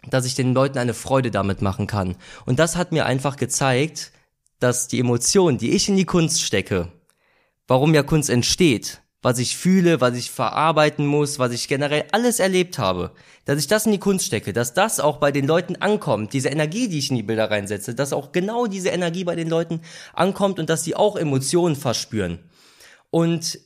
dass 0.09 0.25
ich 0.25 0.35
den 0.35 0.53
Leuten 0.53 0.77
eine 0.77 0.93
Freude 0.93 1.31
damit 1.31 1.61
machen 1.61 1.87
kann. 1.87 2.15
Und 2.45 2.59
das 2.59 2.75
hat 2.75 2.91
mir 2.91 3.05
einfach 3.05 3.37
gezeigt, 3.37 4.11
dass 4.59 4.87
die 4.87 4.99
Emotionen, 4.99 5.57
die 5.57 5.71
ich 5.71 5.89
in 5.89 5.97
die 5.97 6.05
Kunst 6.05 6.41
stecke, 6.41 6.89
warum 7.67 7.93
ja 7.93 8.03
Kunst 8.03 8.29
entsteht, 8.29 9.01
was 9.23 9.39
ich 9.39 9.57
fühle, 9.57 10.01
was 10.01 10.15
ich 10.15 10.31
verarbeiten 10.31 11.05
muss, 11.05 11.39
was 11.39 11.53
ich 11.53 11.67
generell 11.67 12.05
alles 12.11 12.39
erlebt 12.39 12.77
habe, 12.77 13.11
dass 13.45 13.59
ich 13.59 13.67
das 13.67 13.85
in 13.85 13.91
die 13.91 13.99
Kunst 13.99 14.25
stecke, 14.25 14.53
dass 14.53 14.73
das 14.73 14.99
auch 14.99 15.17
bei 15.17 15.31
den 15.31 15.47
Leuten 15.47 15.75
ankommt, 15.77 16.33
diese 16.33 16.49
Energie, 16.49 16.87
die 16.87 16.99
ich 16.99 17.09
in 17.09 17.17
die 17.17 17.23
Bilder 17.23 17.49
reinsetze, 17.49 17.95
dass 17.95 18.13
auch 18.13 18.31
genau 18.31 18.67
diese 18.67 18.89
Energie 18.89 19.23
bei 19.23 19.35
den 19.35 19.49
Leuten 19.49 19.81
ankommt 20.13 20.59
und 20.59 20.69
dass 20.69 20.83
sie 20.83 20.95
auch 20.95 21.15
Emotionen 21.15 21.75
verspüren. 21.75 22.39
Und 23.09 23.59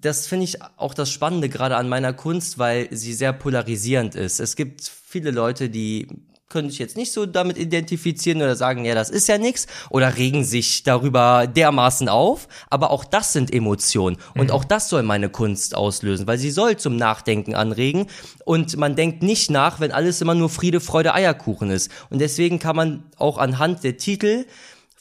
das 0.00 0.26
finde 0.26 0.44
ich 0.44 0.58
auch 0.76 0.94
das 0.94 1.10
Spannende 1.10 1.48
gerade 1.48 1.76
an 1.76 1.88
meiner 1.88 2.12
Kunst, 2.12 2.58
weil 2.58 2.88
sie 2.90 3.12
sehr 3.12 3.32
polarisierend 3.32 4.14
ist. 4.14 4.40
Es 4.40 4.56
gibt 4.56 4.90
viele 5.04 5.30
Leute, 5.30 5.68
die 5.68 6.08
können 6.48 6.68
sich 6.68 6.78
jetzt 6.78 6.98
nicht 6.98 7.12
so 7.12 7.24
damit 7.24 7.56
identifizieren 7.56 8.42
oder 8.42 8.56
sagen, 8.56 8.84
ja, 8.84 8.94
das 8.94 9.08
ist 9.08 9.26
ja 9.26 9.38
nix 9.38 9.66
oder 9.88 10.18
regen 10.18 10.44
sich 10.44 10.82
darüber 10.82 11.46
dermaßen 11.46 12.10
auf, 12.10 12.46
aber 12.68 12.90
auch 12.90 13.04
das 13.04 13.32
sind 13.32 13.52
Emotionen 13.52 14.18
und 14.34 14.48
mhm. 14.48 14.50
auch 14.50 14.64
das 14.64 14.90
soll 14.90 15.02
meine 15.02 15.30
Kunst 15.30 15.74
auslösen, 15.74 16.26
weil 16.26 16.36
sie 16.36 16.50
soll 16.50 16.76
zum 16.76 16.96
Nachdenken 16.96 17.54
anregen 17.54 18.06
und 18.44 18.76
man 18.76 18.96
denkt 18.96 19.22
nicht 19.22 19.50
nach, 19.50 19.80
wenn 19.80 19.92
alles 19.92 20.20
immer 20.20 20.34
nur 20.34 20.50
Friede, 20.50 20.80
Freude, 20.80 21.14
Eierkuchen 21.14 21.70
ist 21.70 21.90
und 22.10 22.18
deswegen 22.18 22.58
kann 22.58 22.76
man 22.76 23.04
auch 23.16 23.38
anhand 23.38 23.82
der 23.82 23.96
Titel 23.96 24.44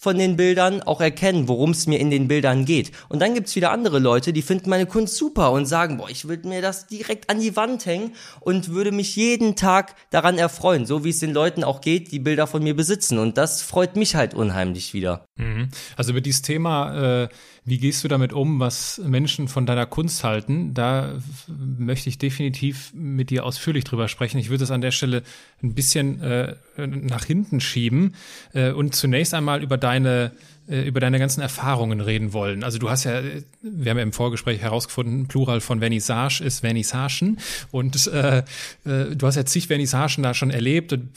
von 0.01 0.17
den 0.17 0.35
Bildern 0.35 0.81
auch 0.81 0.99
erkennen, 0.99 1.47
worum 1.47 1.69
es 1.69 1.85
mir 1.85 1.99
in 1.99 2.09
den 2.09 2.27
Bildern 2.27 2.65
geht. 2.65 2.91
Und 3.07 3.21
dann 3.21 3.35
gibt's 3.35 3.55
wieder 3.55 3.69
andere 3.69 3.99
Leute, 3.99 4.33
die 4.33 4.41
finden 4.41 4.71
meine 4.71 4.87
Kunst 4.87 5.15
super 5.15 5.51
und 5.51 5.67
sagen, 5.67 5.97
boah, 5.97 6.09
ich 6.09 6.27
würde 6.27 6.47
mir 6.47 6.59
das 6.59 6.87
direkt 6.87 7.29
an 7.29 7.39
die 7.39 7.55
Wand 7.55 7.85
hängen 7.85 8.15
und 8.39 8.69
würde 8.69 8.91
mich 8.91 9.15
jeden 9.15 9.55
Tag 9.55 9.93
daran 10.09 10.39
erfreuen, 10.39 10.87
so 10.87 11.03
wie 11.03 11.11
es 11.11 11.19
den 11.19 11.33
Leuten 11.33 11.63
auch 11.63 11.81
geht, 11.81 12.11
die 12.11 12.17
Bilder 12.17 12.47
von 12.47 12.63
mir 12.63 12.75
besitzen. 12.75 13.19
Und 13.19 13.37
das 13.37 13.61
freut 13.61 13.95
mich 13.95 14.15
halt 14.15 14.33
unheimlich 14.33 14.95
wieder. 14.95 15.23
Mhm. 15.37 15.69
Also 15.95 16.13
über 16.13 16.21
dieses 16.21 16.41
Thema, 16.41 17.25
äh, 17.25 17.29
wie 17.63 17.77
gehst 17.77 18.03
du 18.03 18.07
damit 18.07 18.33
um, 18.33 18.59
was 18.59 18.99
Menschen 19.05 19.47
von 19.47 19.65
deiner 19.65 19.85
Kunst 19.85 20.23
halten, 20.23 20.73
da 20.73 21.19
möchte 21.47 22.09
ich 22.09 22.17
definitiv 22.17 22.91
mit 22.93 23.29
dir 23.29 23.45
ausführlich 23.45 23.83
drüber 23.83 24.07
sprechen. 24.07 24.39
Ich 24.39 24.49
würde 24.49 24.63
es 24.63 24.71
an 24.71 24.81
der 24.81 24.91
Stelle 24.91 25.21
ein 25.61 25.75
bisschen 25.75 26.21
äh, 26.21 26.55
nach 26.77 27.25
hinten 27.25 27.61
schieben 27.61 28.15
äh, 28.53 28.71
und 28.71 28.95
zunächst 28.95 29.35
einmal 29.35 29.61
über 29.61 29.77
deine 29.77 30.31
äh, 30.71 30.83
über 30.87 30.99
deine 30.99 31.19
ganzen 31.19 31.41
Erfahrungen 31.41 32.01
reden 32.01 32.33
wollen. 32.33 32.63
Also 32.63 32.77
du 32.77 32.89
hast 32.89 33.03
ja, 33.03 33.21
wir 33.61 33.89
haben 33.89 33.97
ja 33.97 34.03
im 34.03 34.13
Vorgespräch 34.13 34.61
herausgefunden, 34.61 35.27
Plural 35.27 35.59
von 35.59 35.79
Vernissage 35.79 36.41
ist 36.43 36.59
Vernissagen 36.59 37.39
und 37.71 38.07
äh, 38.07 38.37
äh, 38.85 39.15
du 39.15 39.27
hast 39.27 39.35
ja 39.35 39.45
zig 39.45 39.67
Vernissagen 39.67 40.23
da 40.23 40.33
schon 40.33 40.49
erlebt 40.49 40.93
und 40.93 41.09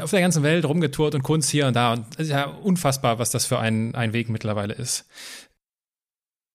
auf 0.00 0.10
der 0.10 0.20
ganzen 0.20 0.42
Welt 0.42 0.64
rumgetourt 0.64 1.14
und 1.14 1.22
Kunst 1.22 1.50
hier 1.50 1.66
und 1.66 1.74
da 1.74 1.92
und 1.92 2.06
es 2.14 2.26
ist 2.26 2.30
ja 2.30 2.46
unfassbar, 2.46 3.18
was 3.18 3.30
das 3.30 3.46
für 3.46 3.58
ein, 3.58 3.94
ein 3.94 4.12
Weg 4.12 4.28
mittlerweile 4.28 4.74
ist. 4.74 5.06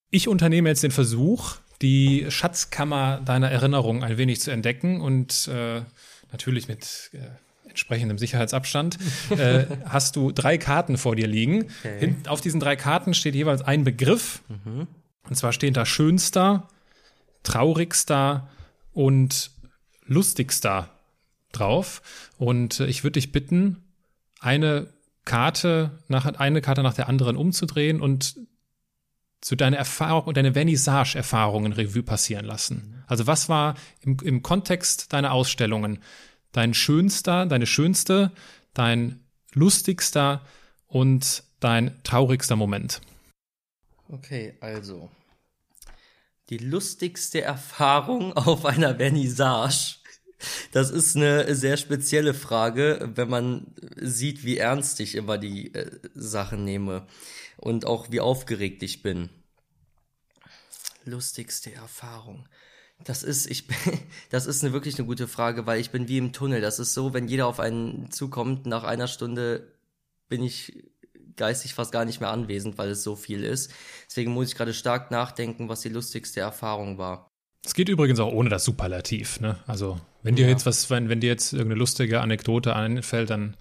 Ich 0.09 0.27
unternehme 0.27 0.69
jetzt 0.69 0.83
den 0.83 0.91
Versuch, 0.91 1.57
die 1.81 2.25
Schatzkammer 2.29 3.21
deiner 3.23 3.51
Erinnerung 3.51 4.03
ein 4.03 4.17
wenig 4.17 4.41
zu 4.41 4.51
entdecken 4.51 5.01
und 5.01 5.47
äh, 5.47 5.81
natürlich 6.31 6.67
mit 6.67 7.11
äh, 7.13 7.69
entsprechendem 7.69 8.17
Sicherheitsabstand, 8.17 8.97
äh, 9.31 9.65
hast 9.85 10.15
du 10.15 10.31
drei 10.31 10.57
Karten 10.57 10.97
vor 10.97 11.15
dir 11.15 11.27
liegen. 11.27 11.67
Okay. 11.79 11.99
Hin, 11.99 12.17
auf 12.27 12.41
diesen 12.41 12.59
drei 12.59 12.75
Karten 12.75 13.13
steht 13.13 13.35
jeweils 13.35 13.61
ein 13.61 13.83
Begriff. 13.83 14.41
Mhm. 14.47 14.87
Und 15.29 15.35
zwar 15.35 15.53
stehen 15.53 15.73
da 15.73 15.85
schönster, 15.85 16.67
traurigster 17.43 18.49
und 18.93 19.51
lustigster 20.05 20.89
drauf. 21.51 22.01
Und 22.37 22.79
äh, 22.79 22.87
ich 22.87 23.03
würde 23.03 23.19
dich 23.19 23.31
bitten, 23.31 23.83
eine 24.39 24.87
Karte 25.25 25.91
nach 26.07 26.25
eine 26.25 26.61
Karte 26.61 26.81
nach 26.83 26.93
der 26.93 27.09
anderen 27.09 27.35
umzudrehen 27.35 27.99
und 28.01 28.35
so 29.43 29.56
deine 29.56 29.78
Erfahrung 29.78 30.26
und 30.26 30.38
deine 30.38 30.54
Vernissage-Erfahrungen 30.54 31.73
Revue 31.73 32.04
passieren 32.04 32.45
lassen. 32.45 33.04
Also 33.08 33.28
was 33.28 33.50
war 33.50 33.76
im, 34.02 34.17
im 34.23 34.41
Kontext 34.41 35.13
deiner 35.13 35.32
Ausstellungen 35.32 36.00
dein 36.52 36.73
schönster, 36.73 37.45
deine 37.45 37.67
schönste, 37.67 38.32
dein 38.73 39.19
lustigster 39.54 40.45
und 40.88 41.43
dein 41.60 42.02
traurigster 42.04 42.56
Moment? 42.56 43.02
Okay, 44.10 44.56
also 44.62 45.10
die 46.50 46.58
lustigste 46.58 47.41
Erfahrung 47.41 48.34
auf 48.38 48.65
einer 48.65 48.95
Vernissage. 48.95 49.97
Das 50.71 50.91
ist 50.91 51.15
eine 51.15 51.56
sehr 51.56 51.78
spezielle 51.78 52.36
Frage, 52.36 53.10
wenn 53.15 53.30
man 53.30 53.67
sieht, 53.95 54.43
wie 54.43 54.58
ernst 54.58 55.00
ich 55.00 55.15
immer 55.15 55.39
die 55.39 55.73
äh, 55.73 55.89
Sachen 56.13 56.63
nehme 56.63 57.08
und 57.57 57.85
auch 57.85 58.11
wie 58.11 58.21
aufgeregt 58.21 58.83
ich 58.83 59.01
bin. 59.03 59.29
Lustigste 61.05 61.73
Erfahrung. 61.73 62.47
Das 63.03 63.23
ist, 63.23 63.49
ich 63.49 63.67
bin, 63.67 63.77
das 64.29 64.45
ist 64.45 64.63
eine 64.63 64.73
wirklich 64.73 64.97
eine 64.97 65.05
gute 65.05 65.27
Frage, 65.27 65.65
weil 65.65 65.79
ich 65.79 65.91
bin 65.91 66.07
wie 66.07 66.17
im 66.17 66.33
Tunnel. 66.33 66.61
Das 66.61 66.79
ist 66.79 66.93
so, 66.93 67.13
wenn 67.13 67.27
jeder 67.27 67.47
auf 67.47 67.59
einen 67.59 68.11
zukommt, 68.11 68.65
nach 68.65 68.83
einer 68.83 69.07
Stunde 69.07 69.71
bin 70.29 70.43
ich 70.43 70.83
geistig 71.35 71.73
fast 71.73 71.91
gar 71.91 72.03
nicht 72.03 72.19
mehr 72.19 72.31
anwesend, 72.31 72.77
weil 72.77 72.89
es 72.89 73.03
so 73.03 73.15
viel 73.15 73.43
ist. 73.43 73.71
Deswegen 74.07 74.31
muss 74.31 74.49
ich 74.49 74.55
gerade 74.55 74.73
stark 74.73 75.11
nachdenken, 75.11 75.69
was 75.69 75.81
die 75.81 75.89
lustigste 75.89 76.39
Erfahrung 76.39 76.97
war. 76.97 77.29
Es 77.63 77.73
geht 77.73 77.89
übrigens 77.89 78.19
auch 78.19 78.31
ohne 78.31 78.49
das 78.49 78.63
Superlativ, 78.63 79.39
ne? 79.39 79.59
Also, 79.67 79.99
wenn 80.23 80.35
dir 80.35 80.45
ja. 80.45 80.51
jetzt 80.51 80.65
was, 80.65 80.89
wenn, 80.89 81.09
wenn 81.09 81.19
dir 81.19 81.27
jetzt 81.27 81.53
irgendeine 81.53 81.79
lustige 81.79 82.21
Anekdote 82.21 82.75
einfällt, 82.75 83.29
dann 83.29 83.55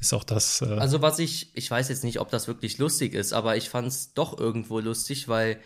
ist 0.00 0.12
auch 0.12 0.24
das. 0.24 0.62
Äh 0.62 0.76
also 0.78 1.02
was 1.02 1.18
ich, 1.18 1.50
ich 1.56 1.70
weiß 1.70 1.88
jetzt 1.88 2.04
nicht, 2.04 2.20
ob 2.20 2.30
das 2.30 2.48
wirklich 2.48 2.78
lustig 2.78 3.14
ist, 3.14 3.32
aber 3.32 3.56
ich 3.56 3.68
fand 3.68 3.88
es 3.88 4.14
doch 4.14 4.38
irgendwo 4.38 4.80
lustig, 4.80 5.28
weil 5.28 5.60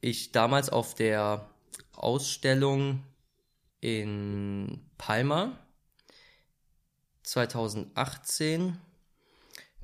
ich 0.00 0.32
damals 0.32 0.70
auf 0.70 0.94
der 0.94 1.48
Ausstellung 1.92 3.02
in 3.80 4.80
Palma 4.98 5.58
2018, 7.22 8.78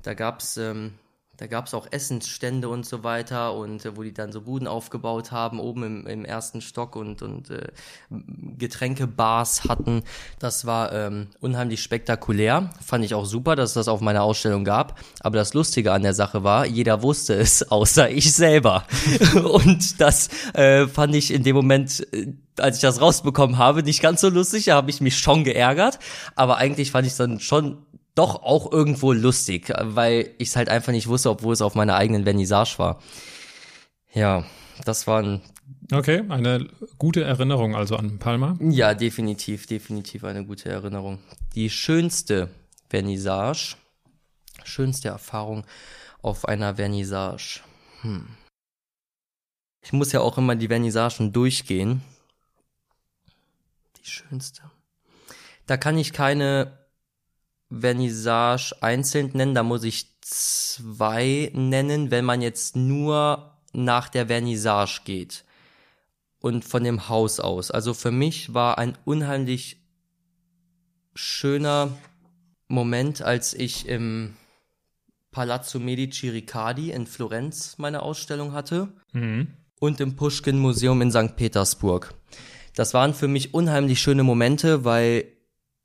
da 0.01 0.13
gab's 0.13 0.57
ähm, 0.57 0.97
da 1.37 1.47
gab 1.47 1.65
es 1.65 1.73
auch 1.73 1.87
Essensstände 1.89 2.69
und 2.69 2.85
so 2.85 3.03
weiter 3.03 3.55
und 3.55 3.85
äh, 3.85 3.97
wo 3.97 4.03
die 4.03 4.13
dann 4.13 4.31
so 4.31 4.41
Buden 4.41 4.67
aufgebaut 4.67 5.31
haben, 5.31 5.59
oben 5.59 5.83
im, 5.83 6.07
im 6.07 6.25
ersten 6.25 6.61
Stock 6.61 6.95
und, 6.95 7.23
und 7.23 7.49
äh, 7.49 7.69
Getränkebars 8.09 9.63
hatten. 9.67 10.03
Das 10.37 10.65
war 10.65 10.93
ähm, 10.93 11.27
unheimlich 11.41 11.81
spektakulär. 11.81 12.69
Fand 12.85 13.03
ich 13.03 13.15
auch 13.15 13.25
super, 13.25 13.55
dass 13.55 13.71
es 13.71 13.73
das 13.73 13.87
auf 13.87 13.99
meiner 13.99 14.21
Ausstellung 14.21 14.63
gab. 14.63 14.99
Aber 15.21 15.37
das 15.37 15.55
Lustige 15.55 15.91
an 15.91 16.03
der 16.03 16.13
Sache 16.13 16.43
war, 16.43 16.67
jeder 16.67 17.01
wusste 17.01 17.33
es, 17.33 17.63
außer 17.71 18.11
ich 18.11 18.31
selber. 18.31 18.85
und 19.43 19.99
das 19.99 20.29
äh, 20.53 20.87
fand 20.87 21.15
ich 21.15 21.33
in 21.33 21.43
dem 21.43 21.55
Moment 21.55 22.07
äh, 22.13 22.33
als 22.59 22.75
ich 22.75 22.81
das 22.83 23.01
rausbekommen 23.01 23.57
habe, 23.57 23.81
nicht 23.81 23.99
ganz 23.99 24.21
so 24.21 24.29
lustig, 24.29 24.65
da 24.65 24.75
habe 24.75 24.91
ich 24.91 25.01
mich 25.01 25.17
schon 25.17 25.43
geärgert, 25.43 25.97
aber 26.35 26.57
eigentlich 26.57 26.91
fand 26.91 27.07
ich 27.07 27.15
dann 27.15 27.39
schon 27.39 27.79
doch 28.15 28.43
auch 28.43 28.71
irgendwo 28.71 29.11
lustig, 29.11 29.73
weil 29.81 30.31
ich 30.37 30.49
es 30.49 30.55
halt 30.55 30.69
einfach 30.69 30.91
nicht 30.91 31.07
wusste, 31.07 31.29
obwohl 31.29 31.53
es 31.53 31.61
auf 31.61 31.75
meiner 31.75 31.95
eigenen 31.95 32.23
Vernissage 32.23 32.77
war. 32.77 33.01
Ja, 34.13 34.45
das 34.85 35.07
war 35.07 35.21
ein 35.21 35.41
Okay, 35.91 36.23
eine 36.29 36.67
gute 36.97 37.23
Erinnerung 37.23 37.75
also 37.75 37.95
an 37.95 38.17
Palma. 38.19 38.57
Ja, 38.59 38.93
definitiv, 38.93 39.67
definitiv 39.67 40.23
eine 40.23 40.45
gute 40.45 40.69
Erinnerung. 40.69 41.19
Die 41.55 41.69
schönste 41.69 42.49
Vernissage, 42.89 43.75
schönste 44.63 45.09
Erfahrung 45.09 45.65
auf 46.21 46.47
einer 46.47 46.75
Vernissage. 46.75 47.61
Hm. 48.01 48.27
Ich 49.83 49.93
muss 49.93 50.11
ja 50.13 50.21
auch 50.21 50.37
immer 50.37 50.55
die 50.55 50.69
Vernissagen 50.69 51.33
durchgehen. 51.33 52.01
Die 53.97 54.09
schönste. 54.09 54.63
Da 55.67 55.77
kann 55.77 55.97
ich 55.97 56.13
keine 56.13 56.82
Vernissage 57.79 58.75
einzeln 58.81 59.31
nennen, 59.33 59.55
da 59.55 59.63
muss 59.63 59.83
ich 59.83 60.19
zwei 60.21 61.51
nennen, 61.53 62.11
wenn 62.11 62.25
man 62.25 62.41
jetzt 62.41 62.75
nur 62.75 63.57
nach 63.73 64.09
der 64.09 64.27
Vernissage 64.27 65.01
geht 65.05 65.43
und 66.39 66.63
von 66.63 66.83
dem 66.83 67.09
Haus 67.09 67.39
aus. 67.39 67.71
Also 67.71 67.93
für 67.93 68.11
mich 68.11 68.53
war 68.53 68.77
ein 68.77 68.97
unheimlich 69.05 69.81
schöner 71.15 71.89
Moment, 72.67 73.21
als 73.21 73.53
ich 73.53 73.87
im 73.87 74.35
Palazzo 75.31 75.79
Medici 75.79 76.29
Riccardi 76.29 76.91
in 76.91 77.07
Florenz 77.07 77.77
meine 77.77 78.03
Ausstellung 78.03 78.53
hatte 78.53 78.89
mhm. 79.13 79.47
und 79.79 79.99
im 79.99 80.15
Pushkin 80.15 80.59
Museum 80.59 81.01
in 81.01 81.11
St. 81.11 81.35
Petersburg. 81.35 82.13
Das 82.75 82.93
waren 82.93 83.13
für 83.13 83.27
mich 83.27 83.53
unheimlich 83.53 83.99
schöne 83.99 84.23
Momente, 84.23 84.85
weil 84.85 85.25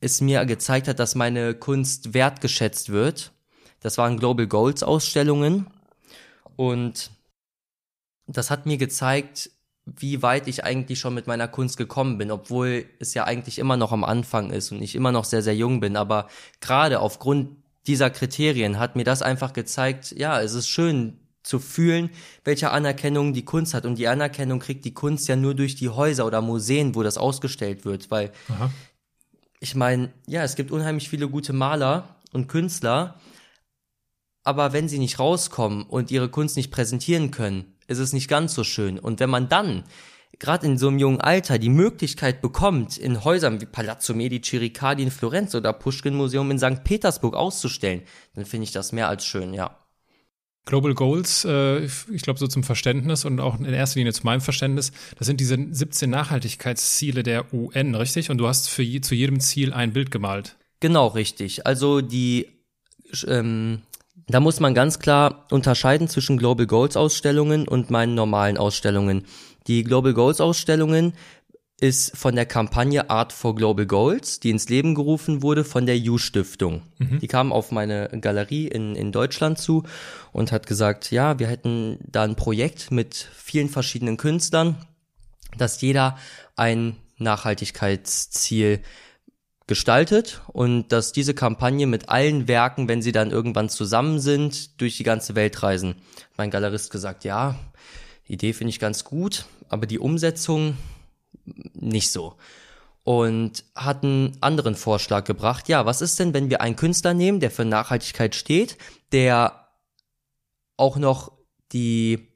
es 0.00 0.20
mir 0.20 0.44
gezeigt 0.46 0.88
hat, 0.88 0.98
dass 0.98 1.14
meine 1.14 1.54
Kunst 1.54 2.14
wertgeschätzt 2.14 2.90
wird. 2.90 3.32
Das 3.80 3.98
waren 3.98 4.18
Global 4.18 4.46
Goals 4.46 4.82
Ausstellungen 4.82 5.66
und 6.56 7.10
das 8.26 8.50
hat 8.50 8.66
mir 8.66 8.76
gezeigt, 8.76 9.50
wie 9.86 10.22
weit 10.22 10.48
ich 10.48 10.64
eigentlich 10.64 10.98
schon 10.98 11.14
mit 11.14 11.26
meiner 11.26 11.48
Kunst 11.48 11.76
gekommen 11.78 12.18
bin, 12.18 12.30
obwohl 12.30 12.84
es 12.98 13.14
ja 13.14 13.24
eigentlich 13.24 13.58
immer 13.58 13.76
noch 13.76 13.92
am 13.92 14.04
Anfang 14.04 14.50
ist 14.50 14.70
und 14.70 14.82
ich 14.82 14.94
immer 14.94 15.12
noch 15.12 15.24
sehr, 15.24 15.42
sehr 15.42 15.56
jung 15.56 15.80
bin. 15.80 15.96
Aber 15.96 16.28
gerade 16.60 17.00
aufgrund 17.00 17.56
dieser 17.86 18.10
Kriterien 18.10 18.78
hat 18.78 18.96
mir 18.96 19.04
das 19.04 19.22
einfach 19.22 19.54
gezeigt, 19.54 20.12
ja, 20.16 20.40
es 20.42 20.52
ist 20.52 20.68
schön 20.68 21.20
zu 21.42 21.58
fühlen, 21.58 22.10
welche 22.44 22.70
Anerkennung 22.70 23.32
die 23.32 23.46
Kunst 23.46 23.72
hat. 23.72 23.86
Und 23.86 23.96
die 23.96 24.08
Anerkennung 24.08 24.58
kriegt 24.58 24.84
die 24.84 24.92
Kunst 24.92 25.26
ja 25.28 25.36
nur 25.36 25.54
durch 25.54 25.76
die 25.76 25.88
Häuser 25.88 26.26
oder 26.26 26.42
Museen, 26.42 26.94
wo 26.94 27.02
das 27.02 27.16
ausgestellt 27.16 27.86
wird, 27.86 28.10
weil 28.10 28.32
Aha 28.48 28.70
ich 29.60 29.74
meine, 29.74 30.12
ja, 30.26 30.42
es 30.42 30.54
gibt 30.54 30.70
unheimlich 30.70 31.08
viele 31.08 31.28
gute 31.28 31.52
Maler 31.52 32.16
und 32.32 32.48
Künstler, 32.48 33.20
aber 34.44 34.72
wenn 34.72 34.88
sie 34.88 34.98
nicht 34.98 35.18
rauskommen 35.18 35.84
und 35.84 36.10
ihre 36.10 36.28
Kunst 36.28 36.56
nicht 36.56 36.70
präsentieren 36.70 37.30
können, 37.30 37.76
ist 37.86 37.98
es 37.98 38.12
nicht 38.12 38.28
ganz 38.28 38.54
so 38.54 38.64
schön. 38.64 38.98
Und 38.98 39.20
wenn 39.20 39.30
man 39.30 39.48
dann 39.48 39.84
gerade 40.38 40.66
in 40.66 40.78
so 40.78 40.88
einem 40.88 40.98
jungen 40.98 41.20
Alter 41.20 41.58
die 41.58 41.68
Möglichkeit 41.68 42.40
bekommt, 42.40 42.96
in 42.96 43.24
Häusern 43.24 43.60
wie 43.60 43.66
Palazzo 43.66 44.14
Medici 44.14 44.56
Riccardi 44.56 45.02
in 45.02 45.10
Florenz 45.10 45.54
oder 45.54 45.72
Pushkin 45.72 46.14
Museum 46.14 46.50
in 46.50 46.58
St. 46.58 46.84
Petersburg 46.84 47.34
auszustellen, 47.34 48.02
dann 48.34 48.44
finde 48.44 48.64
ich 48.64 48.72
das 48.72 48.92
mehr 48.92 49.08
als 49.08 49.24
schön, 49.24 49.52
ja. 49.54 49.76
Global 50.68 50.92
Goals, 50.92 51.46
äh, 51.46 51.86
ich 51.86 52.22
glaube 52.22 52.38
so 52.38 52.46
zum 52.46 52.62
Verständnis 52.62 53.24
und 53.24 53.40
auch 53.40 53.58
in 53.58 53.64
erster 53.64 54.00
Linie 54.00 54.12
zu 54.12 54.22
meinem 54.24 54.42
Verständnis, 54.42 54.92
das 55.18 55.26
sind 55.26 55.40
diese 55.40 55.56
17 55.70 56.10
Nachhaltigkeitsziele 56.10 57.22
der 57.22 57.54
UN, 57.54 57.94
richtig? 57.94 58.28
Und 58.28 58.36
du 58.36 58.46
hast 58.46 58.68
für 58.68 58.82
je, 58.82 59.00
zu 59.00 59.14
jedem 59.14 59.40
Ziel 59.40 59.72
ein 59.72 59.94
Bild 59.94 60.10
gemalt. 60.10 60.56
Genau, 60.80 61.06
richtig. 61.06 61.66
Also 61.66 62.02
die, 62.02 62.48
ähm, 63.26 63.80
da 64.26 64.40
muss 64.40 64.60
man 64.60 64.74
ganz 64.74 64.98
klar 64.98 65.46
unterscheiden 65.50 66.06
zwischen 66.06 66.36
Global 66.36 66.66
Goals 66.66 66.98
Ausstellungen 66.98 67.66
und 67.66 67.90
meinen 67.90 68.14
normalen 68.14 68.58
Ausstellungen. 68.58 69.24
Die 69.68 69.84
Global 69.84 70.12
Goals 70.12 70.38
Ausstellungen 70.42 71.14
ist 71.80 72.16
von 72.16 72.34
der 72.34 72.46
Kampagne 72.46 73.08
Art 73.08 73.32
for 73.32 73.54
Global 73.54 73.86
Goals, 73.86 74.40
die 74.40 74.50
ins 74.50 74.68
Leben 74.68 74.94
gerufen 74.94 75.42
wurde 75.42 75.64
von 75.64 75.86
der 75.86 75.96
U-Stiftung. 75.96 76.82
Mhm. 76.98 77.20
Die 77.20 77.28
kam 77.28 77.52
auf 77.52 77.70
meine 77.70 78.08
Galerie 78.20 78.66
in, 78.66 78.96
in 78.96 79.12
Deutschland 79.12 79.58
zu 79.58 79.84
und 80.32 80.50
hat 80.50 80.66
gesagt, 80.66 81.12
ja, 81.12 81.38
wir 81.38 81.46
hätten 81.46 81.98
da 82.10 82.24
ein 82.24 82.34
Projekt 82.34 82.90
mit 82.90 83.14
vielen 83.14 83.68
verschiedenen 83.68 84.16
Künstlern, 84.16 84.76
dass 85.56 85.80
jeder 85.80 86.18
ein 86.56 86.96
Nachhaltigkeitsziel 87.18 88.80
gestaltet 89.68 90.40
und 90.48 90.88
dass 90.88 91.12
diese 91.12 91.34
Kampagne 91.34 91.86
mit 91.86 92.08
allen 92.08 92.48
Werken, 92.48 92.88
wenn 92.88 93.02
sie 93.02 93.12
dann 93.12 93.30
irgendwann 93.30 93.68
zusammen 93.68 94.18
sind, 94.18 94.80
durch 94.80 94.96
die 94.96 95.04
ganze 95.04 95.36
Welt 95.36 95.62
reisen. 95.62 95.96
Mein 96.36 96.50
Galerist 96.50 96.90
gesagt, 96.90 97.24
ja, 97.24 97.54
Idee 98.26 98.52
finde 98.52 98.70
ich 98.70 98.80
ganz 98.80 99.04
gut, 99.04 99.44
aber 99.68 99.86
die 99.86 99.98
Umsetzung 99.98 100.76
nicht 101.74 102.10
so. 102.10 102.36
Und 103.04 103.64
hat 103.74 104.04
einen 104.04 104.36
anderen 104.40 104.74
Vorschlag 104.74 105.24
gebracht. 105.24 105.68
Ja, 105.68 105.86
was 105.86 106.02
ist 106.02 106.18
denn, 106.18 106.34
wenn 106.34 106.50
wir 106.50 106.60
einen 106.60 106.76
Künstler 106.76 107.14
nehmen, 107.14 107.40
der 107.40 107.50
für 107.50 107.64
Nachhaltigkeit 107.64 108.34
steht, 108.34 108.76
der 109.12 109.68
auch 110.76 110.96
noch 110.96 111.32
die 111.72 112.28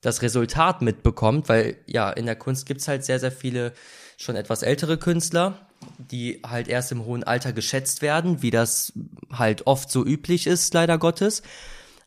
das 0.00 0.22
Resultat 0.22 0.82
mitbekommt, 0.82 1.48
weil 1.48 1.76
ja, 1.86 2.10
in 2.10 2.26
der 2.26 2.36
Kunst 2.36 2.66
gibt's 2.66 2.88
halt 2.88 3.04
sehr, 3.04 3.18
sehr 3.18 3.32
viele 3.32 3.72
schon 4.18 4.36
etwas 4.36 4.62
ältere 4.62 4.98
Künstler, 4.98 5.66
die 5.98 6.42
halt 6.46 6.68
erst 6.68 6.92
im 6.92 7.04
hohen 7.04 7.24
Alter 7.24 7.52
geschätzt 7.52 8.02
werden, 8.02 8.42
wie 8.42 8.50
das 8.50 8.92
halt 9.32 9.66
oft 9.66 9.90
so 9.90 10.04
üblich 10.04 10.46
ist, 10.46 10.74
leider 10.74 10.98
Gottes. 10.98 11.42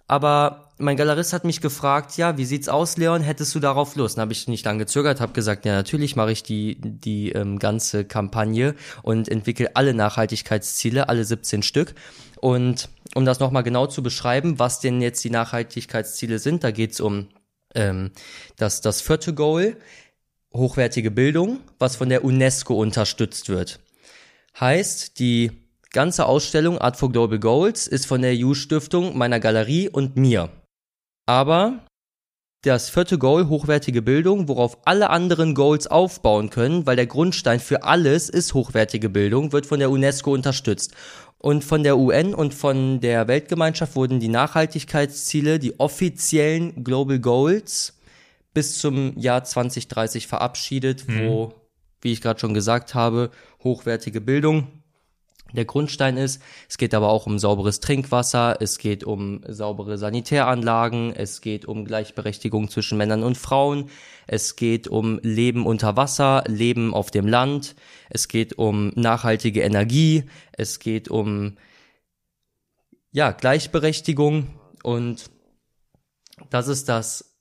Aber 0.07 0.71
mein 0.77 0.95
Galerist 0.95 1.33
hat 1.33 1.43
mich 1.43 1.59
gefragt, 1.59 2.17
ja, 2.17 2.37
wie 2.37 2.45
sieht's 2.45 2.69
aus, 2.69 2.97
Leon? 2.97 3.21
Hättest 3.21 3.53
du 3.55 3.59
darauf 3.59 3.95
Lust? 3.95 4.17
Dann 4.17 4.23
habe 4.23 4.33
ich 4.33 4.47
nicht 4.47 4.63
lange 4.63 4.79
gezögert, 4.79 5.19
habe 5.19 5.33
gesagt, 5.33 5.65
ja, 5.65 5.73
natürlich 5.73 6.15
mache 6.15 6.31
ich 6.31 6.43
die 6.43 6.77
die 6.79 7.31
ähm, 7.31 7.59
ganze 7.59 8.05
Kampagne 8.05 8.75
und 9.01 9.27
entwickle 9.27 9.75
alle 9.75 9.93
Nachhaltigkeitsziele, 9.93 11.09
alle 11.09 11.25
17 11.25 11.63
Stück. 11.63 11.93
Und 12.39 12.89
um 13.15 13.25
das 13.25 13.39
nochmal 13.39 13.63
genau 13.63 13.87
zu 13.87 14.03
beschreiben, 14.03 14.59
was 14.59 14.79
denn 14.79 15.01
jetzt 15.01 15.23
die 15.23 15.29
Nachhaltigkeitsziele 15.29 16.39
sind, 16.39 16.63
da 16.63 16.71
geht's 16.71 17.01
um 17.01 17.27
ähm, 17.75 18.11
das, 18.55 18.81
das 18.81 19.01
vierte 19.01 19.33
Goal, 19.33 19.77
hochwertige 20.53 21.11
Bildung, 21.11 21.59
was 21.79 21.95
von 21.95 22.09
der 22.09 22.23
UNESCO 22.23 22.75
unterstützt 22.75 23.49
wird. 23.49 23.79
Heißt, 24.59 25.19
die 25.19 25.66
ganze 25.91 26.25
Ausstellung 26.25 26.77
Art 26.77 26.97
for 26.97 27.11
Global 27.11 27.39
Goals 27.39 27.87
ist 27.87 28.05
von 28.05 28.21
der 28.21 28.33
EU-Stiftung, 28.35 29.17
meiner 29.17 29.39
Galerie 29.39 29.89
und 29.89 30.15
mir. 30.17 30.49
Aber 31.25 31.85
das 32.63 32.89
vierte 32.89 33.17
Goal, 33.17 33.47
hochwertige 33.49 34.01
Bildung, 34.01 34.47
worauf 34.47 34.79
alle 34.85 35.09
anderen 35.09 35.55
Goals 35.55 35.87
aufbauen 35.87 36.49
können, 36.49 36.85
weil 36.85 36.95
der 36.95 37.05
Grundstein 37.05 37.59
für 37.59 37.83
alles 37.83 38.29
ist 38.29 38.53
hochwertige 38.53 39.09
Bildung, 39.09 39.51
wird 39.51 39.65
von 39.65 39.79
der 39.79 39.91
UNESCO 39.91 40.33
unterstützt. 40.33 40.93
Und 41.39 41.63
von 41.63 41.83
der 41.83 41.97
UN 41.97 42.33
und 42.33 42.53
von 42.53 42.99
der 42.99 43.27
Weltgemeinschaft 43.27 43.95
wurden 43.95 44.19
die 44.19 44.27
Nachhaltigkeitsziele, 44.27 45.59
die 45.59 45.79
offiziellen 45.79 46.83
Global 46.83 47.19
Goals, 47.19 47.93
bis 48.53 48.79
zum 48.79 49.15
Jahr 49.19 49.43
2030 49.43 50.25
verabschiedet, 50.25 51.07
mhm. 51.07 51.27
wo, 51.27 51.53
wie 52.01 52.11
ich 52.11 52.21
gerade 52.21 52.39
schon 52.39 52.55
gesagt 52.55 52.95
habe, 52.95 53.29
hochwertige 53.63 54.19
Bildung 54.19 54.76
der 55.53 55.65
Grundstein 55.65 56.17
ist. 56.17 56.41
Es 56.69 56.77
geht 56.77 56.93
aber 56.93 57.09
auch 57.09 57.25
um 57.25 57.39
sauberes 57.39 57.79
Trinkwasser, 57.79 58.57
es 58.59 58.77
geht 58.77 59.03
um 59.03 59.41
saubere 59.47 59.97
Sanitäranlagen, 59.97 61.13
es 61.15 61.41
geht 61.41 61.65
um 61.65 61.85
Gleichberechtigung 61.85 62.69
zwischen 62.69 62.97
Männern 62.97 63.23
und 63.23 63.37
Frauen, 63.37 63.89
es 64.27 64.55
geht 64.55 64.87
um 64.87 65.19
Leben 65.23 65.65
unter 65.65 65.95
Wasser, 65.95 66.43
Leben 66.47 66.93
auf 66.93 67.11
dem 67.11 67.27
Land, 67.27 67.75
es 68.09 68.27
geht 68.27 68.57
um 68.57 68.91
nachhaltige 68.95 69.61
Energie, 69.61 70.25
es 70.51 70.79
geht 70.79 71.09
um 71.09 71.57
ja, 73.11 73.31
Gleichberechtigung 73.31 74.47
und 74.83 75.29
das 76.49 76.67
ist 76.67 76.89
das 76.89 77.33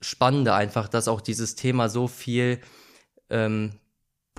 Spannende 0.00 0.54
einfach, 0.54 0.88
dass 0.88 1.08
auch 1.08 1.20
dieses 1.20 1.54
Thema 1.54 1.88
so 1.88 2.08
viel 2.08 2.60
ähm, 3.30 3.78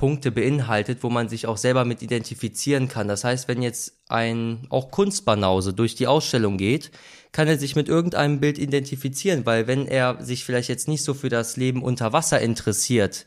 Punkte 0.04 0.34
beinhaltet, 0.34 1.02
wo 1.02 1.10
man 1.10 1.30
sich 1.30 1.48
auch 1.48 1.56
selber 1.56 1.86
mit 1.86 2.02
identifizieren 2.02 2.90
kann. 2.90 3.08
Das 3.08 3.24
heißt, 3.24 3.48
wenn 3.48 3.62
jetzt 3.62 4.02
ein 4.10 4.68
auch 4.70 4.92
Kunstbanause 4.92 5.74
durch 5.74 5.96
die 5.96 6.08
Ausstellung 6.08 6.58
geht, 6.58 6.92
kann 7.32 7.48
er 7.48 7.58
sich 7.58 7.78
mit 7.78 7.88
irgendeinem 7.88 8.42
Bild 8.42 8.58
identifizieren, 8.58 9.46
weil 9.46 9.66
wenn 9.66 9.88
er 9.88 10.22
sich 10.22 10.44
vielleicht 10.44 10.68
jetzt 10.68 10.90
nicht 10.90 11.06
so 11.06 11.14
für 11.14 11.30
das 11.30 11.56
Leben 11.56 11.82
unter 11.82 12.12
Wasser 12.12 12.42
interessiert, 12.42 13.26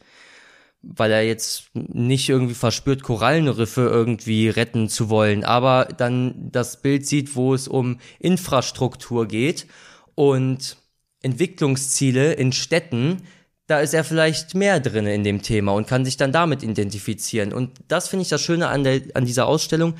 weil 0.82 1.12
er 1.12 1.22
jetzt 1.22 1.70
nicht 1.72 2.28
irgendwie 2.28 2.52
verspürt, 2.52 3.02
Korallenriffe 3.02 3.80
irgendwie 3.80 4.50
retten 4.50 4.90
zu 4.90 5.08
wollen, 5.08 5.44
aber 5.44 5.86
dann 5.96 6.50
das 6.52 6.82
Bild 6.82 7.06
sieht, 7.06 7.36
wo 7.36 7.54
es 7.54 7.68
um 7.68 8.00
Infrastruktur 8.18 9.24
geht 9.24 9.66
und 10.14 10.76
Entwicklungsziele 11.22 12.34
in 12.34 12.52
Städten, 12.52 13.22
da 13.66 13.80
ist 13.80 13.94
er 13.94 14.04
vielleicht 14.04 14.54
mehr 14.54 14.80
drin 14.80 15.06
in 15.06 15.24
dem 15.24 15.42
Thema 15.42 15.72
und 15.72 15.86
kann 15.86 16.04
sich 16.04 16.16
dann 16.16 16.32
damit 16.32 16.62
identifizieren. 16.62 17.52
Und 17.52 17.72
das 17.88 18.08
finde 18.08 18.22
ich 18.22 18.28
das 18.28 18.40
Schöne 18.40 18.68
an, 18.68 18.84
der, 18.84 19.02
an 19.14 19.24
dieser 19.24 19.46
Ausstellung, 19.46 19.94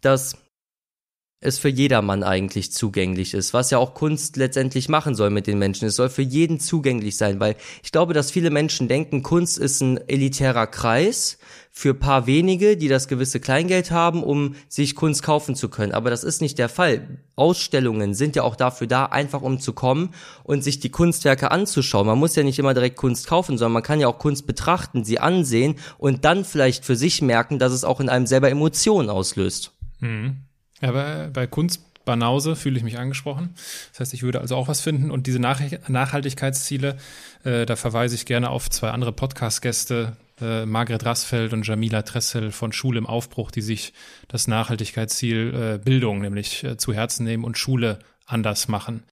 dass 0.00 0.36
es 1.42 1.58
für 1.58 1.70
jedermann 1.70 2.22
eigentlich 2.22 2.70
zugänglich 2.70 3.32
ist, 3.32 3.54
was 3.54 3.70
ja 3.70 3.78
auch 3.78 3.94
Kunst 3.94 4.36
letztendlich 4.36 4.90
machen 4.90 5.14
soll 5.14 5.30
mit 5.30 5.46
den 5.46 5.58
Menschen. 5.58 5.86
Es 5.86 5.96
soll 5.96 6.10
für 6.10 6.22
jeden 6.22 6.60
zugänglich 6.60 7.16
sein, 7.16 7.40
weil 7.40 7.56
ich 7.82 7.92
glaube, 7.92 8.12
dass 8.12 8.30
viele 8.30 8.50
Menschen 8.50 8.88
denken, 8.88 9.22
Kunst 9.22 9.56
ist 9.56 9.80
ein 9.80 9.96
elitärer 10.06 10.66
Kreis 10.66 11.38
für 11.72 11.94
paar 11.94 12.26
wenige, 12.26 12.76
die 12.76 12.88
das 12.88 13.08
gewisse 13.08 13.40
Kleingeld 13.40 13.90
haben, 13.90 14.22
um 14.22 14.54
sich 14.68 14.94
Kunst 14.94 15.22
kaufen 15.22 15.54
zu 15.54 15.70
können. 15.70 15.92
Aber 15.92 16.10
das 16.10 16.24
ist 16.24 16.42
nicht 16.42 16.58
der 16.58 16.68
Fall. 16.68 17.20
Ausstellungen 17.36 18.12
sind 18.12 18.36
ja 18.36 18.42
auch 18.42 18.56
dafür 18.56 18.86
da, 18.86 19.06
einfach 19.06 19.40
um 19.40 19.60
zu 19.60 19.72
kommen 19.72 20.10
und 20.44 20.62
sich 20.62 20.78
die 20.78 20.90
Kunstwerke 20.90 21.50
anzuschauen. 21.50 22.06
Man 22.06 22.18
muss 22.18 22.36
ja 22.36 22.42
nicht 22.42 22.58
immer 22.58 22.74
direkt 22.74 22.96
Kunst 22.96 23.26
kaufen, 23.26 23.56
sondern 23.56 23.72
man 23.72 23.82
kann 23.82 24.00
ja 24.00 24.08
auch 24.08 24.18
Kunst 24.18 24.46
betrachten, 24.46 25.04
sie 25.04 25.20
ansehen 25.20 25.76
und 25.96 26.26
dann 26.26 26.44
vielleicht 26.44 26.84
für 26.84 26.96
sich 26.96 27.22
merken, 27.22 27.58
dass 27.58 27.72
es 27.72 27.84
auch 27.84 28.00
in 28.00 28.10
einem 28.10 28.26
selber 28.26 28.50
Emotionen 28.50 29.08
auslöst. 29.08 29.72
Mhm. 30.00 30.49
Ja, 30.80 30.92
bei, 30.92 31.28
bei 31.32 31.46
Kunst 31.46 31.80
Banause 32.04 32.56
fühle 32.56 32.76
ich 32.76 32.82
mich 32.82 32.98
angesprochen. 32.98 33.54
Das 33.92 34.00
heißt, 34.00 34.14
ich 34.14 34.22
würde 34.22 34.40
also 34.40 34.56
auch 34.56 34.68
was 34.68 34.80
finden. 34.80 35.10
Und 35.10 35.26
diese 35.26 35.38
Nach 35.38 35.60
Nachhaltigkeitsziele, 35.88 36.96
äh, 37.44 37.66
da 37.66 37.76
verweise 37.76 38.14
ich 38.14 38.26
gerne 38.26 38.50
auf 38.50 38.70
zwei 38.70 38.90
andere 38.90 39.12
Podcast-Gäste, 39.12 40.16
äh, 40.40 40.66
Margret 40.66 41.04
Rassfeld 41.04 41.52
und 41.52 41.66
Jamila 41.66 42.02
Tressel 42.02 42.52
von 42.52 42.72
Schule 42.72 42.98
im 42.98 43.06
Aufbruch, 43.06 43.50
die 43.50 43.62
sich 43.62 43.92
das 44.28 44.48
Nachhaltigkeitsziel 44.48 45.54
äh, 45.54 45.78
Bildung 45.78 46.20
nämlich 46.20 46.64
äh, 46.64 46.76
zu 46.76 46.92
Herzen 46.92 47.24
nehmen 47.24 47.44
und 47.44 47.58
Schule 47.58 47.98
anders 48.26 48.68
machen. 48.68 49.04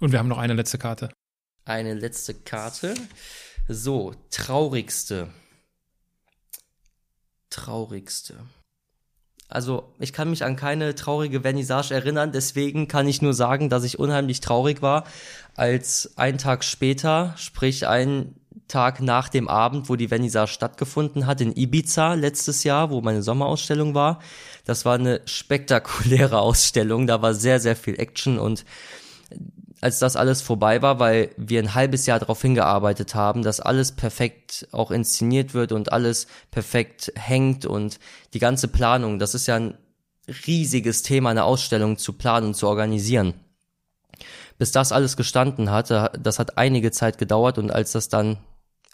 Und 0.00 0.12
wir 0.12 0.18
haben 0.18 0.28
noch 0.28 0.38
eine 0.38 0.54
letzte 0.54 0.78
Karte. 0.78 1.10
Eine 1.64 1.94
letzte 1.94 2.34
Karte. 2.34 2.94
So, 3.68 4.14
traurigste. 4.30 5.28
Traurigste. 7.50 8.38
Also 9.48 9.84
ich 10.00 10.12
kann 10.12 10.30
mich 10.30 10.44
an 10.44 10.56
keine 10.56 10.94
traurige 10.94 11.42
Vernissage 11.42 11.94
erinnern, 11.94 12.32
deswegen 12.32 12.88
kann 12.88 13.06
ich 13.06 13.22
nur 13.22 13.32
sagen, 13.32 13.68
dass 13.68 13.84
ich 13.84 13.98
unheimlich 13.98 14.40
traurig 14.40 14.82
war, 14.82 15.04
als 15.54 16.12
ein 16.16 16.38
Tag 16.38 16.64
später, 16.64 17.34
sprich 17.36 17.86
ein 17.86 18.34
Tag 18.68 19.00
nach 19.00 19.28
dem 19.28 19.46
Abend, 19.46 19.88
wo 19.88 19.94
die 19.94 20.08
Vernissage 20.08 20.50
stattgefunden 20.50 21.26
hat, 21.26 21.40
in 21.40 21.56
Ibiza 21.56 22.14
letztes 22.14 22.64
Jahr, 22.64 22.90
wo 22.90 23.00
meine 23.00 23.22
Sommerausstellung 23.22 23.94
war. 23.94 24.18
Das 24.64 24.84
war 24.84 24.94
eine 24.94 25.20
spektakuläre 25.24 26.38
Ausstellung, 26.40 27.06
da 27.06 27.22
war 27.22 27.32
sehr, 27.34 27.60
sehr 27.60 27.76
viel 27.76 27.98
Action 28.00 28.38
und 28.38 28.64
als 29.80 29.98
das 29.98 30.16
alles 30.16 30.42
vorbei 30.42 30.80
war, 30.82 30.98
weil 30.98 31.30
wir 31.36 31.60
ein 31.62 31.74
halbes 31.74 32.06
Jahr 32.06 32.18
darauf 32.18 32.40
hingearbeitet 32.40 33.14
haben, 33.14 33.42
dass 33.42 33.60
alles 33.60 33.92
perfekt 33.92 34.68
auch 34.72 34.90
inszeniert 34.90 35.54
wird 35.54 35.72
und 35.72 35.92
alles 35.92 36.26
perfekt 36.50 37.12
hängt 37.14 37.66
und 37.66 37.98
die 38.32 38.38
ganze 38.38 38.68
Planung, 38.68 39.18
das 39.18 39.34
ist 39.34 39.46
ja 39.46 39.56
ein 39.56 39.78
riesiges 40.46 41.02
Thema, 41.02 41.30
eine 41.30 41.44
Ausstellung 41.44 41.98
zu 41.98 42.14
planen 42.14 42.48
und 42.48 42.54
zu 42.54 42.66
organisieren. 42.66 43.34
Bis 44.58 44.72
das 44.72 44.92
alles 44.92 45.16
gestanden 45.16 45.70
hatte, 45.70 46.10
das 46.18 46.38
hat 46.38 46.56
einige 46.56 46.90
Zeit 46.90 47.18
gedauert 47.18 47.58
und 47.58 47.70
als 47.70 47.92
das 47.92 48.08
dann 48.08 48.38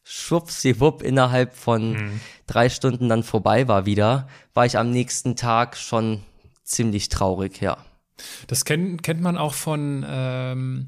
schwuppsiwupp 0.05 1.03
innerhalb 1.03 1.55
von 1.55 1.93
mhm. 1.93 2.21
drei 2.49 2.69
Stunden 2.69 3.09
dann 3.09 3.23
vorbei 3.23 3.69
war 3.69 3.87
wieder, 3.87 4.29
war 4.53 4.67
ich 4.67 4.77
am 4.77 4.91
nächsten 4.91 5.37
Tag 5.37 5.77
schon 5.77 6.25
ziemlich 6.65 7.09
traurig, 7.09 7.61
ja. 7.61 7.79
Das 8.47 8.65
kennt, 8.65 9.03
kennt 9.03 9.21
man 9.21 9.37
auch 9.37 9.55
von, 9.55 10.05
ähm, 10.09 10.87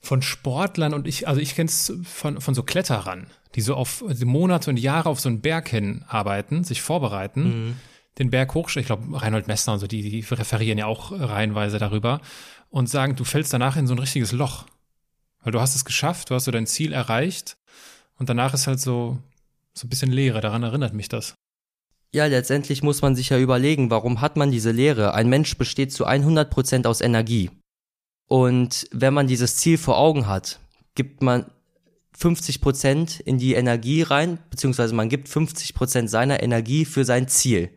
von 0.00 0.22
Sportlern 0.22 0.94
und 0.94 1.06
ich, 1.06 1.28
also 1.28 1.40
ich 1.40 1.54
kenne 1.54 1.68
es 1.68 1.92
von, 2.04 2.40
von 2.40 2.54
so 2.54 2.62
Kletterern, 2.62 3.26
die 3.54 3.60
so 3.60 3.74
auf 3.74 4.04
die 4.08 4.24
Monate 4.24 4.70
und 4.70 4.78
Jahre 4.78 5.08
auf 5.08 5.20
so 5.20 5.28
einen 5.28 5.40
Berg 5.40 5.68
hin 5.68 6.04
arbeiten, 6.08 6.64
sich 6.64 6.82
vorbereiten, 6.82 7.42
mhm. 7.42 7.76
den 8.18 8.30
Berg 8.30 8.54
hochsteigen. 8.54 8.82
Ich 8.82 8.86
glaube, 8.86 9.22
Reinhold 9.22 9.46
Messner 9.46 9.74
und 9.74 9.78
so, 9.78 9.86
die, 9.86 10.02
die 10.02 10.34
referieren 10.34 10.78
ja 10.78 10.86
auch 10.86 11.12
reihenweise 11.12 11.78
darüber 11.78 12.20
und 12.70 12.88
sagen, 12.88 13.16
du 13.16 13.24
fällst 13.24 13.52
danach 13.52 13.76
in 13.76 13.86
so 13.86 13.94
ein 13.94 13.98
richtiges 13.98 14.32
Loch. 14.32 14.66
Weil 15.42 15.52
du 15.52 15.60
hast 15.60 15.74
es 15.74 15.84
geschafft, 15.84 16.30
du 16.30 16.34
hast 16.34 16.44
so 16.44 16.50
dein 16.50 16.66
Ziel 16.66 16.92
erreicht 16.92 17.56
und 18.18 18.28
danach 18.28 18.54
ist 18.54 18.66
halt 18.66 18.80
so, 18.80 19.18
so 19.74 19.86
ein 19.86 19.90
bisschen 19.90 20.12
Leere. 20.12 20.40
Daran 20.40 20.62
erinnert 20.62 20.94
mich 20.94 21.08
das. 21.08 21.34
Ja, 22.14 22.26
letztendlich 22.26 22.82
muss 22.82 23.00
man 23.00 23.16
sich 23.16 23.30
ja 23.30 23.38
überlegen, 23.38 23.90
warum 23.90 24.20
hat 24.20 24.36
man 24.36 24.50
diese 24.50 24.70
Lehre? 24.70 25.14
Ein 25.14 25.30
Mensch 25.30 25.56
besteht 25.56 25.92
zu 25.92 26.04
100 26.04 26.50
Prozent 26.50 26.86
aus 26.86 27.00
Energie. 27.00 27.50
Und 28.28 28.86
wenn 28.92 29.14
man 29.14 29.26
dieses 29.26 29.56
Ziel 29.56 29.78
vor 29.78 29.98
Augen 29.98 30.26
hat, 30.26 30.60
gibt 30.94 31.22
man 31.22 31.46
50 32.12 32.60
Prozent 32.60 33.20
in 33.20 33.38
die 33.38 33.54
Energie 33.54 34.02
rein, 34.02 34.38
beziehungsweise 34.50 34.94
man 34.94 35.08
gibt 35.08 35.28
50 35.28 35.74
Prozent 35.74 36.10
seiner 36.10 36.42
Energie 36.42 36.84
für 36.84 37.06
sein 37.06 37.28
Ziel. 37.28 37.70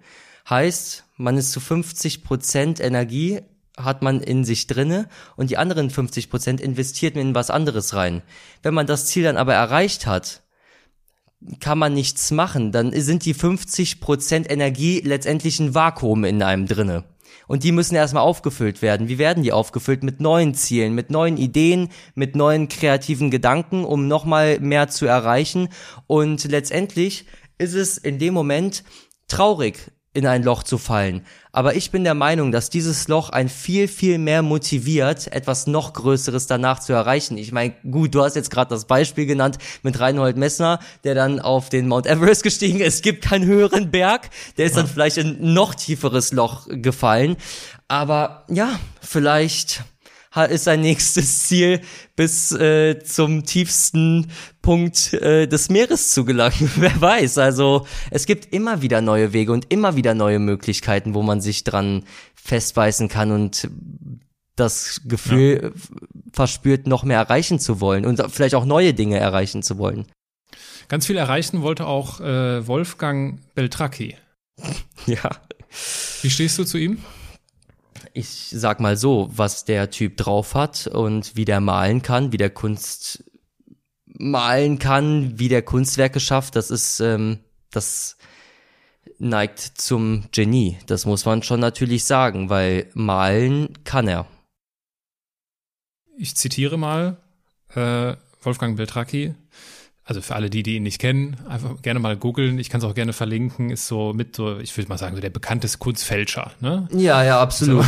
Heißt, 0.49 1.05
man 1.15 1.37
ist 1.37 1.51
zu 1.51 1.61
50 1.61 2.23
Prozent 2.23 2.81
Energie 2.81 3.39
hat 3.77 4.01
man 4.01 4.21
in 4.21 4.45
sich 4.45 4.67
drinne 4.67 5.09
und 5.35 5.49
die 5.49 5.57
anderen 5.57 5.89
50 5.89 6.29
Prozent 6.29 6.61
investiert 6.61 7.15
man 7.15 7.29
in 7.29 7.35
was 7.35 7.49
anderes 7.49 7.93
rein. 7.93 8.21
Wenn 8.63 8.73
man 8.73 8.87
das 8.87 9.05
Ziel 9.07 9.23
dann 9.23 9.37
aber 9.37 9.53
erreicht 9.53 10.05
hat, 10.05 10.43
kann 11.59 11.77
man 11.77 11.93
nichts 11.93 12.31
machen. 12.31 12.71
Dann 12.71 12.91
sind 12.93 13.25
die 13.25 13.35
50% 13.35 14.49
Energie 14.49 15.01
letztendlich 15.03 15.59
ein 15.59 15.75
Vakuum 15.75 16.23
in 16.23 16.41
einem 16.41 16.67
drinne. 16.67 17.03
Und 17.47 17.63
die 17.63 17.71
müssen 17.71 17.95
erstmal 17.95 18.23
aufgefüllt 18.23 18.81
werden. 18.81 19.07
Wie 19.07 19.17
werden 19.17 19.43
die 19.43 19.51
aufgefüllt? 19.51 20.03
Mit 20.03 20.19
neuen 20.19 20.55
Zielen, 20.55 20.95
mit 20.95 21.11
neuen 21.11 21.37
Ideen, 21.37 21.89
mit 22.15 22.35
neuen 22.35 22.69
kreativen 22.69 23.29
Gedanken, 23.29 23.85
um 23.85 24.07
nochmal 24.07 24.59
mehr 24.59 24.87
zu 24.87 25.05
erreichen. 25.05 25.69
Und 26.07 26.45
letztendlich 26.45 27.25
ist 27.57 27.73
es 27.73 27.97
in 27.97 28.19
dem 28.19 28.33
Moment 28.33 28.83
traurig, 29.27 29.91
in 30.15 30.25
ein 30.25 30.43
Loch 30.43 30.63
zu 30.63 30.77
fallen. 30.77 31.25
Aber 31.51 31.75
ich 31.75 31.91
bin 31.91 32.05
der 32.05 32.13
Meinung, 32.13 32.51
dass 32.51 32.69
dieses 32.69 33.07
Loch 33.09 33.29
ein 33.29 33.49
viel, 33.49 33.87
viel 33.87 34.17
mehr 34.17 34.41
motiviert, 34.41 35.31
etwas 35.31 35.67
noch 35.67 35.93
Größeres 35.93 36.47
danach 36.47 36.79
zu 36.79 36.93
erreichen. 36.93 37.37
Ich 37.37 37.51
meine, 37.51 37.73
gut, 37.89 38.15
du 38.15 38.23
hast 38.23 38.35
jetzt 38.35 38.49
gerade 38.49 38.69
das 38.69 38.85
Beispiel 38.85 39.25
genannt 39.25 39.57
mit 39.83 39.99
Reinhold 39.99 40.37
Messner, 40.37 40.79
der 41.03 41.15
dann 41.15 41.41
auf 41.41 41.69
den 41.69 41.87
Mount 41.87 42.07
Everest 42.07 42.43
gestiegen 42.43 42.79
ist. 42.79 42.95
Es 42.95 43.01
gibt 43.01 43.25
keinen 43.25 43.45
höheren 43.45 43.91
Berg, 43.91 44.29
der 44.57 44.65
ist 44.65 44.77
dann 44.77 44.87
vielleicht 44.87 45.17
in 45.17 45.27
ein 45.27 45.53
noch 45.53 45.75
tieferes 45.75 46.31
Loch 46.31 46.67
gefallen. 46.69 47.35
Aber 47.89 48.45
ja, 48.49 48.79
vielleicht 49.01 49.83
ist 50.43 50.65
sein 50.65 50.81
nächstes 50.81 51.43
Ziel, 51.47 51.81
bis 52.15 52.51
äh, 52.51 52.99
zum 52.99 53.45
tiefsten 53.45 54.31
Punkt 54.61 55.13
äh, 55.13 55.47
des 55.47 55.69
Meeres 55.69 56.11
zu 56.11 56.25
gelangen. 56.25 56.69
Wer 56.75 56.99
weiß. 56.99 57.37
Also 57.37 57.87
es 58.11 58.25
gibt 58.25 58.53
immer 58.53 58.81
wieder 58.81 59.01
neue 59.01 59.31
Wege 59.31 59.51
und 59.53 59.71
immer 59.71 59.95
wieder 59.95 60.13
neue 60.13 60.39
Möglichkeiten, 60.39 61.13
wo 61.13 61.21
man 61.21 61.41
sich 61.41 61.63
dran 61.63 62.03
festbeißen 62.35 63.07
kann 63.07 63.31
und 63.31 63.69
das 64.55 65.01
Gefühl 65.05 65.73
ja. 65.73 65.81
verspürt, 66.31 66.87
noch 66.87 67.03
mehr 67.03 67.17
erreichen 67.17 67.59
zu 67.59 67.81
wollen 67.81 68.05
und 68.05 68.21
vielleicht 68.31 68.55
auch 68.55 68.65
neue 68.65 68.93
Dinge 68.93 69.17
erreichen 69.17 69.63
zu 69.63 69.77
wollen. 69.77 70.05
Ganz 70.87 71.07
viel 71.07 71.17
erreichen 71.17 71.61
wollte 71.61 71.87
auch 71.87 72.19
äh, 72.21 72.65
Wolfgang 72.67 73.39
Beltracchi. 73.55 74.15
ja. 75.05 75.29
Wie 76.21 76.29
stehst 76.29 76.57
du 76.57 76.63
zu 76.63 76.77
ihm? 76.77 76.99
Ich 78.15 78.49
sag 78.49 78.79
mal 78.79 78.95
so, 78.95 79.29
was 79.31 79.65
der 79.65 79.91
Typ 79.91 80.15
drauf 80.15 80.55
hat 80.55 80.87
und 80.87 81.35
wie 81.35 81.43
der 81.43 81.59
malen 81.59 82.01
kann, 82.01 82.31
wie 82.31 82.37
der 82.37 82.49
Kunst 82.49 83.25
malen 84.05 84.79
kann, 84.79 85.37
wie 85.37 85.49
der 85.49 85.61
Kunstwerke 85.61 86.21
schafft, 86.21 86.55
das 86.55 86.71
ist, 86.71 87.01
ähm, 87.01 87.39
das 87.71 88.17
neigt 89.19 89.59
zum 89.59 90.23
Genie. 90.31 90.77
Das 90.87 91.05
muss 91.05 91.25
man 91.25 91.43
schon 91.43 91.59
natürlich 91.59 92.05
sagen, 92.05 92.49
weil 92.49 92.89
malen 92.93 93.83
kann 93.83 94.07
er. 94.07 94.25
Ich 96.17 96.35
zitiere 96.37 96.77
mal 96.77 97.17
äh, 97.75 98.15
Wolfgang 98.41 98.77
Beltracchi 98.77 99.35
also 100.07 100.21
für 100.21 100.35
alle 100.35 100.51
die, 100.51 100.61
die 100.61 100.75
ihn 100.75 100.83
nicht 100.83 100.99
kennen, 100.99 101.35
einfach 101.49 101.81
gerne 101.81 101.99
mal 101.99 102.15
googeln. 102.15 102.59
Ich 102.59 102.69
kann 102.69 102.79
es 102.79 102.85
auch 102.85 102.93
gerne 102.93 103.11
verlinken. 103.11 103.71
Ist 103.71 103.87
so 103.87 104.13
mit 104.13 104.35
so, 104.35 104.59
ich 104.59 104.77
würde 104.77 104.87
mal 104.87 104.99
sagen, 104.99 105.15
so 105.15 105.21
der 105.21 105.31
bekannteste 105.31 105.79
Kunstfälscher. 105.79 106.51
Ne? 106.59 106.87
Ja, 106.91 107.23
ja, 107.23 107.41
absolut. 107.41 107.85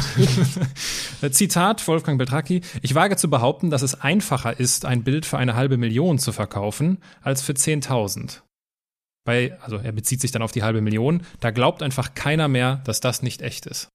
So. 1.22 1.30
Zitat 1.30 1.88
Wolfgang 1.88 2.18
Beltracchi. 2.18 2.62
Ich 2.82 2.96
wage 2.96 3.18
zu 3.18 3.30
behaupten, 3.30 3.70
dass 3.70 3.84
es 3.84 4.02
einfacher 4.02 4.60
ist, 4.60 4.86
ein 4.86 5.04
Bild 5.04 5.28
für 5.28 5.38
eine 5.38 5.54
halbe 5.54 5.78
Million 5.78 6.18
zu 6.18 6.32
verkaufen, 6.32 6.98
als 7.22 7.44
für 7.44 7.54
10.000. 7.54 8.42
Bei, 9.24 9.56
also 9.62 9.78
er 9.78 9.92
bezieht 9.92 10.20
sich 10.20 10.32
dann 10.32 10.42
auf 10.42 10.52
die 10.52 10.64
halbe 10.64 10.82
Million. 10.82 11.22
Da 11.40 11.52
glaubt 11.52 11.84
einfach 11.84 12.16
keiner 12.16 12.48
mehr, 12.48 12.82
dass 12.86 13.00
das 13.00 13.22
nicht 13.22 13.44
echt 13.44 13.68
ist. 13.68 13.90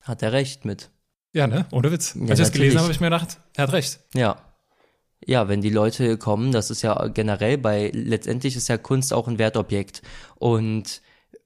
Hat 0.00 0.20
er 0.22 0.32
recht 0.32 0.64
mit. 0.64 0.90
Ja, 1.32 1.46
ne? 1.46 1.66
Ohne 1.70 1.92
Witz. 1.92 2.14
Ja, 2.16 2.22
Als 2.22 2.40
ich 2.40 2.46
das 2.46 2.52
gelesen 2.52 2.78
habe, 2.78 2.84
habe 2.84 2.92
ich 2.92 3.00
mir 3.00 3.06
gedacht, 3.06 3.38
er 3.54 3.64
hat 3.64 3.72
recht. 3.72 4.00
Ja. 4.14 4.53
Ja, 5.26 5.48
wenn 5.48 5.62
die 5.62 5.70
Leute 5.70 6.18
kommen, 6.18 6.52
das 6.52 6.70
ist 6.70 6.82
ja 6.82 7.08
generell 7.08 7.56
bei, 7.56 7.90
letztendlich 7.94 8.56
ist 8.56 8.68
ja 8.68 8.76
Kunst 8.76 9.12
auch 9.12 9.26
ein 9.26 9.38
Wertobjekt. 9.38 10.02
Und 10.36 11.00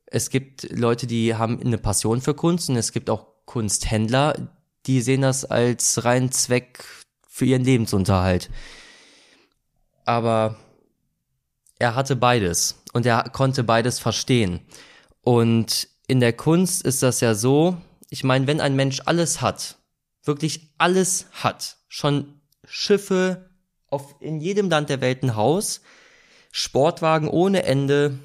es 0.07 0.31
gibt 0.31 0.71
Leute, 0.71 1.07
die 1.07 1.35
haben 1.37 1.61
eine 1.61 1.79
Passion 1.79 2.21
für 2.21 2.35
Kunst 2.35 2.69
und 2.71 2.77
es 2.77 2.93
gibt 2.93 3.09
auch 3.11 3.27
Kunsthändler, 3.45 4.51
die 4.87 5.01
sehen 5.01 5.23
das 5.23 5.45
als 5.45 6.05
reinen 6.05 6.33
Zweck 6.33 6.85
für 7.29 7.45
ihren 7.45 7.65
Lebensunterhalt. 7.65 8.51
Aber 10.05 10.57
er 11.79 11.95
hatte 11.95 12.17
beides 12.17 12.83
und 12.93 13.07
er 13.07 13.23
konnte 13.31 13.63
beides 13.63 13.99
verstehen. 14.01 14.61
Und 15.23 15.89
in 16.07 16.21
der 16.21 16.33
Kunst 16.33 16.83
ist 16.83 17.03
das 17.03 17.21
ja 17.21 17.35
so, 17.35 17.77
ich 18.11 18.25
meine, 18.25 18.47
wenn 18.47 18.61
ein 18.61 18.75
Mensch 18.75 19.03
alles 19.05 19.41
hat, 19.41 19.77
wirklich 20.25 20.73
alles 20.79 21.27
hat, 21.33 21.77
schon 21.89 22.41
Schiffe, 22.65 23.48
auf, 23.91 24.17
in 24.21 24.41
jedem 24.41 24.69
Land 24.71 24.91
der 24.91 25.01
Welt 25.01 25.23
ein 25.23 25.37
Haus, 25.37 25.81
Sportwagen 26.53 27.29
ohne 27.29 27.65
Ende, 27.65 28.19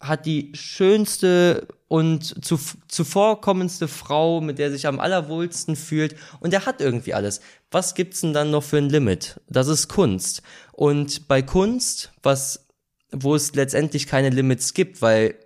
hat 0.00 0.26
die 0.26 0.52
schönste 0.54 1.68
und 1.88 2.44
zu, 2.44 2.58
zuvorkommendste 2.88 3.88
Frau, 3.88 4.40
mit 4.40 4.58
der 4.58 4.70
sich 4.70 4.86
am 4.86 5.00
allerwohlsten 5.00 5.76
fühlt 5.76 6.16
und 6.40 6.52
er 6.52 6.66
hat 6.66 6.80
irgendwie 6.80 7.14
alles. 7.14 7.40
Was 7.70 7.94
gibt's 7.94 8.20
denn 8.20 8.32
dann 8.32 8.50
noch 8.50 8.62
für 8.62 8.78
ein 8.78 8.90
Limit? 8.90 9.40
Das 9.48 9.68
ist 9.68 9.88
Kunst. 9.88 10.42
Und 10.72 11.28
bei 11.28 11.42
Kunst, 11.42 12.12
was, 12.22 12.66
wo 13.10 13.34
es 13.34 13.54
letztendlich 13.54 14.06
keine 14.06 14.30
Limits 14.30 14.74
gibt, 14.74 15.00
weil 15.00 15.36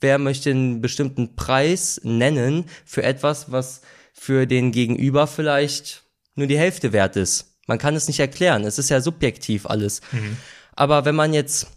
wer 0.00 0.18
möchte 0.18 0.50
einen 0.50 0.80
bestimmten 0.80 1.34
Preis 1.36 2.00
nennen 2.04 2.66
für 2.84 3.02
etwas, 3.02 3.50
was 3.50 3.82
für 4.12 4.46
den 4.46 4.72
Gegenüber 4.72 5.26
vielleicht 5.26 6.04
nur 6.34 6.46
die 6.46 6.58
Hälfte 6.58 6.92
wert 6.92 7.16
ist? 7.16 7.57
Man 7.68 7.78
kann 7.78 7.94
es 7.94 8.08
nicht 8.08 8.18
erklären. 8.18 8.64
Es 8.64 8.78
ist 8.78 8.90
ja 8.90 9.00
subjektiv 9.00 9.66
alles. 9.66 10.00
Mhm. 10.10 10.36
Aber 10.74 11.04
wenn 11.04 11.14
man 11.14 11.32
jetzt 11.32 11.68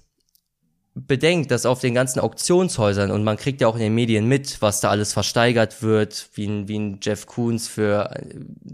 bedenkt, 0.93 1.51
dass 1.51 1.65
auf 1.65 1.79
den 1.79 1.93
ganzen 1.93 2.19
Auktionshäusern 2.19 3.11
und 3.11 3.23
man 3.23 3.37
kriegt 3.37 3.61
ja 3.61 3.67
auch 3.67 3.75
in 3.75 3.81
den 3.81 3.95
Medien 3.95 4.27
mit, 4.27 4.61
was 4.61 4.81
da 4.81 4.89
alles 4.89 5.13
versteigert 5.13 5.81
wird, 5.81 6.29
wie 6.33 6.45
ein, 6.45 6.67
wie 6.67 6.77
ein 6.77 6.99
Jeff 7.01 7.27
Koons 7.27 7.67
für 7.67 8.13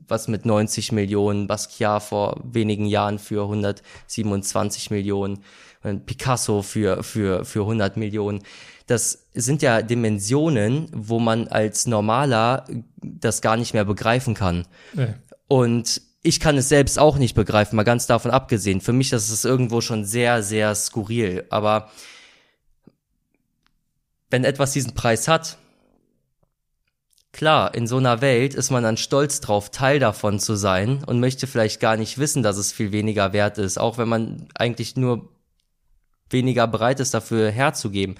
was 0.07 0.27
mit 0.27 0.45
90 0.45 0.91
Millionen, 0.93 1.47
Basquiat 1.47 2.01
vor 2.01 2.41
wenigen 2.43 2.87
Jahren 2.87 3.19
für 3.19 3.43
127 3.43 4.89
Millionen, 4.89 5.43
Picasso 6.05 6.63
für, 6.63 7.03
für, 7.03 7.45
für 7.45 7.61
100 7.61 7.97
Millionen. 7.97 8.41
Das 8.87 9.27
sind 9.33 9.61
ja 9.61 9.81
Dimensionen, 9.81 10.89
wo 10.93 11.19
man 11.19 11.47
als 11.47 11.85
Normaler 11.87 12.65
das 13.01 13.41
gar 13.41 13.57
nicht 13.57 13.73
mehr 13.73 13.85
begreifen 13.85 14.33
kann. 14.33 14.65
Nee. 14.93 15.13
Und 15.47 16.01
ich 16.27 16.41
kann 16.41 16.57
es 16.57 16.67
selbst 16.67 16.99
auch 16.99 17.17
nicht 17.17 17.35
begreifen, 17.35 17.77
mal 17.77 17.83
ganz 17.83 18.05
davon 18.05 18.31
abgesehen. 18.31 18.81
Für 18.81 18.91
mich 18.91 19.13
ist 19.13 19.29
es 19.29 19.45
irgendwo 19.45 19.79
schon 19.79 20.03
sehr, 20.03 20.43
sehr 20.43 20.75
skurril. 20.75 21.45
Aber 21.49 21.89
wenn 24.29 24.43
etwas 24.43 24.73
diesen 24.73 24.93
Preis 24.93 25.29
hat, 25.29 25.57
klar, 27.31 27.73
in 27.73 27.87
so 27.87 27.95
einer 27.95 28.19
Welt 28.19 28.55
ist 28.55 28.71
man 28.71 28.83
dann 28.83 28.97
stolz 28.97 29.39
drauf, 29.39 29.71
Teil 29.71 29.99
davon 29.99 30.41
zu 30.41 30.55
sein 30.55 31.01
und 31.05 31.21
möchte 31.21 31.47
vielleicht 31.47 31.79
gar 31.79 31.95
nicht 31.95 32.17
wissen, 32.17 32.43
dass 32.43 32.57
es 32.57 32.73
viel 32.73 32.91
weniger 32.91 33.31
wert 33.31 33.57
ist, 33.57 33.77
auch 33.77 33.97
wenn 33.97 34.09
man 34.09 34.49
eigentlich 34.53 34.97
nur 34.97 35.29
weniger 36.29 36.67
bereit 36.67 36.99
ist, 36.99 37.13
dafür 37.13 37.51
herzugeben. 37.51 38.15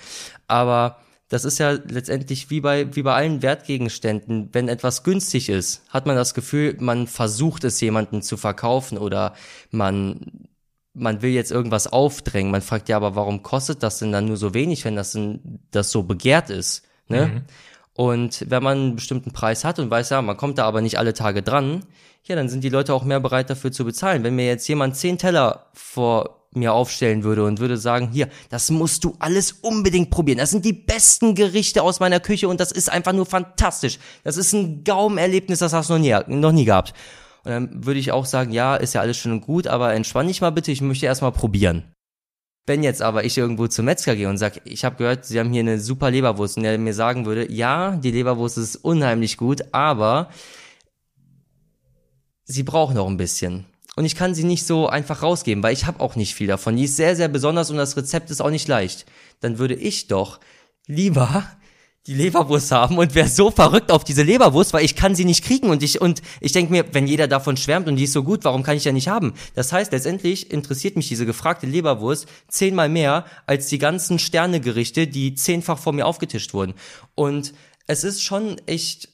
Aber 0.48 1.02
das 1.30 1.44
ist 1.44 1.58
ja 1.58 1.72
letztendlich 1.72 2.50
wie 2.50 2.62
bei, 2.62 2.96
wie 2.96 3.04
bei 3.04 3.14
allen 3.14 3.42
Wertgegenständen. 3.42 4.50
Wenn 4.54 4.70
etwas 4.70 5.04
günstig 5.04 5.50
ist, 5.50 5.84
hat 5.90 6.06
man 6.06 6.16
das 6.16 6.34
Gefühl, 6.34 6.78
man 6.80 7.08
versucht 7.08 7.66
es 7.66 7.82
jemandem 7.82 8.22
zu 8.22 8.38
verkaufen 8.38 8.98
oder 8.98 9.34
man, 9.70 10.48
man 10.94 11.22
will 11.22 11.32
jetzt 11.32 11.52
irgendwas 11.52 11.88
aufdrängen. 11.88 12.52
Man 12.52 12.62
fragt 12.62 12.88
ja, 12.88 12.96
aber 12.96 13.16
warum 13.16 13.44
kostet 13.44 13.84
das 13.84 14.00
denn 14.00 14.14
dann 14.14 14.26
nur 14.26 14.38
so 14.38 14.54
wenig, 14.54 14.86
wenn 14.86 14.96
das, 14.96 15.12
denn, 15.12 15.60
das 15.72 15.92
so 15.92 16.04
begehrt 16.04 16.50
ist? 16.50 16.84
Ne? 17.10 17.28
Mhm. 17.28 17.42
Und 17.94 18.46
wenn 18.50 18.64
man 18.64 18.78
einen 18.78 18.96
bestimmten 18.96 19.34
Preis 19.34 19.66
hat 19.66 19.80
und 19.80 19.90
weiß, 19.90 20.12
ja, 20.12 20.22
man 20.22 20.38
kommt 20.38 20.60
da 20.60 20.66
aber 20.66 20.82
nicht 20.82 20.98
alle 20.98 21.14
Tage 21.14 21.42
dran, 21.42 21.84
ja, 22.24 22.36
dann 22.36 22.48
sind 22.48 22.64
die 22.64 22.70
Leute 22.70 22.94
auch 22.94 23.04
mehr 23.04 23.20
bereit 23.20 23.50
dafür 23.50 23.72
zu 23.72 23.84
bezahlen. 23.84 24.24
Wenn 24.24 24.36
mir 24.36 24.46
jetzt 24.46 24.68
jemand 24.68 24.96
zehn 24.96 25.18
Teller 25.18 25.68
vor 25.74 26.37
mir 26.58 26.74
aufstellen 26.74 27.24
würde 27.24 27.46
und 27.46 27.60
würde 27.60 27.78
sagen, 27.78 28.10
hier, 28.12 28.28
das 28.50 28.70
musst 28.70 29.04
du 29.04 29.16
alles 29.20 29.52
unbedingt 29.52 30.10
probieren. 30.10 30.38
Das 30.38 30.52
sind 30.52 30.66
die 30.66 30.74
besten 30.74 31.36
Gerichte 31.36 31.84
aus 31.84 32.00
meiner 32.00 32.20
Küche 32.20 32.48
und 32.48 32.60
das 32.60 32.72
ist 32.72 32.92
einfach 32.92 33.14
nur 33.14 33.26
fantastisch. 33.26 34.00
Das 34.24 34.38
ist 34.38 34.54
ein 34.54 34.84
Gaumerlebnis, 34.84 35.60
das 35.60 35.74
hast 35.74 35.90
du 35.90 35.94
noch 35.94 36.00
nie, 36.00 36.16
noch 36.28 36.52
nie 36.52 36.66
gehabt. 36.66 36.94
Und 37.44 37.52
dann 37.52 37.86
würde 37.86 38.00
ich 38.00 38.12
auch 38.12 38.26
sagen, 38.26 38.52
ja, 38.52 38.76
ist 38.76 38.94
ja 38.94 39.02
alles 39.02 39.18
schön 39.18 39.32
und 39.32 39.42
gut, 39.42 39.68
aber 39.68 39.94
entspann 39.94 40.28
dich 40.28 40.42
mal 40.42 40.50
bitte, 40.50 40.72
ich 40.72 40.82
möchte 40.82 41.06
erstmal 41.06 41.32
probieren. 41.32 41.86
Wenn 42.66 42.84
jetzt 42.84 43.02
aber 43.02 43.24
ich 43.24 43.38
irgendwo 43.38 43.68
zum 43.68 43.86
Metzger 43.86 44.18
gehe 44.18 44.28
und 44.28 44.38
sage, 44.38 44.60
ich 44.66 44.84
habe 44.84 44.98
gehört, 44.98 45.24
sie 45.26 45.40
haben 45.40 45.54
hier 45.54 45.62
eine 45.62 45.80
super 45.80 46.12
Leberwurst 46.12 46.58
und 46.58 46.64
der 46.64 46.78
mir 46.78 46.94
sagen 46.94 47.26
würde, 47.26 47.50
ja, 47.50 47.96
die 47.96 48.12
Leberwurst 48.12 48.58
ist 48.58 48.76
unheimlich 48.76 49.38
gut, 49.38 49.64
aber 49.72 50.30
sie 52.44 52.64
braucht 52.64 52.96
noch 52.96 53.08
ein 53.08 53.16
bisschen 53.16 53.66
und 53.98 54.06
ich 54.06 54.16
kann 54.16 54.36
sie 54.36 54.44
nicht 54.44 54.66
so 54.68 54.88
einfach 54.88 55.24
rausgeben, 55.24 55.64
weil 55.64 55.74
ich 55.74 55.88
habe 55.88 56.02
auch 56.02 56.16
nicht 56.16 56.36
viel 56.36 56.46
davon. 56.46 56.76
Die 56.76 56.84
ist 56.84 56.98
sehr, 56.98 57.16
sehr 57.16 57.30
besonders 57.30 57.72
und 57.72 57.78
das 57.78 57.98
Rezept 57.98 58.30
ist 58.30 58.42
auch 58.42 58.52
nicht 58.52 58.68
leicht. 58.68 59.08
Dann 59.40 59.58
würde 59.58 59.74
ich 59.74 60.08
doch 60.08 60.40
lieber 60.86 61.48
die 62.06 62.14
Leberwurst 62.14 62.72
haben 62.72 63.00
und 63.00 63.16
wäre 63.16 63.28
so 63.28 63.50
verrückt 63.50 63.92
auf 63.92 64.04
diese 64.04 64.22
Leberwurst, 64.22 64.72
weil 64.72 64.86
ich 64.86 64.96
kann 64.96 65.16
sie 65.16 65.26
nicht 65.26 65.44
kriegen 65.44 65.72
und 65.72 65.82
ich 65.82 66.00
und 66.00 66.22
ich 66.42 66.52
denke 66.52 66.72
mir, 66.72 66.86
wenn 66.94 67.08
jeder 67.08 67.28
davon 67.28 67.58
schwärmt 67.58 67.88
und 67.88 67.96
die 67.96 68.04
ist 68.04 68.14
so 68.14 68.24
gut, 68.24 68.46
warum 68.46 68.62
kann 68.62 68.78
ich 68.78 68.84
ja 68.84 68.92
nicht 68.92 69.08
haben? 69.08 69.34
Das 69.56 69.74
heißt, 69.74 69.92
letztendlich 69.92 70.52
interessiert 70.52 70.96
mich 70.96 71.08
diese 71.08 71.26
gefragte 71.26 71.66
Leberwurst 71.66 72.28
zehnmal 72.48 72.90
mehr 72.90 73.26
als 73.48 73.66
die 73.66 73.80
ganzen 73.80 74.20
Sternegerichte, 74.20 75.08
die 75.08 75.34
zehnfach 75.34 75.80
vor 75.80 75.92
mir 75.92 76.06
aufgetischt 76.06 76.54
wurden. 76.54 76.76
Und 77.16 77.52
es 77.88 78.04
ist 78.04 78.22
schon 78.22 78.62
echt, 78.68 79.10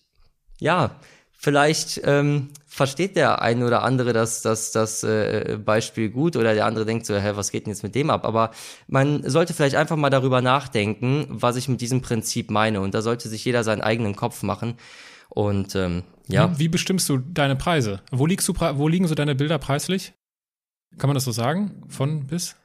ja, 0.60 1.00
vielleicht 1.32 2.02
ähm, 2.04 2.50
versteht 2.74 3.16
der 3.16 3.44
ein 3.44 3.62
oder 3.62 3.84
andere 3.84 4.14
das, 4.14 4.42
das, 4.42 4.72
das 4.72 5.04
äh, 5.04 5.60
Beispiel 5.64 6.10
gut 6.10 6.36
oder 6.36 6.56
der 6.56 6.66
andere 6.66 6.86
denkt 6.86 7.06
so, 7.06 7.16
hä, 7.16 7.34
was 7.36 7.52
geht 7.52 7.68
denn 7.68 7.72
jetzt 7.72 7.84
mit 7.84 7.94
dem 7.94 8.10
ab? 8.10 8.26
Aber 8.26 8.50
man 8.88 9.30
sollte 9.30 9.54
vielleicht 9.54 9.76
einfach 9.76 9.96
mal 9.96 10.10
darüber 10.10 10.42
nachdenken, 10.42 11.28
was 11.30 11.56
ich 11.56 11.68
mit 11.70 11.82
diesem 11.82 12.02
Prinzip 12.02 12.50
meine. 12.50 12.82
Und 12.82 12.96
da 12.96 13.04
sollte 13.04 13.30
sich 13.30 13.46
jeder 13.46 13.64
seinen 13.64 13.84
eigenen 13.84 14.16
Kopf 14.16 14.42
machen. 14.42 14.78
Und 15.30 15.76
ähm, 15.76 16.02
ja. 16.28 16.52
Wie, 16.54 16.64
wie 16.64 16.68
bestimmst 16.68 17.08
du 17.10 17.20
deine 17.20 17.56
Preise? 17.56 18.02
Wo 18.12 18.26
liegst 18.26 18.48
du, 18.48 18.56
wo 18.56 18.88
liegen 18.88 19.08
so 19.08 19.14
deine 19.14 19.36
Bilder 19.36 19.60
preislich? 19.60 20.14
Kann 20.98 21.10
man 21.10 21.16
das 21.16 21.26
so 21.26 21.32
sagen? 21.32 21.84
Von 21.90 22.26
bis? 22.26 22.56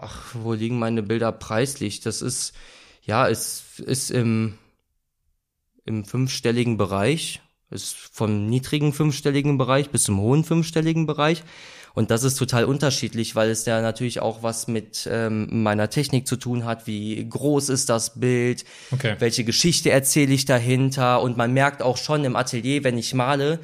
Ach, 0.00 0.32
wo 0.32 0.52
liegen 0.52 0.78
meine 0.78 1.02
Bilder 1.02 1.32
preislich? 1.32 2.02
Das 2.02 2.22
ist, 2.22 2.54
ja, 3.02 3.28
es 3.28 3.80
ist 3.80 4.12
im, 4.12 4.58
im 5.84 6.04
fünfstelligen 6.04 6.76
Bereich 6.76 7.42
ist 7.70 7.96
vom 8.12 8.46
niedrigen 8.46 8.92
fünfstelligen 8.92 9.58
Bereich 9.58 9.90
bis 9.90 10.04
zum 10.04 10.20
hohen 10.20 10.44
fünfstelligen 10.44 11.06
Bereich. 11.06 11.42
Und 11.94 12.10
das 12.10 12.24
ist 12.24 12.36
total 12.36 12.66
unterschiedlich, 12.66 13.34
weil 13.36 13.48
es 13.48 13.64
ja 13.64 13.80
natürlich 13.80 14.20
auch 14.20 14.42
was 14.42 14.68
mit 14.68 15.08
ähm, 15.10 15.62
meiner 15.62 15.88
Technik 15.88 16.28
zu 16.28 16.36
tun 16.36 16.66
hat. 16.66 16.86
Wie 16.86 17.26
groß 17.26 17.70
ist 17.70 17.88
das 17.88 18.20
Bild? 18.20 18.66
Okay. 18.92 19.16
Welche 19.18 19.44
Geschichte 19.44 19.90
erzähle 19.90 20.34
ich 20.34 20.44
dahinter? 20.44 21.22
Und 21.22 21.38
man 21.38 21.54
merkt 21.54 21.80
auch 21.80 21.96
schon 21.96 22.24
im 22.24 22.36
Atelier, 22.36 22.84
wenn 22.84 22.98
ich 22.98 23.14
male, 23.14 23.60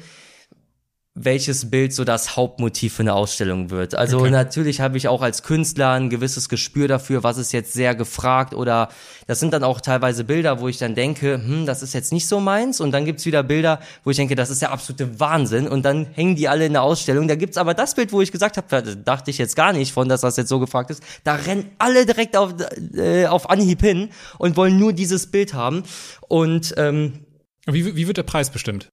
welches 1.15 1.69
Bild 1.69 1.93
so 1.93 2.03
das 2.03 2.35
Hauptmotiv 2.35 2.95
für 2.95 3.03
eine 3.03 3.13
Ausstellung 3.13 3.69
wird. 3.69 3.93
Also 3.93 4.17
okay. 4.17 4.31
natürlich 4.31 4.81
habe 4.81 4.97
ich 4.97 5.07
auch 5.07 5.21
als 5.21 5.43
Künstler 5.43 5.91
ein 5.91 6.09
gewisses 6.09 6.49
Gespür 6.49 6.87
dafür, 6.87 7.21
was 7.21 7.37
ist 7.37 7.51
jetzt 7.53 7.71
sehr 7.73 7.93
gefragt 7.93 8.55
oder 8.55 8.89
das 9.27 9.39
sind 9.39 9.53
dann 9.53 9.63
auch 9.63 9.79
teilweise 9.79 10.23
Bilder, 10.23 10.59
wo 10.59 10.67
ich 10.67 10.79
dann 10.79 10.95
denke, 10.95 11.35
hm, 11.35 11.67
das 11.67 11.83
ist 11.83 11.93
jetzt 11.93 12.11
nicht 12.11 12.27
so 12.27 12.39
meins 12.39 12.81
und 12.81 12.91
dann 12.91 13.05
gibt's 13.05 13.27
wieder 13.27 13.43
Bilder, 13.43 13.79
wo 14.03 14.09
ich 14.09 14.17
denke, 14.17 14.33
das 14.33 14.49
ist 14.49 14.63
der 14.63 14.71
absolute 14.71 15.19
Wahnsinn 15.19 15.67
und 15.67 15.85
dann 15.85 16.07
hängen 16.13 16.35
die 16.35 16.47
alle 16.47 16.65
in 16.65 16.73
der 16.73 16.81
Ausstellung. 16.81 17.27
Da 17.27 17.35
gibt's 17.35 17.57
aber 17.57 17.75
das 17.75 17.93
Bild, 17.93 18.11
wo 18.11 18.21
ich 18.21 18.31
gesagt 18.31 18.57
habe, 18.57 18.95
dachte 18.95 19.29
ich 19.29 19.37
jetzt 19.37 19.55
gar 19.55 19.71
nicht 19.71 19.93
von, 19.93 20.09
dass 20.09 20.21
das 20.21 20.35
jetzt 20.37 20.49
so 20.49 20.59
gefragt 20.59 20.89
ist. 20.89 21.03
Da 21.23 21.35
rennen 21.35 21.69
alle 21.77 22.07
direkt 22.07 22.35
auf, 22.35 22.55
äh, 22.95 23.27
auf 23.27 23.51
Anhieb 23.51 23.81
hin 23.81 24.09
und 24.39 24.57
wollen 24.57 24.79
nur 24.79 24.93
dieses 24.93 25.29
Bild 25.29 25.53
haben 25.53 25.83
und 26.27 26.73
ähm, 26.77 27.25
wie, 27.67 27.95
wie 27.95 28.07
wird 28.07 28.17
der 28.17 28.23
Preis 28.23 28.49
bestimmt? 28.49 28.89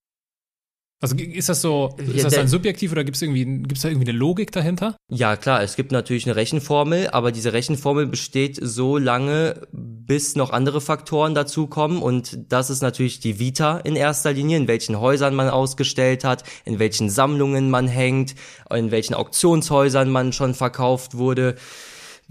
Also 1.03 1.17
ist 1.17 1.49
das 1.49 1.63
so, 1.63 1.95
ist 1.97 2.17
ja, 2.17 2.25
das 2.25 2.35
dann 2.35 2.47
subjektiv 2.47 2.93
oder 2.93 3.05
gibt 3.05 3.17
es 3.17 3.23
irgendwie, 3.23 3.47
gibt's 3.47 3.81
da 3.81 3.89
irgendwie 3.89 4.11
eine 4.11 4.19
Logik 4.19 4.53
dahinter? 4.53 4.97
Ja, 5.09 5.37
klar, 5.37 5.63
es 5.63 5.75
gibt 5.75 5.93
natürlich 5.93 6.27
eine 6.27 6.37
Rechenformel, 6.37 7.09
aber 7.09 7.33
diese 7.33 7.55
Rechenformel 7.55 8.07
besteht 8.07 8.59
so 8.61 8.99
lange, 8.99 9.67
bis 9.73 10.37
noch 10.37 10.51
andere 10.51 10.83
Faktoren 10.83 11.35
dazukommen 11.35 12.03
und 12.03 12.53
das 12.53 12.69
ist 12.69 12.83
natürlich 12.83 13.19
die 13.19 13.39
Vita 13.39 13.79
in 13.79 13.97
erster 13.97 14.35
Linie, 14.35 14.59
in 14.59 14.69
welchen 14.69 15.01
Häusern 15.01 15.35
man 15.35 15.49
ausgestellt 15.49 16.23
hat, 16.23 16.45
in 16.67 16.79
welchen 16.79 17.09
Sammlungen 17.09 17.71
man 17.71 17.89
hängt, 17.89 18.35
in 18.71 18.91
welchen 18.91 19.15
Auktionshäusern 19.15 20.11
man 20.11 20.35
schon 20.35 20.55
verkauft 20.55 21.17
wurde 21.17 21.57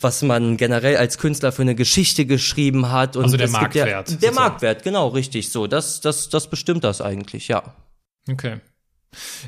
was 0.01 0.21
man 0.21 0.55
generell 0.55 0.95
als 0.95 1.17
Künstler 1.17 1.51
für 1.51 1.61
eine 1.63 1.75
Geschichte 1.75 2.25
geschrieben 2.25 2.89
hat. 2.89 3.17
Und 3.17 3.25
also 3.25 3.35
der 3.35 3.49
Marktwert. 3.49 4.09
Ja, 4.09 4.15
der 4.15 4.31
Marktwert, 4.31 4.81
genau, 4.83 5.09
richtig 5.09 5.49
so. 5.49 5.67
Das, 5.67 5.99
das, 5.99 6.29
das 6.29 6.49
bestimmt 6.49 6.85
das 6.85 7.01
eigentlich, 7.01 7.49
ja. 7.49 7.75
Okay. 8.27 8.59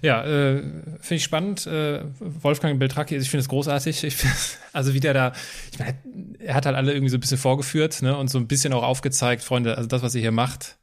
Ja, 0.01 0.23
äh, 0.23 0.61
finde 0.61 1.15
ich 1.15 1.23
spannend. 1.23 1.67
Äh, 1.67 2.03
Wolfgang 2.19 2.79
Beltracchi, 2.79 3.15
ich 3.15 3.29
finde 3.29 3.41
es 3.41 3.49
großartig. 3.49 4.03
Ich 4.03 4.15
find, 4.15 4.33
also 4.73 4.93
wie 4.93 4.99
der 4.99 5.13
da, 5.13 5.33
ich 5.71 5.79
meine, 5.79 5.97
er 6.39 6.55
hat 6.55 6.65
halt 6.65 6.75
alle 6.75 6.93
irgendwie 6.93 7.09
so 7.09 7.17
ein 7.17 7.19
bisschen 7.19 7.37
vorgeführt 7.37 8.01
ne, 8.01 8.17
und 8.17 8.29
so 8.29 8.39
ein 8.39 8.47
bisschen 8.47 8.73
auch 8.73 8.83
aufgezeigt, 8.83 9.43
Freunde, 9.43 9.77
also 9.77 9.87
das, 9.87 10.01
was 10.01 10.15
ihr 10.15 10.21
hier 10.21 10.31
macht, 10.31 10.77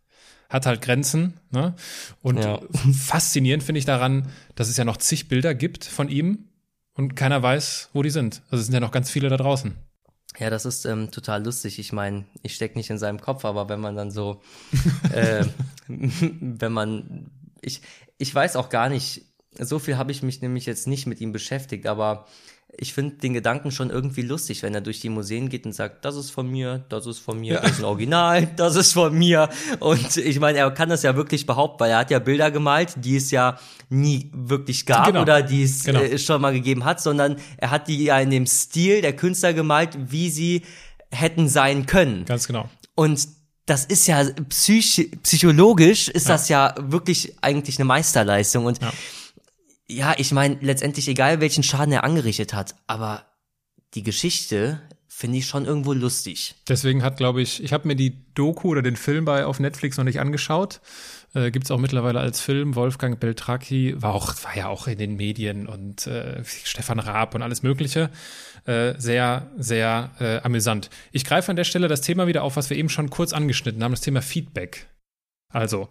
hat 0.49 0.67
halt 0.67 0.81
Grenzen. 0.81 1.41
Ne? 1.51 1.75
Und 2.23 2.45
ja. 2.45 2.61
faszinierend 2.93 3.65
finde 3.65 3.81
ich 3.81 3.85
daran, 3.85 4.29
dass 4.55 4.69
es 4.69 4.77
ja 4.77 4.85
noch 4.85 4.97
zig 4.97 5.29
Bilder 5.29 5.55
gibt 5.55 5.85
von 5.85 6.09
ihm 6.09 6.49
und 6.95 7.17
keiner 7.17 7.43
weiß, 7.43 7.91
wo 7.93 8.03
die 8.03 8.11
sind. 8.11 8.43
Also 8.51 8.61
es 8.61 8.67
sind 8.67 8.75
ja 8.75 8.81
noch 8.81 8.93
ganz 8.93 9.11
viele 9.11 9.29
da 9.29 9.37
draußen. 9.37 9.75
Ja, 10.39 10.51
das 10.51 10.65
ist 10.67 10.85
ähm, 10.85 11.11
total 11.11 11.45
lustig. 11.45 11.81
Ich 11.81 11.93
meine, 11.93 12.27
ich 12.43 12.55
stecke 12.55 12.79
nicht 12.79 12.91
in 12.91 12.99
seinem 12.99 13.21
Kopf, 13.21 13.45
aber 13.45 13.69
wenn 13.69 13.81
man 13.81 13.97
dann 13.97 14.13
so, 14.13 14.41
äh, 15.13 15.45
wenn 15.89 16.73
man 16.73 17.31
ich, 17.61 17.83
ich 18.19 18.35
weiß 18.35 18.57
auch 18.57 18.69
gar 18.69 18.89
nicht, 18.89 19.23
so 19.59 19.79
viel 19.79 19.97
habe 19.97 20.13
ich 20.13 20.23
mich 20.23 20.41
nämlich 20.41 20.67
jetzt 20.67 20.87
nicht 20.87 21.07
mit 21.07 21.21
ihm 21.21 21.33
beschäftigt, 21.33 21.87
aber 21.87 22.27
ich 22.77 22.93
finde 22.93 23.17
den 23.17 23.33
Gedanken 23.33 23.71
schon 23.71 23.89
irgendwie 23.89 24.23
lustig, 24.23 24.63
wenn 24.63 24.75
er 24.75 24.83
durch 24.83 25.01
die 25.01 25.09
Museen 25.09 25.49
geht 25.49 25.65
und 25.65 25.73
sagt, 25.73 26.05
das 26.05 26.17
ist 26.17 26.31
von 26.31 26.49
mir, 26.49 26.85
das 26.91 27.07
ist 27.07 27.19
von 27.19 27.41
mir, 27.41 27.55
ja. 27.55 27.61
das 27.61 27.73
ist 27.73 27.79
ein 27.79 27.85
Original, 27.87 28.47
das 28.57 28.77
ist 28.77 28.93
von 28.93 29.17
mir. 29.17 29.49
Und 29.81 30.17
ich 30.19 30.39
meine, 30.39 30.59
er 30.59 30.71
kann 30.71 30.91
das 30.91 31.03
ja 31.03 31.17
wirklich 31.17 31.47
behaupten, 31.47 31.81
weil 31.81 31.93
er 31.93 31.99
hat 31.99 32.11
ja 32.11 32.19
Bilder 32.19 32.51
gemalt, 32.51 32.95
die 32.97 33.17
es 33.17 33.31
ja 33.31 33.59
nie 33.89 34.31
wirklich 34.35 34.85
gab 34.85 35.07
genau. 35.07 35.23
oder 35.23 35.43
die 35.43 35.63
es 35.63 35.85
genau. 35.85 36.01
äh, 36.01 36.19
schon 36.19 36.43
mal 36.43 36.53
gegeben 36.53 36.85
hat, 36.85 37.01
sondern 37.01 37.37
er 37.57 37.71
hat 37.71 37.89
die 37.89 38.05
ja 38.05 38.21
in 38.21 38.31
dem 38.31 38.47
Stil 38.47 39.01
der 39.01 39.17
Künstler 39.17 39.55
gemalt, 39.55 39.97
wie 39.99 40.29
sie 40.29 40.63
hätten 41.11 41.49
sein 41.49 41.87
können. 41.87 42.27
Ganz 42.27 42.47
genau. 42.47 42.69
Und 42.95 43.38
das 43.69 43.85
ist 43.85 44.07
ja 44.07 44.25
psych 44.49 45.11
psychologisch 45.23 46.09
ist 46.09 46.29
ja. 46.29 46.35
das 46.35 46.49
ja 46.49 46.75
wirklich 46.79 47.35
eigentlich 47.43 47.79
eine 47.79 47.85
Meisterleistung 47.85 48.65
und 48.65 48.81
ja, 48.81 48.93
ja 49.89 50.15
ich 50.17 50.33
meine 50.33 50.57
letztendlich 50.61 51.09
egal 51.09 51.41
welchen 51.41 51.63
Schaden 51.63 51.93
er 51.93 52.05
angerichtet 52.05 52.55
hat, 52.55 52.75
aber 52.87 53.27
die 53.95 54.03
Geschichte 54.03 54.81
finde 55.19 55.39
ich 55.39 55.47
schon 55.47 55.65
irgendwo 55.65 55.93
lustig. 55.95 56.55
Deswegen 56.69 57.03
hat, 57.03 57.17
glaube 57.17 57.43
ich, 57.43 57.61
ich 57.61 57.73
habe 57.73 57.89
mir 57.89 57.97
die 57.97 58.25
Doku 58.35 58.69
oder 58.69 58.83
den 58.83 58.95
Film 58.95 59.25
bei 59.25 59.47
auf 59.47 59.59
Netflix 59.59 59.97
noch 59.97 60.05
nicht 60.05 60.21
angeschaut. 60.21 60.81
Äh, 61.35 61.51
Gibt 61.51 61.65
es 61.65 61.73
auch 61.73 61.79
mittlerweile 61.79 62.21
als 62.21 62.41
Film. 62.41 62.77
Wolfgang 62.77 63.19
Beltracchi 63.19 64.01
war 64.01 64.15
auch, 64.15 64.33
war 64.45 64.57
ja 64.57 64.69
auch 64.69 64.87
in 64.87 64.97
den 64.97 65.17
Medien 65.17 65.67
und 65.67 66.07
äh, 66.07 66.45
Stefan 66.45 67.01
Raab 67.01 67.35
und 67.35 67.43
alles 67.43 67.65
Mögliche. 67.65 68.11
Äh, 68.65 68.95
sehr, 68.99 69.51
sehr 69.57 70.11
äh, 70.21 70.39
amüsant. 70.43 70.91
Ich 71.13 71.25
greife 71.25 71.51
an 71.51 71.57
der 71.57 71.65
Stelle 71.65 71.89
das 71.89 72.01
Thema 72.01 72.27
wieder 72.27 72.43
auf, 72.43 72.57
was 72.57 72.71
wir 72.71 72.77
eben 72.77 72.89
schon 72.89 73.11
kurz 73.11 73.33
angeschnitten 73.33 73.83
haben, 73.83 73.93
das 73.93 74.01
Thema 74.01 74.23
Feedback. 74.23 74.89
Also, 75.53 75.89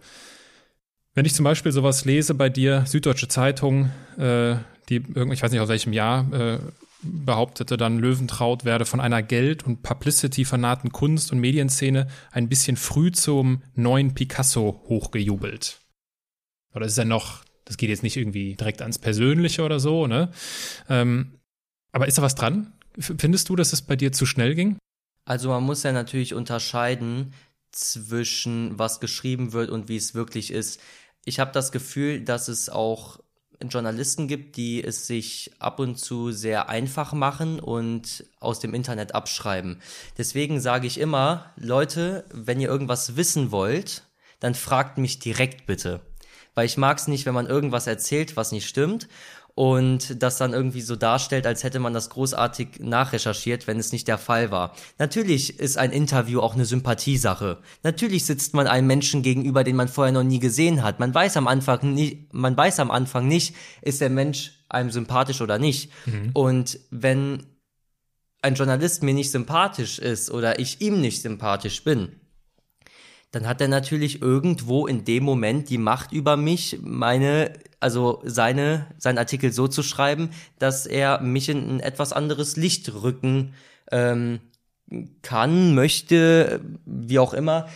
wenn 1.14 1.24
ich 1.24 1.34
zum 1.34 1.44
Beispiel 1.44 1.72
sowas 1.72 2.04
lese 2.04 2.34
bei 2.34 2.48
dir, 2.48 2.84
Süddeutsche 2.86 3.28
Zeitung, 3.28 3.90
äh, 4.18 4.56
die 4.88 4.96
ich 5.32 5.42
weiß 5.42 5.50
nicht 5.50 5.60
aus 5.60 5.68
welchem 5.68 5.92
Jahr, 5.92 6.32
äh, 6.32 6.58
behauptete 7.02 7.76
dann, 7.76 7.98
Löwentraut 7.98 8.64
werde 8.64 8.84
von 8.84 9.00
einer 9.00 9.22
Geld- 9.22 9.64
und 9.64 9.82
Publicity-fanaten 9.82 10.90
Kunst- 10.90 11.30
und 11.32 11.38
Medienszene 11.38 12.08
ein 12.32 12.48
bisschen 12.48 12.76
früh 12.76 13.12
zum 13.12 13.62
neuen 13.74 14.14
Picasso 14.14 14.82
hochgejubelt. 14.88 15.80
Oder 16.74 16.86
ist 16.86 16.98
ja 16.98 17.04
noch, 17.04 17.44
das 17.64 17.76
geht 17.76 17.90
jetzt 17.90 18.02
nicht 18.02 18.16
irgendwie 18.16 18.54
direkt 18.56 18.82
ans 18.82 18.98
Persönliche 18.98 19.62
oder 19.62 19.80
so, 19.80 20.06
ne? 20.06 20.30
Ähm, 20.88 21.37
aber 21.92 22.06
ist 22.06 22.18
da 22.18 22.22
was 22.22 22.34
dran? 22.34 22.72
Findest 22.98 23.48
du, 23.48 23.56
dass 23.56 23.72
es 23.72 23.82
bei 23.82 23.96
dir 23.96 24.12
zu 24.12 24.26
schnell 24.26 24.54
ging? 24.54 24.76
Also 25.24 25.50
man 25.50 25.62
muss 25.62 25.82
ja 25.82 25.92
natürlich 25.92 26.34
unterscheiden 26.34 27.34
zwischen 27.70 28.78
was 28.78 28.98
geschrieben 28.98 29.52
wird 29.52 29.70
und 29.70 29.88
wie 29.88 29.96
es 29.96 30.14
wirklich 30.14 30.52
ist. 30.52 30.80
Ich 31.24 31.38
habe 31.38 31.52
das 31.52 31.70
Gefühl, 31.70 32.20
dass 32.20 32.48
es 32.48 32.70
auch 32.70 33.20
Journalisten 33.60 34.28
gibt, 34.28 34.56
die 34.56 34.82
es 34.82 35.06
sich 35.06 35.52
ab 35.58 35.80
und 35.80 35.96
zu 35.96 36.30
sehr 36.30 36.68
einfach 36.68 37.12
machen 37.12 37.60
und 37.60 38.24
aus 38.40 38.60
dem 38.60 38.72
Internet 38.72 39.14
abschreiben. 39.14 39.80
Deswegen 40.16 40.60
sage 40.60 40.86
ich 40.86 40.98
immer, 40.98 41.52
Leute, 41.56 42.24
wenn 42.32 42.60
ihr 42.60 42.68
irgendwas 42.68 43.16
wissen 43.16 43.50
wollt, 43.50 44.04
dann 44.40 44.54
fragt 44.54 44.98
mich 44.98 45.18
direkt 45.18 45.66
bitte. 45.66 46.00
Weil 46.54 46.66
ich 46.66 46.76
mag 46.76 46.98
es 46.98 47.08
nicht, 47.08 47.26
wenn 47.26 47.34
man 47.34 47.46
irgendwas 47.46 47.86
erzählt, 47.86 48.36
was 48.36 48.52
nicht 48.52 48.68
stimmt 48.68 49.08
und 49.58 50.22
das 50.22 50.38
dann 50.38 50.52
irgendwie 50.52 50.82
so 50.82 50.94
darstellt, 50.94 51.44
als 51.44 51.64
hätte 51.64 51.80
man 51.80 51.92
das 51.92 52.10
großartig 52.10 52.78
nachrecherchiert, 52.78 53.66
wenn 53.66 53.80
es 53.80 53.90
nicht 53.90 54.06
der 54.06 54.16
Fall 54.16 54.52
war. 54.52 54.72
Natürlich 54.98 55.58
ist 55.58 55.78
ein 55.78 55.90
Interview 55.90 56.38
auch 56.38 56.54
eine 56.54 56.64
Sympathiesache. 56.64 57.58
Natürlich 57.82 58.24
sitzt 58.24 58.54
man 58.54 58.68
einem 58.68 58.86
Menschen 58.86 59.22
gegenüber, 59.22 59.64
den 59.64 59.74
man 59.74 59.88
vorher 59.88 60.12
noch 60.12 60.22
nie 60.22 60.38
gesehen 60.38 60.84
hat. 60.84 61.00
Man 61.00 61.12
weiß 61.12 61.36
am 61.36 61.48
Anfang 61.48 61.92
nicht, 61.92 62.32
man 62.32 62.56
weiß 62.56 62.78
am 62.78 62.92
Anfang 62.92 63.26
nicht, 63.26 63.56
ist 63.82 64.00
der 64.00 64.10
Mensch 64.10 64.52
einem 64.68 64.92
sympathisch 64.92 65.40
oder 65.40 65.58
nicht. 65.58 65.90
Mhm. 66.06 66.30
Und 66.34 66.78
wenn 66.92 67.44
ein 68.42 68.54
Journalist 68.54 69.02
mir 69.02 69.12
nicht 69.12 69.32
sympathisch 69.32 69.98
ist 69.98 70.30
oder 70.30 70.60
ich 70.60 70.80
ihm 70.82 71.00
nicht 71.00 71.20
sympathisch 71.20 71.82
bin, 71.82 72.12
dann 73.30 73.46
hat 73.46 73.60
er 73.60 73.68
natürlich 73.68 74.22
irgendwo 74.22 74.86
in 74.86 75.04
dem 75.04 75.24
Moment 75.24 75.68
die 75.68 75.78
Macht 75.78 76.12
über 76.12 76.36
mich, 76.36 76.78
meine, 76.82 77.52
also 77.78 78.22
seine, 78.24 78.86
sein 78.98 79.18
Artikel 79.18 79.52
so 79.52 79.68
zu 79.68 79.82
schreiben, 79.82 80.30
dass 80.58 80.86
er 80.86 81.20
mich 81.20 81.48
in 81.48 81.68
ein 81.68 81.80
etwas 81.80 82.12
anderes 82.12 82.56
Licht 82.56 82.92
rücken 82.94 83.54
ähm, 83.92 84.40
kann, 85.20 85.74
möchte, 85.74 86.60
wie 86.86 87.18
auch 87.18 87.34
immer, 87.34 87.68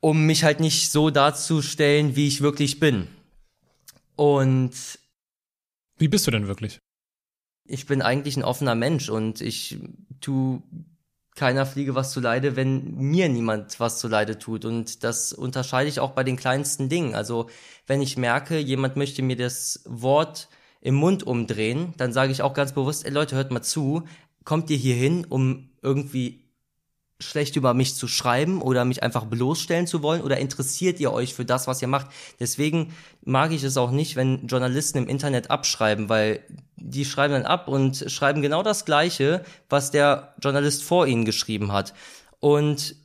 um 0.00 0.26
mich 0.26 0.44
halt 0.44 0.60
nicht 0.60 0.92
so 0.92 1.10
darzustellen, 1.10 2.14
wie 2.14 2.28
ich 2.28 2.40
wirklich 2.40 2.78
bin. 2.78 3.08
Und 4.14 4.72
wie 5.98 6.08
bist 6.08 6.26
du 6.26 6.30
denn 6.30 6.46
wirklich? 6.46 6.78
Ich 7.66 7.86
bin 7.86 8.02
eigentlich 8.02 8.36
ein 8.36 8.44
offener 8.44 8.74
Mensch 8.74 9.08
und 9.08 9.40
ich 9.40 9.78
tu 10.20 10.62
keiner 11.34 11.66
Fliege 11.66 11.94
was 11.94 12.12
zu 12.12 12.20
Leide, 12.20 12.56
wenn 12.56 12.94
mir 12.94 13.28
niemand 13.28 13.80
was 13.80 13.98
zu 13.98 14.08
Leide 14.08 14.38
tut. 14.38 14.64
Und 14.64 15.02
das 15.02 15.32
unterscheide 15.32 15.88
ich 15.88 16.00
auch 16.00 16.12
bei 16.12 16.22
den 16.22 16.36
kleinsten 16.36 16.88
Dingen. 16.88 17.14
Also 17.14 17.48
wenn 17.86 18.00
ich 18.00 18.16
merke, 18.16 18.58
jemand 18.58 18.96
möchte 18.96 19.22
mir 19.22 19.36
das 19.36 19.82
Wort 19.84 20.48
im 20.80 20.94
Mund 20.94 21.24
umdrehen, 21.24 21.94
dann 21.96 22.12
sage 22.12 22.30
ich 22.30 22.42
auch 22.42 22.54
ganz 22.54 22.72
bewusst, 22.72 23.04
ey 23.04 23.10
Leute, 23.10 23.36
hört 23.36 23.50
mal 23.50 23.62
zu, 23.62 24.04
kommt 24.44 24.70
ihr 24.70 24.76
hier 24.76 24.94
hin, 24.94 25.26
um 25.28 25.70
irgendwie 25.82 26.43
schlecht 27.20 27.56
über 27.56 27.74
mich 27.74 27.94
zu 27.94 28.08
schreiben 28.08 28.60
oder 28.60 28.84
mich 28.84 29.02
einfach 29.02 29.24
bloßstellen 29.24 29.86
zu 29.86 30.02
wollen 30.02 30.22
oder 30.22 30.38
interessiert 30.38 30.98
ihr 31.00 31.12
euch 31.12 31.34
für 31.34 31.44
das, 31.44 31.66
was 31.66 31.80
ihr 31.80 31.88
macht? 31.88 32.08
Deswegen 32.40 32.92
mag 33.24 33.52
ich 33.52 33.62
es 33.62 33.76
auch 33.76 33.90
nicht, 33.90 34.16
wenn 34.16 34.46
Journalisten 34.46 34.98
im 34.98 35.08
Internet 35.08 35.50
abschreiben, 35.50 36.08
weil 36.08 36.40
die 36.76 37.04
schreiben 37.04 37.34
dann 37.34 37.46
ab 37.46 37.68
und 37.68 38.10
schreiben 38.10 38.42
genau 38.42 38.62
das 38.62 38.84
Gleiche, 38.84 39.44
was 39.68 39.90
der 39.90 40.34
Journalist 40.42 40.82
vor 40.82 41.06
ihnen 41.06 41.24
geschrieben 41.24 41.72
hat. 41.72 41.94
Und 42.40 42.96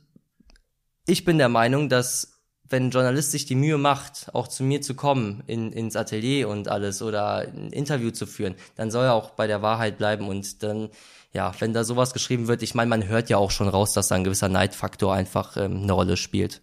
ich 1.06 1.24
bin 1.24 1.38
der 1.38 1.48
Meinung, 1.48 1.88
dass 1.88 2.39
wenn 2.70 2.86
ein 2.86 2.90
Journalist 2.90 3.32
sich 3.32 3.46
die 3.46 3.56
Mühe 3.56 3.78
macht, 3.78 4.32
auch 4.32 4.48
zu 4.48 4.62
mir 4.62 4.80
zu 4.80 4.94
kommen, 4.94 5.42
in, 5.46 5.72
ins 5.72 5.96
Atelier 5.96 6.48
und 6.48 6.68
alles 6.68 7.02
oder 7.02 7.38
ein 7.38 7.70
Interview 7.70 8.10
zu 8.10 8.26
führen, 8.26 8.54
dann 8.76 8.90
soll 8.90 9.06
er 9.06 9.14
auch 9.14 9.30
bei 9.30 9.46
der 9.46 9.60
Wahrheit 9.60 9.98
bleiben 9.98 10.28
und 10.28 10.62
dann 10.62 10.88
ja, 11.32 11.52
wenn 11.60 11.72
da 11.72 11.84
sowas 11.84 12.12
geschrieben 12.12 12.48
wird, 12.48 12.62
ich 12.62 12.74
meine, 12.74 12.88
man 12.88 13.06
hört 13.06 13.30
ja 13.30 13.36
auch 13.36 13.50
schon 13.50 13.68
raus, 13.68 13.92
dass 13.92 14.08
da 14.08 14.16
ein 14.16 14.24
gewisser 14.24 14.48
Neidfaktor 14.48 15.14
einfach 15.14 15.56
ähm, 15.56 15.82
eine 15.82 15.92
Rolle 15.92 16.16
spielt. 16.16 16.60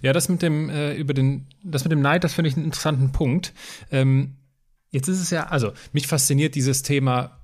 Ja, 0.00 0.12
das 0.12 0.28
mit 0.28 0.42
dem 0.42 0.70
äh, 0.70 0.94
über 0.94 1.14
den, 1.14 1.46
das 1.62 1.84
mit 1.84 1.92
dem 1.92 2.00
Neid, 2.00 2.24
das 2.24 2.34
finde 2.34 2.48
ich 2.48 2.56
einen 2.56 2.64
interessanten 2.64 3.12
Punkt. 3.12 3.52
Ähm, 3.90 4.36
jetzt 4.90 5.08
ist 5.08 5.20
es 5.20 5.30
ja, 5.30 5.44
also 5.48 5.72
mich 5.92 6.06
fasziniert 6.06 6.54
dieses 6.54 6.82
Thema 6.82 7.41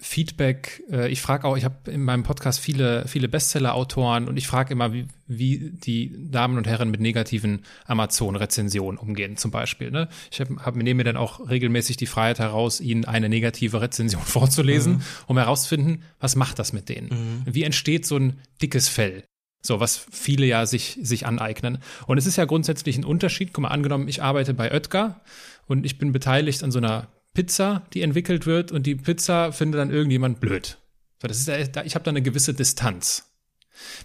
Feedback. 0.00 0.84
Äh, 0.90 1.08
ich 1.08 1.20
frage 1.20 1.44
auch, 1.46 1.56
ich 1.56 1.64
habe 1.64 1.90
in 1.90 2.04
meinem 2.04 2.22
Podcast 2.22 2.60
viele, 2.60 3.08
viele 3.08 3.28
Bestseller-Autoren 3.28 4.28
und 4.28 4.36
ich 4.36 4.46
frage 4.46 4.72
immer, 4.72 4.92
wie, 4.92 5.08
wie 5.26 5.72
die 5.72 6.30
Damen 6.30 6.56
und 6.56 6.68
Herren 6.68 6.90
mit 6.90 7.00
negativen 7.00 7.64
Amazon-Rezensionen 7.86 8.96
umgehen, 8.98 9.36
zum 9.36 9.50
Beispiel. 9.50 9.90
Ne? 9.90 10.08
Ich 10.30 10.40
hab, 10.40 10.48
hab, 10.64 10.76
nehme 10.76 10.98
mir 10.98 11.04
dann 11.04 11.16
auch 11.16 11.48
regelmäßig 11.48 11.96
die 11.96 12.06
Freiheit 12.06 12.38
heraus, 12.38 12.80
ihnen 12.80 13.06
eine 13.06 13.28
negative 13.28 13.80
Rezension 13.80 14.22
vorzulesen, 14.24 14.94
mhm. 14.94 15.02
um 15.26 15.36
herauszufinden, 15.36 16.02
was 16.20 16.36
macht 16.36 16.60
das 16.60 16.72
mit 16.72 16.88
denen? 16.88 17.08
Mhm. 17.46 17.54
Wie 17.54 17.64
entsteht 17.64 18.06
so 18.06 18.16
ein 18.16 18.38
dickes 18.62 18.88
Fell? 18.88 19.24
So, 19.60 19.80
was 19.80 20.06
viele 20.12 20.46
ja 20.46 20.64
sich, 20.66 20.96
sich 21.02 21.26
aneignen. 21.26 21.78
Und 22.06 22.18
es 22.18 22.26
ist 22.26 22.36
ja 22.36 22.44
grundsätzlich 22.44 22.96
ein 22.96 23.04
Unterschied. 23.04 23.52
Guck 23.52 23.62
mal, 23.62 23.68
angenommen, 23.68 24.06
ich 24.06 24.22
arbeite 24.22 24.54
bei 24.54 24.70
Oetker 24.70 25.20
und 25.66 25.84
ich 25.84 25.98
bin 25.98 26.12
beteiligt 26.12 26.62
an 26.62 26.70
so 26.70 26.78
einer 26.78 27.08
Pizza, 27.34 27.86
die 27.94 28.02
entwickelt 28.02 28.46
wird 28.46 28.72
und 28.72 28.86
die 28.86 28.96
Pizza 28.96 29.52
findet 29.52 29.80
dann 29.80 29.90
irgendjemand 29.90 30.40
blöd. 30.40 30.78
So, 31.20 31.28
das 31.28 31.38
ist, 31.38 31.48
ich 31.48 31.94
habe 31.94 32.04
da 32.04 32.10
eine 32.10 32.22
gewisse 32.22 32.54
Distanz. 32.54 33.32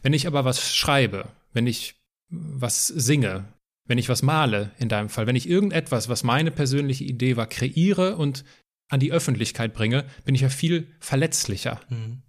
Wenn 0.01 0.13
ich 0.13 0.27
aber 0.27 0.45
was 0.45 0.75
schreibe, 0.75 1.29
wenn 1.53 1.67
ich 1.67 1.95
was 2.29 2.87
singe, 2.87 3.45
wenn 3.85 3.97
ich 3.97 4.09
was 4.09 4.21
male, 4.21 4.71
in 4.77 4.89
deinem 4.89 5.09
Fall, 5.09 5.27
wenn 5.27 5.35
ich 5.35 5.49
irgendetwas, 5.49 6.09
was 6.09 6.23
meine 6.23 6.51
persönliche 6.51 7.03
Idee 7.03 7.37
war, 7.37 7.47
kreiere 7.47 8.15
und 8.15 8.43
an 8.89 8.99
die 8.99 9.11
Öffentlichkeit 9.11 9.73
bringe, 9.73 10.05
bin 10.25 10.35
ich 10.35 10.41
ja 10.41 10.49
viel 10.49 10.87
verletzlicher. 10.99 11.81
Mhm. 11.89 12.21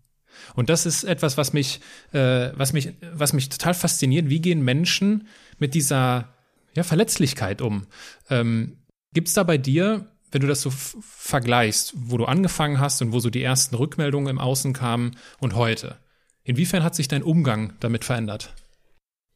Und 0.55 0.69
das 0.69 0.85
ist 0.85 1.05
etwas, 1.05 1.37
was 1.37 1.53
mich, 1.53 1.81
äh, 2.13 2.51
was 2.55 2.73
mich, 2.73 2.95
was 3.13 3.33
mich 3.33 3.49
total 3.49 3.75
fasziniert. 3.75 4.29
Wie 4.29 4.41
gehen 4.41 4.65
Menschen 4.65 5.29
mit 5.59 5.75
dieser 5.75 6.35
ja, 6.75 6.83
Verletzlichkeit 6.83 7.61
um? 7.61 7.87
Ähm, 8.31 8.79
Gibt 9.13 9.29
es 9.29 9.35
da 9.35 9.45
bei 9.45 9.59
dir 9.59 10.11
wenn 10.35 10.41
du 10.41 10.49
das 10.49 10.61
so 10.61 10.71
vergleichst, 10.71 11.95
wo 11.97 12.19
du 12.19 12.25
angefangen 12.25 12.81
hast 12.81 13.01
und 13.01 13.13
wo 13.13 13.21
so 13.21 13.31
die 13.31 13.43
ersten 13.43 13.77
Rückmeldungen 13.77 14.29
im 14.29 14.39
Außen 14.41 14.73
kamen 14.73 15.17
und 15.39 15.55
heute, 15.55 15.97
inwiefern 16.43 16.83
hat 16.83 16.95
sich 16.95 17.09
dein 17.09 17.23
Umgang 17.23 17.75
damit 17.81 18.05
verändert? 18.05 18.53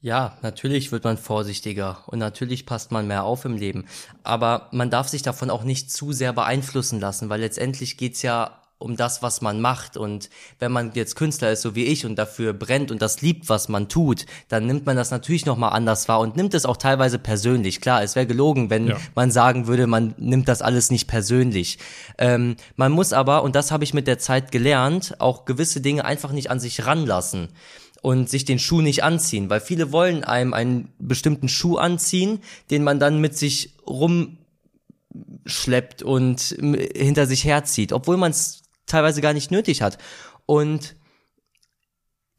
Ja, 0.01 0.38
natürlich 0.42 0.92
wird 0.92 1.05
man 1.05 1.18
vorsichtiger 1.18 2.05
und 2.07 2.18
natürlich 2.18 2.66
passt 2.66 2.92
man 2.92 3.09
mehr 3.09 3.24
auf 3.24 3.44
im 3.44 3.57
Leben. 3.57 3.86
Aber 4.22 4.68
man 4.70 4.90
darf 4.90 5.09
sich 5.09 5.22
davon 5.22 5.51
auch 5.51 5.64
nicht 5.64 5.90
zu 5.90 6.12
sehr 6.12 6.32
beeinflussen 6.32 7.01
lassen, 7.01 7.28
weil 7.28 7.40
letztendlich 7.40 7.96
geht's 7.96 8.22
ja 8.22 8.62
um 8.79 8.97
das, 8.97 9.22
was 9.22 9.41
man 9.41 9.61
macht. 9.61 9.97
Und 9.97 10.31
wenn 10.59 10.72
man 10.72 10.93
jetzt 10.95 11.16
Künstler 11.16 11.51
ist, 11.51 11.62
so 11.62 11.74
wie 11.74 11.85
ich, 11.85 12.07
und 12.07 12.16
dafür 12.16 12.53
brennt 12.53 12.91
und 12.91 13.03
das 13.03 13.20
liebt, 13.20 13.49
was 13.49 13.68
man 13.68 13.89
tut, 13.89 14.26
dann 14.49 14.66
nimmt 14.66 14.87
man 14.87 14.97
das 14.97 15.11
natürlich 15.11 15.47
nochmal 15.47 15.72
anders 15.72 16.09
wahr 16.09 16.20
und 16.20 16.37
nimmt 16.37 16.55
es 16.55 16.64
auch 16.64 16.76
teilweise 16.76 17.18
persönlich. 17.18 17.81
Klar, 17.81 18.03
es 18.03 18.14
wäre 18.16 18.26
gelogen, 18.26 18.70
wenn 18.70 18.89
ja. 18.89 18.97
man 19.14 19.31
sagen 19.31 19.66
würde, 19.66 19.87
man 19.87 20.14
nimmt 20.18 20.49
das 20.49 20.62
alles 20.62 20.91
nicht 20.91 21.09
persönlich. 21.09 21.79
Ähm, 22.18 22.57
man 22.76 22.93
muss 22.93 23.12
aber, 23.12 23.43
und 23.43 23.55
das 23.57 23.70
habe 23.70 23.85
ich 23.85 23.95
mit 23.95 24.07
der 24.07 24.18
Zeit 24.18 24.53
gelernt, 24.53 25.16
auch 25.20 25.45
gewisse 25.45 25.81
Dinge 25.81 26.05
einfach 26.05 26.33
nicht 26.33 26.51
an 26.51 26.61
sich 26.61 26.87
ranlassen 26.87 27.49
und 28.03 28.31
sich 28.31 28.45
den 28.45 28.59
Schuh 28.59 28.81
nicht 28.81 29.03
anziehen, 29.03 29.51
weil 29.51 29.61
viele 29.61 29.93
wollen 29.93 30.24
einem 30.24 30.55
einen 30.55 30.93
bestimmten 30.99 31.49
Schuh 31.49 31.76
anziehen, 31.76 32.41
den 32.70 32.85
man 32.85 33.01
dann 33.01 33.20
mit 33.20 33.37
sich 33.37 33.74
rumschleppt 33.87 34.37
und 36.03 36.41
hinter 36.41 37.26
sich 37.26 37.45
herzieht, 37.45 37.93
obwohl 37.93 38.16
man 38.16 38.31
es 38.31 38.62
teilweise 38.89 39.20
gar 39.20 39.32
nicht 39.32 39.51
nötig 39.51 39.82
hat. 39.82 39.99
Und 40.47 40.97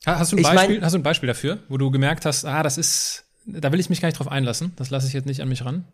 hast 0.06 0.32
du, 0.32 0.38
ein 0.38 0.44
Beispiel, 0.44 0.76
mein, 0.76 0.84
hast 0.84 0.94
du 0.94 1.00
ein 1.00 1.04
Beispiel 1.04 1.28
dafür, 1.28 1.60
wo 1.70 1.78
du 1.78 1.92
gemerkt 1.92 2.26
hast, 2.26 2.46
ah, 2.46 2.64
das 2.64 2.78
ist, 2.78 3.26
da 3.46 3.72
will 3.72 3.80
ich 3.80 3.90
mich 3.90 4.02
gar 4.02 4.08
nicht 4.08 4.20
drauf 4.20 4.28
einlassen, 4.28 4.74
das 4.76 4.90
lasse 4.90 5.08
ich 5.08 5.14
jetzt 5.14 5.26
nicht 5.26 5.42
an 5.42 5.50
mich 5.50 5.64
ran? 5.64 5.86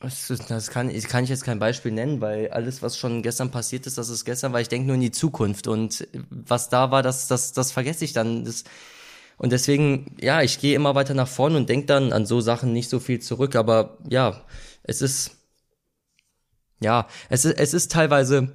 Das, 0.00 0.68
kann, 0.68 0.92
kann 0.92 1.24
ich 1.24 1.30
jetzt 1.30 1.44
kein 1.44 1.58
Beispiel 1.58 1.90
nennen, 1.90 2.20
weil 2.20 2.50
alles, 2.50 2.82
was 2.82 2.98
schon 2.98 3.22
gestern 3.22 3.50
passiert 3.50 3.86
ist, 3.86 3.96
das 3.96 4.10
ist 4.10 4.26
gestern, 4.26 4.52
weil 4.52 4.62
ich 4.62 4.68
denke 4.68 4.86
nur 4.86 4.94
in 4.94 5.00
die 5.00 5.10
Zukunft 5.10 5.68
und 5.68 6.06
was 6.30 6.68
da 6.68 6.90
war, 6.90 7.02
das, 7.02 7.28
das, 7.28 7.52
das 7.52 7.72
vergesse 7.72 8.04
ich 8.04 8.12
dann. 8.12 8.44
Das, 8.44 8.64
und 9.38 9.52
deswegen, 9.52 10.14
ja, 10.20 10.42
ich 10.42 10.60
gehe 10.60 10.76
immer 10.76 10.94
weiter 10.94 11.14
nach 11.14 11.28
vorne 11.28 11.56
und 11.56 11.68
denke 11.68 11.86
dann 11.86 12.12
an 12.12 12.26
so 12.26 12.40
Sachen 12.40 12.72
nicht 12.72 12.90
so 12.90 13.00
viel 13.00 13.20
zurück, 13.20 13.56
aber 13.56 13.96
ja, 14.08 14.42
es 14.82 15.00
ist, 15.00 15.35
ja, 16.80 17.06
es 17.28 17.44
ist, 17.44 17.58
es 17.58 17.74
ist 17.74 17.92
teilweise, 17.92 18.52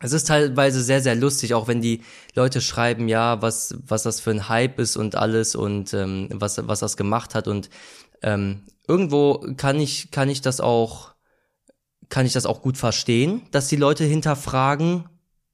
es 0.00 0.12
ist 0.12 0.26
teilweise 0.26 0.82
sehr, 0.82 1.00
sehr 1.00 1.14
lustig, 1.14 1.54
auch 1.54 1.68
wenn 1.68 1.80
die 1.80 2.02
Leute 2.34 2.60
schreiben, 2.60 3.08
ja, 3.08 3.40
was, 3.42 3.76
was 3.86 4.02
das 4.02 4.20
für 4.20 4.30
ein 4.30 4.48
Hype 4.48 4.78
ist 4.78 4.96
und 4.96 5.14
alles 5.14 5.54
und 5.54 5.94
ähm, 5.94 6.28
was, 6.32 6.66
was 6.66 6.80
das 6.80 6.96
gemacht 6.96 7.34
hat. 7.34 7.48
Und 7.48 7.70
ähm, 8.22 8.64
irgendwo 8.86 9.46
kann 9.56 9.80
ich, 9.80 10.10
kann 10.10 10.28
ich 10.28 10.40
das 10.40 10.60
auch, 10.60 11.14
kann 12.08 12.26
ich 12.26 12.32
das 12.32 12.46
auch 12.46 12.62
gut 12.62 12.76
verstehen, 12.76 13.42
dass 13.50 13.68
die 13.68 13.76
Leute 13.76 14.04
hinterfragen, 14.04 15.08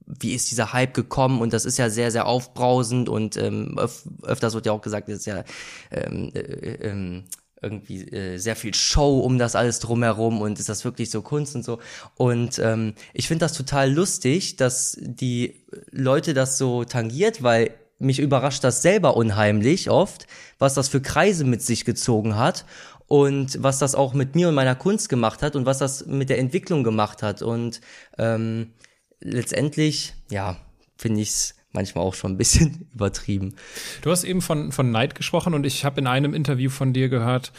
wie 0.05 0.35
ist 0.35 0.51
dieser 0.51 0.72
Hype 0.72 0.95
gekommen 0.95 1.41
und 1.41 1.53
das 1.53 1.64
ist 1.64 1.78
ja 1.78 1.89
sehr, 1.89 2.11
sehr 2.11 2.26
aufbrausend 2.26 3.09
und 3.09 3.37
ähm, 3.37 3.78
öf 3.78 4.07
öfters 4.24 4.55
wird 4.55 4.66
ja 4.66 4.72
auch 4.72 4.83
gesagt, 4.83 5.09
das 5.09 5.18
ist 5.18 5.26
ja 5.26 5.45
ähm, 5.91 6.30
äh, 6.35 6.41
ähm, 6.41 7.24
irgendwie 7.62 8.02
äh, 8.08 8.36
sehr 8.38 8.56
viel 8.56 8.74
Show 8.74 9.20
um 9.20 9.38
das 9.38 9.54
alles 9.54 9.78
drumherum 9.78 10.40
und 10.40 10.58
ist 10.58 10.68
das 10.68 10.84
wirklich 10.84 11.10
so 11.10 11.22
Kunst 11.22 11.54
und 11.54 11.64
so. 11.64 11.78
Und 12.16 12.58
ähm, 12.58 12.94
ich 13.14 13.28
finde 13.28 13.44
das 13.44 13.52
total 13.52 13.92
lustig, 13.92 14.56
dass 14.56 14.98
die 15.00 15.64
Leute 15.90 16.34
das 16.34 16.58
so 16.58 16.84
tangiert, 16.84 17.42
weil 17.42 17.74
mich 17.98 18.18
überrascht 18.18 18.64
das 18.64 18.82
selber 18.82 19.16
unheimlich 19.16 19.88
oft, 19.88 20.26
was 20.58 20.74
das 20.74 20.88
für 20.88 21.00
Kreise 21.00 21.44
mit 21.44 21.62
sich 21.62 21.84
gezogen 21.84 22.36
hat 22.36 22.64
und 23.06 23.62
was 23.62 23.78
das 23.78 23.94
auch 23.94 24.12
mit 24.12 24.34
mir 24.34 24.48
und 24.48 24.54
meiner 24.54 24.74
Kunst 24.74 25.08
gemacht 25.08 25.42
hat 25.42 25.54
und 25.54 25.66
was 25.66 25.78
das 25.78 26.06
mit 26.06 26.28
der 26.28 26.38
Entwicklung 26.38 26.82
gemacht 26.82 27.22
hat. 27.22 27.42
Und 27.42 27.80
ähm, 28.18 28.72
letztendlich, 29.20 30.14
ja, 30.30 30.56
finde 30.96 31.20
ich's 31.20 31.54
manchmal 31.72 32.04
auch 32.04 32.14
schon 32.14 32.32
ein 32.32 32.38
bisschen 32.38 32.88
übertrieben. 32.94 33.54
Du 34.02 34.10
hast 34.10 34.24
eben 34.24 34.42
von, 34.42 34.72
von 34.72 34.90
Neid 34.90 35.14
gesprochen 35.14 35.54
und 35.54 35.66
ich 35.66 35.84
habe 35.84 36.00
in 36.00 36.06
einem 36.06 36.34
Interview 36.34 36.70
von 36.70 36.92
dir 36.92 37.08
gehört, 37.08 37.52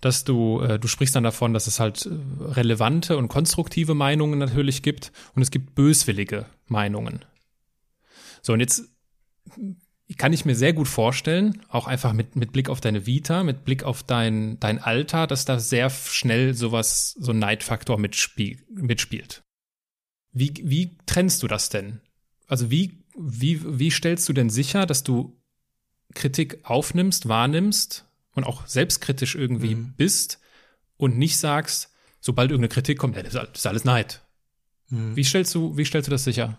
dass 0.00 0.24
du, 0.24 0.60
äh, 0.60 0.78
du 0.78 0.88
sprichst 0.88 1.16
dann 1.16 1.24
davon, 1.24 1.54
dass 1.54 1.66
es 1.66 1.80
halt 1.80 2.06
äh, 2.06 2.10
relevante 2.44 3.16
und 3.16 3.28
konstruktive 3.28 3.94
Meinungen 3.94 4.38
natürlich 4.38 4.82
gibt 4.82 5.12
und 5.34 5.42
es 5.42 5.50
gibt 5.50 5.74
böswillige 5.74 6.46
Meinungen. 6.66 7.24
So, 8.42 8.52
und 8.52 8.60
jetzt 8.60 8.84
kann 10.18 10.32
ich 10.32 10.44
mir 10.44 10.54
sehr 10.54 10.72
gut 10.72 10.86
vorstellen, 10.86 11.62
auch 11.68 11.86
einfach 11.86 12.12
mit, 12.12 12.36
mit 12.36 12.52
Blick 12.52 12.68
auf 12.68 12.80
deine 12.80 13.06
Vita, 13.06 13.42
mit 13.42 13.64
Blick 13.64 13.82
auf 13.82 14.02
dein, 14.02 14.60
dein 14.60 14.78
Alter, 14.78 15.26
dass 15.26 15.44
da 15.44 15.58
sehr 15.58 15.90
schnell 15.90 16.54
sowas, 16.54 17.16
so 17.18 17.32
ein 17.32 17.38
Neidfaktor 17.38 17.98
mitspiel, 17.98 18.62
mitspielt. 18.70 19.42
Wie, 20.32 20.52
wie 20.62 20.96
trennst 21.06 21.42
du 21.42 21.48
das 21.48 21.70
denn? 21.70 22.00
Also 22.46 22.70
wie 22.70 23.04
wie, 23.18 23.78
wie 23.78 23.90
stellst 23.90 24.28
du 24.28 24.32
denn 24.32 24.50
sicher, 24.50 24.86
dass 24.86 25.02
du 25.02 25.40
Kritik 26.14 26.60
aufnimmst, 26.64 27.28
wahrnimmst 27.28 28.06
und 28.34 28.44
auch 28.44 28.66
selbstkritisch 28.66 29.34
irgendwie 29.34 29.74
mhm. 29.74 29.94
bist 29.96 30.38
und 30.96 31.18
nicht 31.18 31.38
sagst, 31.38 31.90
sobald 32.20 32.50
irgendeine 32.50 32.72
Kritik 32.72 32.98
kommt, 32.98 33.16
ja, 33.16 33.22
das 33.22 33.34
ist 33.34 33.66
alles 33.66 33.84
Neid. 33.84 34.22
Mhm. 34.88 35.16
Wie 35.16 35.24
stellst 35.24 35.54
du, 35.54 35.76
wie 35.76 35.84
stellst 35.84 36.08
du 36.08 36.10
das 36.10 36.24
sicher? 36.24 36.58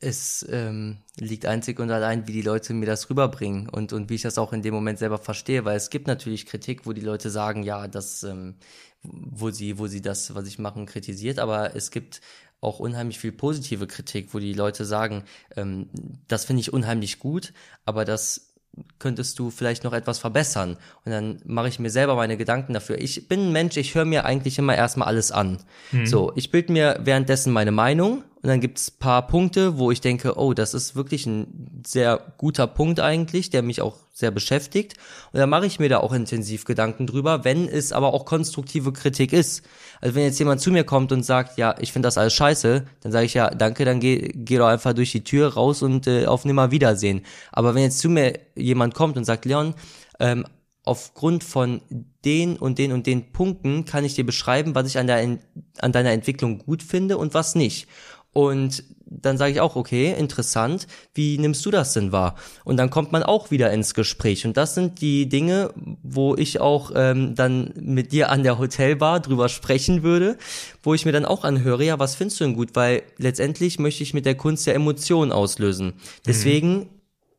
es 0.00 0.46
ähm, 0.50 0.98
liegt 1.18 1.46
einzig 1.46 1.80
und 1.80 1.90
allein, 1.90 2.26
wie 2.26 2.32
die 2.32 2.42
Leute 2.42 2.74
mir 2.74 2.86
das 2.86 3.08
rüberbringen 3.08 3.68
und, 3.68 3.92
und 3.92 4.10
wie 4.10 4.16
ich 4.16 4.22
das 4.22 4.38
auch 4.38 4.52
in 4.52 4.62
dem 4.62 4.74
Moment 4.74 4.98
selber 4.98 5.18
verstehe, 5.18 5.64
weil 5.64 5.76
es 5.76 5.90
gibt 5.90 6.06
natürlich 6.06 6.46
Kritik, 6.46 6.84
wo 6.84 6.92
die 6.92 7.00
Leute 7.00 7.30
sagen, 7.30 7.62
ja, 7.62 7.88
das, 7.88 8.22
ähm, 8.22 8.56
wo 9.02 9.50
sie, 9.50 9.78
wo 9.78 9.86
sie 9.86 10.02
das, 10.02 10.34
was 10.34 10.46
ich 10.46 10.58
mache, 10.58 10.84
kritisiert, 10.84 11.38
aber 11.38 11.74
es 11.74 11.90
gibt 11.90 12.20
auch 12.66 12.80
unheimlich 12.80 13.18
viel 13.18 13.32
positive 13.32 13.86
Kritik, 13.86 14.34
wo 14.34 14.38
die 14.38 14.52
Leute 14.52 14.84
sagen, 14.84 15.24
ähm, 15.56 15.88
das 16.28 16.44
finde 16.44 16.60
ich 16.60 16.72
unheimlich 16.72 17.18
gut, 17.18 17.52
aber 17.84 18.04
das 18.04 18.52
könntest 18.98 19.38
du 19.38 19.50
vielleicht 19.50 19.84
noch 19.84 19.92
etwas 19.92 20.18
verbessern? 20.18 20.76
Und 21.04 21.12
dann 21.12 21.40
mache 21.44 21.68
ich 21.68 21.78
mir 21.78 21.90
selber 21.90 22.14
meine 22.16 22.36
Gedanken 22.36 22.74
dafür. 22.74 22.98
Ich 23.00 23.28
bin 23.28 23.48
ein 23.48 23.52
Mensch, 23.52 23.76
ich 23.76 23.94
höre 23.94 24.04
mir 24.04 24.24
eigentlich 24.24 24.58
immer 24.58 24.76
erstmal 24.76 25.08
alles 25.08 25.32
an. 25.32 25.58
Mhm. 25.92 26.06
So, 26.06 26.32
ich 26.34 26.50
bild 26.50 26.68
mir 26.68 27.00
währenddessen 27.02 27.52
meine 27.52 27.72
Meinung 27.72 28.22
und 28.46 28.50
dann 28.50 28.60
gibt's 28.60 28.92
paar 28.92 29.26
Punkte, 29.26 29.76
wo 29.76 29.90
ich 29.90 30.00
denke, 30.00 30.38
oh, 30.38 30.54
das 30.54 30.72
ist 30.72 30.94
wirklich 30.94 31.26
ein 31.26 31.82
sehr 31.84 32.20
guter 32.38 32.68
Punkt 32.68 33.00
eigentlich, 33.00 33.50
der 33.50 33.62
mich 33.62 33.82
auch 33.82 33.96
sehr 34.12 34.30
beschäftigt. 34.30 34.94
Und 35.32 35.40
dann 35.40 35.50
mache 35.50 35.66
ich 35.66 35.80
mir 35.80 35.88
da 35.88 35.98
auch 35.98 36.12
intensiv 36.12 36.64
Gedanken 36.64 37.08
drüber, 37.08 37.42
wenn 37.42 37.68
es 37.68 37.90
aber 37.90 38.14
auch 38.14 38.24
konstruktive 38.24 38.92
Kritik 38.92 39.32
ist. 39.32 39.66
Also 40.00 40.14
wenn 40.14 40.22
jetzt 40.22 40.38
jemand 40.38 40.60
zu 40.60 40.70
mir 40.70 40.84
kommt 40.84 41.10
und 41.10 41.24
sagt, 41.24 41.58
ja, 41.58 41.74
ich 41.80 41.90
finde 41.90 42.06
das 42.06 42.18
alles 42.18 42.34
scheiße, 42.34 42.84
dann 43.00 43.10
sage 43.10 43.26
ich 43.26 43.34
ja, 43.34 43.50
danke, 43.50 43.84
dann 43.84 43.98
geh, 43.98 44.30
geh 44.32 44.58
doch 44.58 44.68
einfach 44.68 44.92
durch 44.92 45.10
die 45.10 45.24
Tür 45.24 45.54
raus 45.54 45.82
und 45.82 46.06
äh, 46.06 46.26
auf 46.26 46.44
nimmer 46.44 46.70
Wiedersehen. 46.70 47.22
Aber 47.50 47.74
wenn 47.74 47.82
jetzt 47.82 47.98
zu 47.98 48.08
mir 48.08 48.38
jemand 48.54 48.94
kommt 48.94 49.16
und 49.16 49.24
sagt, 49.24 49.44
Leon, 49.44 49.74
ähm, 50.20 50.46
aufgrund 50.86 51.42
von 51.42 51.80
den 52.24 52.56
und 52.56 52.78
den 52.78 52.92
und 52.92 53.06
den 53.06 53.32
Punkten 53.32 53.84
kann 53.84 54.04
ich 54.04 54.14
dir 54.14 54.24
beschreiben, 54.24 54.76
was 54.76 54.86
ich 54.86 54.98
an, 54.98 55.08
der, 55.08 55.38
an 55.78 55.92
deiner 55.92 56.12
Entwicklung 56.12 56.58
gut 56.58 56.82
finde 56.82 57.18
und 57.18 57.34
was 57.34 57.56
nicht. 57.56 57.88
Und 58.36 58.84
dann 59.06 59.38
sage 59.38 59.52
ich 59.52 59.60
auch, 59.62 59.76
okay, 59.76 60.12
interessant, 60.12 60.86
wie 61.14 61.38
nimmst 61.38 61.64
du 61.64 61.70
das 61.70 61.94
denn 61.94 62.12
wahr? 62.12 62.34
Und 62.64 62.76
dann 62.76 62.90
kommt 62.90 63.10
man 63.10 63.22
auch 63.22 63.50
wieder 63.50 63.72
ins 63.72 63.94
Gespräch. 63.94 64.44
Und 64.44 64.58
das 64.58 64.74
sind 64.74 65.00
die 65.00 65.26
Dinge, 65.26 65.72
wo 66.02 66.36
ich 66.36 66.60
auch 66.60 66.92
ähm, 66.94 67.34
dann 67.34 67.72
mit 67.80 68.12
dir 68.12 68.28
an 68.28 68.42
der 68.42 68.58
Hotelbar 68.58 69.20
drüber 69.20 69.48
sprechen 69.48 70.02
würde, 70.02 70.36
wo 70.82 70.92
ich 70.92 71.06
mir 71.06 71.12
dann 71.12 71.24
auch 71.24 71.44
anhöre, 71.44 71.82
ja, 71.82 71.98
was 71.98 72.14
findest 72.14 72.40
du 72.40 72.44
denn 72.44 72.56
gut? 72.56 72.72
Weil 72.74 73.04
letztendlich 73.16 73.78
möchte 73.78 74.02
ich 74.02 74.12
mit 74.12 74.26
der 74.26 74.34
Kunst 74.34 74.66
ja 74.66 74.74
Emotionen 74.74 75.32
auslösen. 75.32 75.94
Deswegen 76.26 76.74
mhm. 76.74 76.88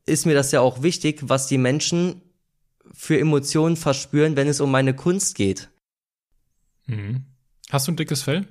ist 0.07 0.25
mir 0.25 0.33
das 0.33 0.51
ja 0.51 0.61
auch 0.61 0.81
wichtig, 0.81 1.19
was 1.25 1.45
die 1.45 1.59
Menschen 1.59 2.23
für 2.91 3.19
Emotionen 3.19 3.75
verspüren, 3.75 4.35
wenn 4.35 4.47
es 4.47 4.61
um 4.61 4.71
meine 4.71 4.95
Kunst 4.95 5.35
geht. 5.35 5.69
Mhm. 6.87 7.25
Hast 7.69 7.87
du 7.87 7.91
ein 7.91 7.97
dickes 7.97 8.23
Fell? 8.23 8.47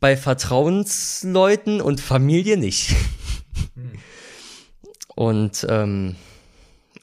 Bei 0.00 0.16
Vertrauensleuten 0.16 1.80
und 1.80 2.00
Familie 2.00 2.56
nicht. 2.56 2.96
Hm. 3.74 3.92
Und 5.14 5.66
ähm, 5.68 6.16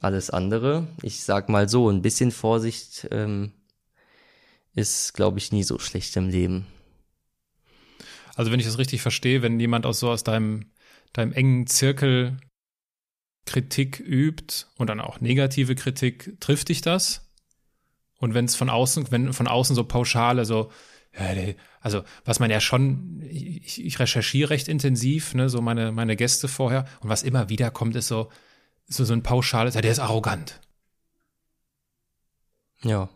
alles 0.02 0.30
andere, 0.30 0.88
ich 1.04 1.24
sag 1.24 1.50
mal 1.50 1.70
so, 1.70 1.90
ein 1.90 2.02
bisschen 2.02 2.32
Vorsicht 2.32 3.08
ähm, 3.12 3.52
ist, 4.74 5.14
glaube 5.14 5.40
ich, 5.40 5.52
nie 5.52 5.64
so 5.64 5.80
schlecht 5.80 6.16
im 6.18 6.30
Leben. 6.30 6.66
Also 8.36 8.52
wenn 8.52 8.60
ich 8.60 8.66
das 8.66 8.78
richtig 8.78 9.02
verstehe, 9.02 9.42
wenn 9.42 9.60
jemand 9.60 9.86
aus 9.86 10.00
so 10.00 10.10
aus 10.10 10.24
deinem, 10.24 10.72
deinem 11.14 11.34
engen 11.34 11.68
Zirkel 11.68 12.38
Kritik 13.46 14.00
übt 14.00 14.66
und 14.78 14.90
dann 14.90 15.00
auch 15.00 15.22
negative 15.22 15.76
Kritik, 15.76 16.40
trifft 16.40 16.70
dich 16.70 16.82
das? 16.82 17.32
Und 18.20 18.34
wenn 18.34 18.46
es 18.46 18.56
von 18.56 18.70
außen, 18.70 19.10
wenn 19.12 19.34
von 19.34 19.48
außen 19.48 19.76
so 19.76 19.84
pauschale, 19.84 20.46
so, 20.46 20.72
also 21.82 22.04
was 22.26 22.40
man 22.40 22.52
ja 22.52 22.60
schon, 22.60 23.22
ich, 23.30 23.84
ich 23.84 24.00
recherchiere 24.00 24.50
recht 24.50 24.68
intensiv, 24.68 25.34
ne, 25.34 25.50
so 25.50 25.62
meine, 25.62 25.92
meine 25.92 26.16
Gäste 26.16 26.48
vorher 26.48 26.86
und 27.02 27.10
was 27.10 27.24
immer 27.24 27.50
wieder 27.50 27.72
kommt, 27.72 27.96
ist 27.96 28.08
so, 28.08 28.30
so, 28.88 29.04
so 29.04 29.14
ein 29.14 29.24
pauschales, 29.24 29.76
ja, 29.76 29.82
der 29.82 29.92
ist 29.92 30.00
arrogant. 30.00 30.60
Ja. 32.84 33.10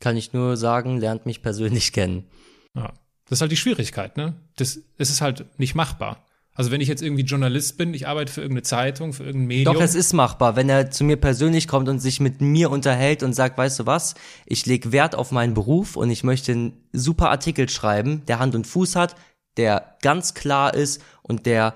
Kann 0.00 0.16
ich 0.16 0.32
nur 0.32 0.56
sagen, 0.56 0.98
lernt 0.98 1.26
mich 1.26 1.42
persönlich 1.42 1.92
kennen. 1.92 2.26
Ja. 2.74 2.92
Das 3.26 3.38
ist 3.38 3.40
halt 3.40 3.52
die 3.52 3.56
Schwierigkeit, 3.56 4.16
ne? 4.16 4.34
Das, 4.56 4.80
das 4.98 5.10
ist 5.10 5.20
halt 5.20 5.58
nicht 5.58 5.74
machbar. 5.74 6.26
Also 6.54 6.70
wenn 6.70 6.82
ich 6.82 6.88
jetzt 6.88 7.02
irgendwie 7.02 7.22
Journalist 7.22 7.78
bin, 7.78 7.94
ich 7.94 8.06
arbeite 8.06 8.30
für 8.30 8.42
irgendeine 8.42 8.64
Zeitung, 8.64 9.14
für 9.14 9.24
irgendein 9.24 9.46
Medium. 9.46 9.74
Doch, 9.74 9.82
es 9.82 9.94
ist 9.94 10.12
machbar, 10.12 10.54
wenn 10.54 10.68
er 10.68 10.90
zu 10.90 11.02
mir 11.02 11.16
persönlich 11.16 11.66
kommt 11.66 11.88
und 11.88 11.98
sich 11.98 12.20
mit 12.20 12.42
mir 12.42 12.70
unterhält 12.70 13.22
und 13.22 13.32
sagt, 13.32 13.56
weißt 13.56 13.80
du 13.80 13.86
was, 13.86 14.14
ich 14.44 14.66
leg 14.66 14.92
Wert 14.92 15.14
auf 15.14 15.30
meinen 15.30 15.54
Beruf 15.54 15.96
und 15.96 16.10
ich 16.10 16.24
möchte 16.24 16.52
einen 16.52 16.72
super 16.92 17.30
Artikel 17.30 17.70
schreiben, 17.70 18.22
der 18.26 18.38
Hand 18.38 18.54
und 18.54 18.66
Fuß 18.66 18.96
hat, 18.96 19.16
der 19.56 19.96
ganz 20.02 20.34
klar 20.34 20.74
ist 20.74 21.02
und 21.22 21.46
der 21.46 21.74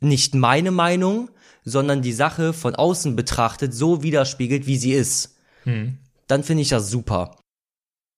nicht 0.00 0.34
meine 0.34 0.72
Meinung, 0.72 1.30
sondern 1.64 2.02
die 2.02 2.12
Sache 2.12 2.52
von 2.52 2.74
außen 2.74 3.16
betrachtet 3.16 3.72
so 3.74 4.02
widerspiegelt, 4.02 4.66
wie 4.66 4.76
sie 4.76 4.92
ist. 4.92 5.36
Hm. 5.64 5.98
Dann 6.26 6.44
finde 6.44 6.62
ich 6.62 6.68
das 6.68 6.90
super. 6.90 7.36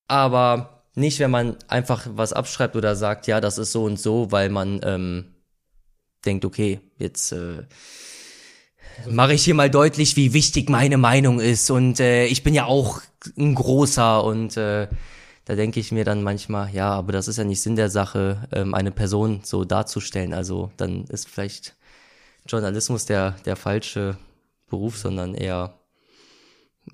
Aber 0.07 0.83
nicht, 0.95 1.19
wenn 1.19 1.31
man 1.31 1.55
einfach 1.69 2.05
was 2.11 2.33
abschreibt 2.33 2.75
oder 2.75 2.97
sagt, 2.97 3.27
ja, 3.27 3.39
das 3.39 3.57
ist 3.57 3.71
so 3.71 3.85
und 3.85 3.97
so, 3.97 4.31
weil 4.31 4.49
man 4.49 4.81
ähm, 4.83 5.35
denkt, 6.25 6.45
okay, 6.45 6.79
jetzt 6.97 7.31
äh, 7.31 7.63
mache 9.09 9.33
ich 9.33 9.43
hier 9.43 9.55
mal 9.55 9.69
deutlich, 9.69 10.15
wie 10.15 10.33
wichtig 10.33 10.69
meine 10.69 10.97
Meinung 10.97 11.39
ist. 11.39 11.69
Und 11.69 11.99
äh, 11.99 12.25
ich 12.25 12.43
bin 12.43 12.53
ja 12.53 12.65
auch 12.65 13.01
ein 13.37 13.55
großer 13.55 14.23
und 14.23 14.57
äh, 14.57 14.87
da 15.45 15.55
denke 15.55 15.79
ich 15.79 15.91
mir 15.91 16.05
dann 16.05 16.23
manchmal, 16.23 16.73
ja, 16.73 16.91
aber 16.91 17.11
das 17.11 17.27
ist 17.27 17.37
ja 17.37 17.43
nicht 17.43 17.61
Sinn 17.61 17.75
der 17.75 17.89
Sache, 17.89 18.47
ähm, 18.51 18.73
eine 18.73 18.91
Person 18.91 19.41
so 19.43 19.65
darzustellen. 19.65 20.33
Also 20.33 20.71
dann 20.77 21.05
ist 21.05 21.27
vielleicht 21.27 21.75
Journalismus 22.45 23.05
der, 23.05 23.35
der 23.45 23.55
falsche 23.55 24.17
Beruf, 24.69 24.97
sondern 24.97 25.33
eher 25.33 25.79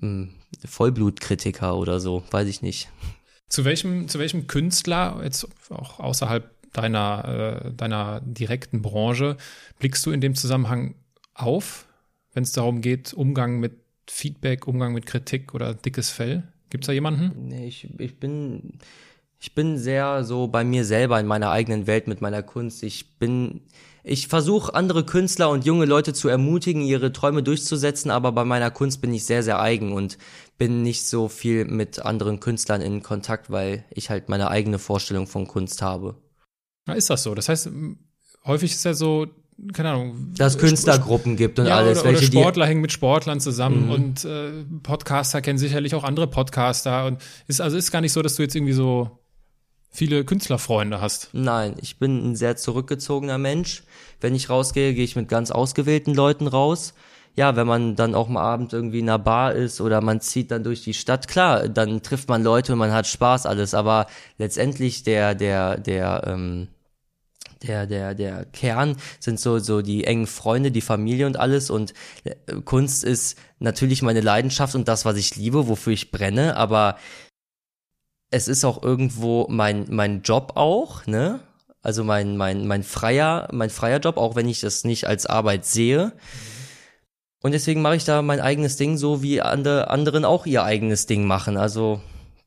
hm, 0.00 0.34
Vollblutkritiker 0.64 1.76
oder 1.76 2.00
so, 2.00 2.24
weiß 2.30 2.48
ich 2.48 2.62
nicht. 2.62 2.88
Zu 3.48 3.64
welchem, 3.64 4.08
zu 4.08 4.18
welchem 4.18 4.46
Künstler, 4.46 5.20
jetzt 5.22 5.46
auch 5.70 6.00
außerhalb 6.00 6.50
deiner, 6.72 7.62
äh, 7.64 7.72
deiner 7.72 8.20
direkten 8.20 8.82
Branche 8.82 9.36
blickst 9.78 10.04
du 10.06 10.10
in 10.10 10.20
dem 10.20 10.34
Zusammenhang 10.34 10.94
auf, 11.34 11.86
wenn 12.34 12.42
es 12.42 12.52
darum 12.52 12.80
geht, 12.80 13.14
Umgang 13.14 13.60
mit 13.60 13.72
Feedback, 14.08 14.66
Umgang 14.66 14.92
mit 14.92 15.06
Kritik 15.06 15.54
oder 15.54 15.74
dickes 15.74 16.10
Fell? 16.10 16.44
Gibt 16.70 16.84
es 16.84 16.86
da 16.86 16.92
jemanden? 16.92 17.48
Nee, 17.48 17.66
ich, 17.66 17.88
ich 17.98 18.18
bin, 18.18 18.78
ich 19.40 19.54
bin 19.54 19.78
sehr 19.78 20.24
so 20.24 20.48
bei 20.48 20.64
mir 20.64 20.84
selber 20.84 21.18
in 21.18 21.26
meiner 21.26 21.50
eigenen 21.50 21.86
Welt 21.86 22.08
mit 22.08 22.20
meiner 22.20 22.42
Kunst. 22.42 22.82
Ich 22.82 23.18
bin, 23.18 23.62
ich 24.04 24.28
versuche 24.28 24.74
andere 24.74 25.04
Künstler 25.04 25.50
und 25.50 25.64
junge 25.64 25.86
Leute 25.86 26.12
zu 26.12 26.28
ermutigen, 26.28 26.82
ihre 26.82 27.12
Träume 27.12 27.42
durchzusetzen, 27.42 28.10
aber 28.10 28.32
bei 28.32 28.44
meiner 28.44 28.70
Kunst 28.70 29.00
bin 29.00 29.14
ich 29.14 29.24
sehr, 29.24 29.42
sehr 29.42 29.60
eigen 29.60 29.92
und 29.92 30.18
bin 30.58 30.82
nicht 30.82 31.06
so 31.06 31.28
viel 31.28 31.64
mit 31.64 32.04
anderen 32.04 32.40
Künstlern 32.40 32.82
in 32.82 33.02
Kontakt, 33.02 33.50
weil 33.50 33.84
ich 33.90 34.10
halt 34.10 34.28
meine 34.28 34.50
eigene 34.50 34.78
Vorstellung 34.78 35.26
von 35.26 35.46
Kunst 35.46 35.82
habe. 35.82 36.16
Na, 36.88 36.94
ist 36.94 37.10
das 37.10 37.22
so? 37.22 37.34
Das 37.34 37.48
heißt, 37.48 37.68
häufig 38.46 38.72
ist 38.72 38.84
ja 38.84 38.94
so, 38.94 39.26
keine 39.74 39.90
Ahnung. 39.90 40.32
Dass 40.36 40.54
es 40.54 40.58
Künstlergruppen 40.58 41.36
gibt 41.36 41.58
und 41.58 41.66
ja, 41.66 41.76
alles. 41.76 42.00
Oder, 42.00 42.10
oder 42.10 42.22
Sportler 42.22 42.66
hängen 42.66 42.80
mit 42.80 42.92
Sportlern 42.92 43.40
zusammen 43.40 43.84
mhm. 43.84 43.90
und 43.90 44.24
äh, 44.24 44.64
Podcaster 44.82 45.42
kennen 45.42 45.58
sicherlich 45.58 45.94
auch 45.94 46.02
andere 46.02 46.28
Podcaster. 46.28 47.06
Und 47.06 47.20
ist 47.46 47.60
also 47.60 47.76
ist 47.76 47.90
gar 47.90 48.00
nicht 48.00 48.12
so, 48.12 48.22
dass 48.22 48.36
du 48.36 48.42
jetzt 48.42 48.56
irgendwie 48.56 48.72
so 48.72 49.18
viele 49.90 50.24
Künstlerfreunde 50.24 51.00
hast. 51.00 51.28
Nein, 51.32 51.74
ich 51.82 51.98
bin 51.98 52.30
ein 52.30 52.36
sehr 52.36 52.56
zurückgezogener 52.56 53.36
Mensch. 53.36 53.82
Wenn 54.20 54.34
ich 54.34 54.48
rausgehe, 54.48 54.94
gehe 54.94 55.04
ich 55.04 55.14
mit 55.14 55.28
ganz 55.28 55.50
ausgewählten 55.50 56.14
Leuten 56.14 56.46
raus. 56.46 56.94
Ja, 57.34 57.54
wenn 57.54 57.66
man 57.66 57.96
dann 57.96 58.14
auch 58.14 58.28
mal 58.28 58.42
Abend 58.42 58.72
irgendwie 58.72 59.00
in 59.00 59.08
einer 59.08 59.18
Bar 59.18 59.52
ist 59.52 59.80
oder 59.80 60.00
man 60.00 60.20
zieht 60.20 60.50
dann 60.50 60.64
durch 60.64 60.82
die 60.82 60.94
Stadt, 60.94 61.28
klar, 61.28 61.68
dann 61.68 62.02
trifft 62.02 62.28
man 62.28 62.42
Leute 62.42 62.72
und 62.72 62.78
man 62.78 62.92
hat 62.92 63.06
Spaß 63.06 63.46
alles, 63.46 63.74
aber 63.74 64.06
letztendlich 64.38 65.04
der, 65.04 65.36
der, 65.36 65.78
der, 65.78 66.24
ähm, 66.26 66.68
der, 67.62 67.86
der, 67.86 68.14
der 68.14 68.44
Kern 68.46 68.96
sind 69.20 69.40
so, 69.40 69.58
so 69.58 69.82
die 69.82 70.04
engen 70.04 70.26
Freunde, 70.26 70.70
die 70.70 70.80
Familie 70.80 71.26
und 71.26 71.38
alles. 71.38 71.70
Und 71.70 71.94
äh, 72.24 72.34
Kunst 72.64 73.04
ist 73.04 73.38
natürlich 73.58 74.02
meine 74.02 74.20
Leidenschaft 74.20 74.74
und 74.74 74.88
das, 74.88 75.04
was 75.04 75.16
ich 75.16 75.36
liebe, 75.36 75.68
wofür 75.68 75.92
ich 75.92 76.10
brenne, 76.10 76.56
aber 76.56 76.96
es 78.30 78.48
ist 78.48 78.64
auch 78.64 78.82
irgendwo 78.82 79.46
mein, 79.48 79.86
mein 79.88 80.22
Job 80.22 80.52
auch, 80.54 81.06
ne? 81.06 81.40
Also 81.80 82.04
mein, 82.04 82.36
mein, 82.36 82.66
mein 82.66 82.82
freier, 82.82 83.48
mein 83.52 83.70
freier 83.70 84.00
Job, 84.00 84.16
auch 84.16 84.34
wenn 84.34 84.48
ich 84.48 84.60
das 84.60 84.84
nicht 84.84 85.06
als 85.06 85.26
Arbeit 85.26 85.64
sehe. 85.64 86.12
Und 87.40 87.52
deswegen 87.52 87.82
mache 87.82 87.96
ich 87.96 88.04
da 88.04 88.20
mein 88.20 88.40
eigenes 88.40 88.76
Ding, 88.76 88.96
so 88.96 89.22
wie 89.22 89.40
andere, 89.40 89.88
anderen 89.88 90.24
auch 90.24 90.44
ihr 90.44 90.64
eigenes 90.64 91.06
Ding 91.06 91.24
machen. 91.24 91.56
Also 91.56 92.00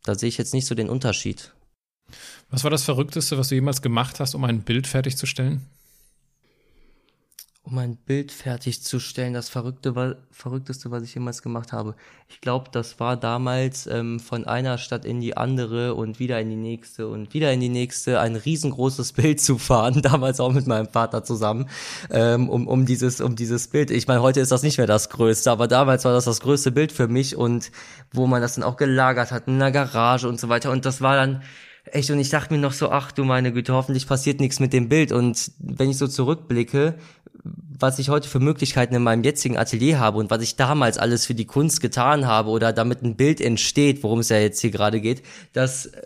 da 0.03 0.15
sehe 0.15 0.29
ich 0.29 0.37
jetzt 0.37 0.53
nicht 0.53 0.67
so 0.67 0.75
den 0.75 0.89
Unterschied. 0.89 1.53
Was 2.51 2.63
war 2.63 2.71
das 2.71 2.83
Verrückteste, 2.83 3.37
was 3.37 3.47
du 3.47 3.55
jemals 3.55 3.81
gemacht 3.81 4.19
hast, 4.19 4.35
um 4.35 4.43
ein 4.43 4.61
Bild 4.61 4.85
fertigzustellen? 4.85 5.65
um 7.63 7.77
ein 7.77 7.95
Bild 7.95 8.31
fertigzustellen, 8.31 9.33
das 9.33 9.47
Verrückte 9.47 10.17
Verrückteste, 10.31 10.89
was 10.89 11.03
ich 11.03 11.13
jemals 11.13 11.43
gemacht 11.43 11.71
habe. 11.71 11.95
Ich 12.27 12.41
glaube, 12.41 12.69
das 12.71 12.99
war 12.99 13.15
damals 13.17 13.85
ähm, 13.85 14.19
von 14.19 14.45
einer 14.45 14.79
Stadt 14.79 15.05
in 15.05 15.21
die 15.21 15.37
andere 15.37 15.93
und 15.93 16.19
wieder 16.19 16.41
in 16.41 16.49
die 16.49 16.55
nächste 16.55 17.07
und 17.07 17.33
wieder 17.35 17.53
in 17.53 17.59
die 17.59 17.69
nächste 17.69 18.19
ein 18.19 18.35
riesengroßes 18.35 19.13
Bild 19.13 19.39
zu 19.39 19.59
fahren, 19.59 20.01
damals 20.01 20.39
auch 20.39 20.51
mit 20.51 20.65
meinem 20.65 20.87
Vater 20.87 21.23
zusammen, 21.23 21.69
ähm, 22.09 22.49
um, 22.49 22.67
um, 22.67 22.85
dieses, 22.85 23.21
um 23.21 23.35
dieses 23.35 23.67
Bild. 23.67 23.91
Ich 23.91 24.07
meine, 24.07 24.21
heute 24.21 24.39
ist 24.39 24.51
das 24.51 24.63
nicht 24.63 24.79
mehr 24.79 24.87
das 24.87 25.09
Größte, 25.09 25.51
aber 25.51 25.67
damals 25.67 26.03
war 26.03 26.13
das 26.13 26.25
das 26.25 26.41
größte 26.41 26.71
Bild 26.71 26.91
für 26.91 27.07
mich 27.07 27.35
und 27.35 27.71
wo 28.11 28.25
man 28.25 28.41
das 28.41 28.55
dann 28.55 28.63
auch 28.63 28.75
gelagert 28.75 29.31
hat, 29.31 29.47
in 29.47 29.55
einer 29.55 29.71
Garage 29.71 30.27
und 30.27 30.39
so 30.39 30.49
weiter. 30.49 30.71
Und 30.71 30.85
das 30.85 30.99
war 30.99 31.15
dann 31.15 31.43
echt, 31.85 32.09
und 32.11 32.19
ich 32.19 32.29
dachte 32.29 32.53
mir 32.53 32.59
noch 32.59 32.73
so, 32.73 32.89
ach 32.89 33.11
du 33.11 33.23
meine 33.23 33.51
Güte, 33.51 33.73
hoffentlich 33.73 34.07
passiert 34.07 34.39
nichts 34.39 34.59
mit 34.59 34.73
dem 34.73 34.89
Bild. 34.89 35.11
Und 35.11 35.51
wenn 35.59 35.89
ich 35.89 35.97
so 35.97 36.07
zurückblicke, 36.07 36.95
was 37.79 37.99
ich 37.99 38.09
heute 38.09 38.29
für 38.29 38.39
Möglichkeiten 38.39 38.93
in 38.93 39.01
meinem 39.01 39.23
jetzigen 39.23 39.57
Atelier 39.57 39.99
habe 39.99 40.19
und 40.19 40.29
was 40.29 40.43
ich 40.43 40.55
damals 40.55 40.97
alles 40.97 41.25
für 41.25 41.33
die 41.33 41.45
Kunst 41.45 41.81
getan 41.81 42.27
habe 42.27 42.49
oder 42.49 42.73
damit 42.73 43.01
ein 43.01 43.15
Bild 43.15 43.41
entsteht, 43.41 44.03
worum 44.03 44.19
es 44.19 44.29
ja 44.29 44.37
jetzt 44.37 44.61
hier 44.61 44.71
gerade 44.71 45.01
geht, 45.01 45.23
das 45.53 45.87
äh, 45.87 46.01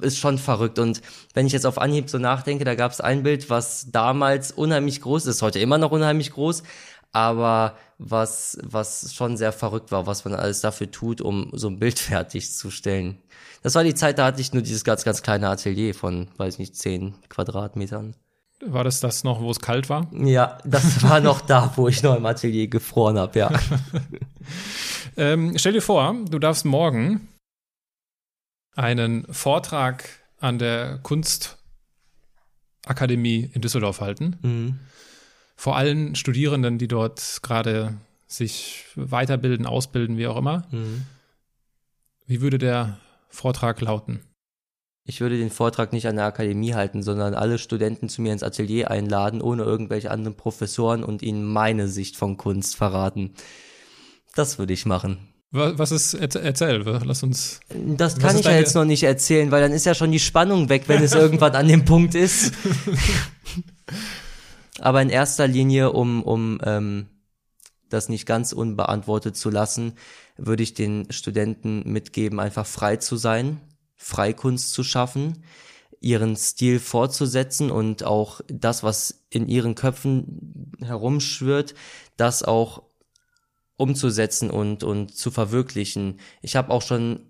ist 0.00 0.18
schon 0.18 0.38
verrückt. 0.38 0.78
Und 0.78 1.00
wenn 1.34 1.46
ich 1.46 1.52
jetzt 1.52 1.66
auf 1.66 1.78
Anhieb 1.78 2.10
so 2.10 2.18
nachdenke, 2.18 2.64
da 2.64 2.74
gab 2.74 2.90
es 2.90 3.00
ein 3.00 3.22
Bild, 3.22 3.50
was 3.50 3.90
damals 3.92 4.50
unheimlich 4.50 5.00
groß 5.00 5.26
ist, 5.26 5.42
heute 5.42 5.60
immer 5.60 5.78
noch 5.78 5.92
unheimlich 5.92 6.32
groß, 6.32 6.64
aber 7.12 7.76
was, 7.98 8.58
was 8.62 9.14
schon 9.14 9.36
sehr 9.36 9.52
verrückt 9.52 9.92
war, 9.92 10.06
was 10.06 10.24
man 10.24 10.34
alles 10.34 10.60
dafür 10.60 10.90
tut, 10.90 11.20
um 11.20 11.50
so 11.52 11.68
ein 11.68 11.78
Bild 11.78 11.98
fertigzustellen. 11.98 13.18
Das 13.62 13.74
war 13.74 13.84
die 13.84 13.94
Zeit, 13.94 14.18
da 14.18 14.26
hatte 14.26 14.40
ich 14.40 14.52
nur 14.52 14.62
dieses 14.62 14.82
ganz, 14.82 15.04
ganz 15.04 15.22
kleine 15.22 15.48
Atelier 15.48 15.94
von, 15.94 16.28
weiß 16.36 16.58
nicht, 16.58 16.74
zehn 16.74 17.14
Quadratmetern. 17.28 18.16
War 18.64 18.84
das 18.84 19.00
das 19.00 19.24
noch, 19.24 19.40
wo 19.40 19.50
es 19.50 19.60
kalt 19.60 19.88
war? 19.88 20.08
Ja, 20.12 20.58
das 20.64 21.02
war 21.02 21.20
noch 21.20 21.40
da, 21.40 21.72
wo 21.76 21.88
ich 21.88 22.02
noch 22.02 22.16
im 22.16 22.26
Atelier 22.26 22.68
gefroren 22.68 23.18
habe, 23.18 23.38
ja. 23.38 23.50
ähm, 25.16 25.54
stell 25.56 25.72
dir 25.72 25.82
vor, 25.82 26.14
du 26.28 26.38
darfst 26.38 26.64
morgen 26.64 27.28
einen 28.74 29.26
Vortrag 29.32 30.08
an 30.38 30.58
der 30.58 30.98
Kunstakademie 31.02 33.50
in 33.52 33.62
Düsseldorf 33.62 34.00
halten. 34.00 34.38
Mhm. 34.42 34.80
Vor 35.62 35.76
allen 35.76 36.16
Studierenden, 36.16 36.78
die 36.78 36.88
dort 36.88 37.38
gerade 37.44 37.94
sich 38.26 38.86
weiterbilden, 38.96 39.64
ausbilden, 39.64 40.18
wie 40.18 40.26
auch 40.26 40.36
immer. 40.36 40.66
Mhm. 40.72 41.02
Wie 42.26 42.40
würde 42.40 42.58
der 42.58 42.98
Vortrag 43.28 43.80
lauten? 43.80 44.24
Ich 45.04 45.20
würde 45.20 45.38
den 45.38 45.50
Vortrag 45.50 45.92
nicht 45.92 46.08
an 46.08 46.16
der 46.16 46.24
Akademie 46.24 46.74
halten, 46.74 47.04
sondern 47.04 47.34
alle 47.34 47.58
Studenten 47.58 48.08
zu 48.08 48.22
mir 48.22 48.32
ins 48.32 48.42
Atelier 48.42 48.90
einladen, 48.90 49.40
ohne 49.40 49.62
irgendwelche 49.62 50.10
anderen 50.10 50.36
Professoren 50.36 51.04
und 51.04 51.22
ihnen 51.22 51.44
meine 51.44 51.86
Sicht 51.86 52.16
von 52.16 52.36
Kunst 52.36 52.74
verraten. 52.74 53.34
Das 54.34 54.58
würde 54.58 54.72
ich 54.72 54.84
machen. 54.84 55.28
Was 55.52 55.92
ist, 55.92 56.14
erzähl, 56.14 56.82
lass 57.04 57.22
uns. 57.22 57.60
Das 57.68 58.18
kann 58.18 58.36
ich 58.36 58.46
ja 58.46 58.56
jetzt 58.58 58.74
noch 58.74 58.84
nicht 58.84 59.04
erzählen, 59.04 59.52
weil 59.52 59.62
dann 59.62 59.70
ist 59.70 59.86
ja 59.86 59.94
schon 59.94 60.10
die 60.10 60.18
Spannung 60.18 60.68
weg, 60.70 60.88
wenn 60.88 61.04
es 61.04 61.14
irgendwann 61.14 61.54
an 61.54 61.68
dem 61.68 61.84
Punkt 61.84 62.16
ist. 62.16 62.52
Aber 64.78 65.02
in 65.02 65.10
erster 65.10 65.46
Linie, 65.46 65.92
um, 65.92 66.22
um 66.22 66.60
ähm, 66.64 67.06
das 67.88 68.08
nicht 68.08 68.26
ganz 68.26 68.52
unbeantwortet 68.52 69.36
zu 69.36 69.50
lassen, 69.50 69.94
würde 70.36 70.62
ich 70.62 70.74
den 70.74 71.10
Studenten 71.12 71.82
mitgeben, 71.90 72.40
einfach 72.40 72.66
frei 72.66 72.96
zu 72.96 73.16
sein, 73.16 73.60
Freikunst 73.96 74.72
zu 74.72 74.82
schaffen, 74.82 75.44
ihren 76.00 76.36
Stil 76.36 76.80
fortzusetzen 76.80 77.70
und 77.70 78.02
auch 78.02 78.40
das, 78.48 78.82
was 78.82 79.26
in 79.30 79.46
ihren 79.46 79.74
Köpfen 79.74 80.72
herumschwirrt, 80.80 81.74
das 82.16 82.42
auch 82.42 82.82
umzusetzen 83.76 84.50
und, 84.50 84.82
und 84.84 85.14
zu 85.14 85.30
verwirklichen. 85.30 86.18
Ich 86.40 86.56
habe 86.56 86.70
auch 86.70 86.82
schon 86.82 87.20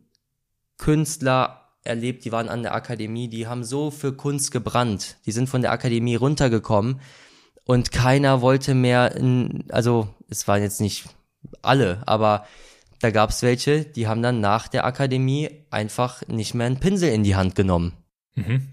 Künstler 0.78 1.68
erlebt, 1.84 2.24
die 2.24 2.32
waren 2.32 2.48
an 2.48 2.62
der 2.62 2.74
Akademie, 2.74 3.28
die 3.28 3.46
haben 3.46 3.64
so 3.64 3.90
für 3.90 4.14
Kunst 4.14 4.52
gebrannt. 4.52 5.16
Die 5.26 5.32
sind 5.32 5.48
von 5.48 5.62
der 5.62 5.72
Akademie 5.72 6.14
runtergekommen 6.14 7.00
und 7.64 7.92
keiner 7.92 8.40
wollte 8.40 8.74
mehr, 8.74 9.14
in, 9.14 9.64
also 9.70 10.08
es 10.28 10.48
waren 10.48 10.62
jetzt 10.62 10.80
nicht 10.80 11.04
alle, 11.62 12.02
aber 12.06 12.46
da 13.00 13.10
gab 13.10 13.30
es 13.30 13.42
welche, 13.42 13.84
die 13.84 14.06
haben 14.06 14.22
dann 14.22 14.40
nach 14.40 14.68
der 14.68 14.84
Akademie 14.84 15.50
einfach 15.70 16.22
nicht 16.28 16.54
mehr 16.54 16.66
einen 16.66 16.80
Pinsel 16.80 17.10
in 17.10 17.24
die 17.24 17.34
Hand 17.34 17.54
genommen. 17.54 17.92
Mhm. 18.34 18.68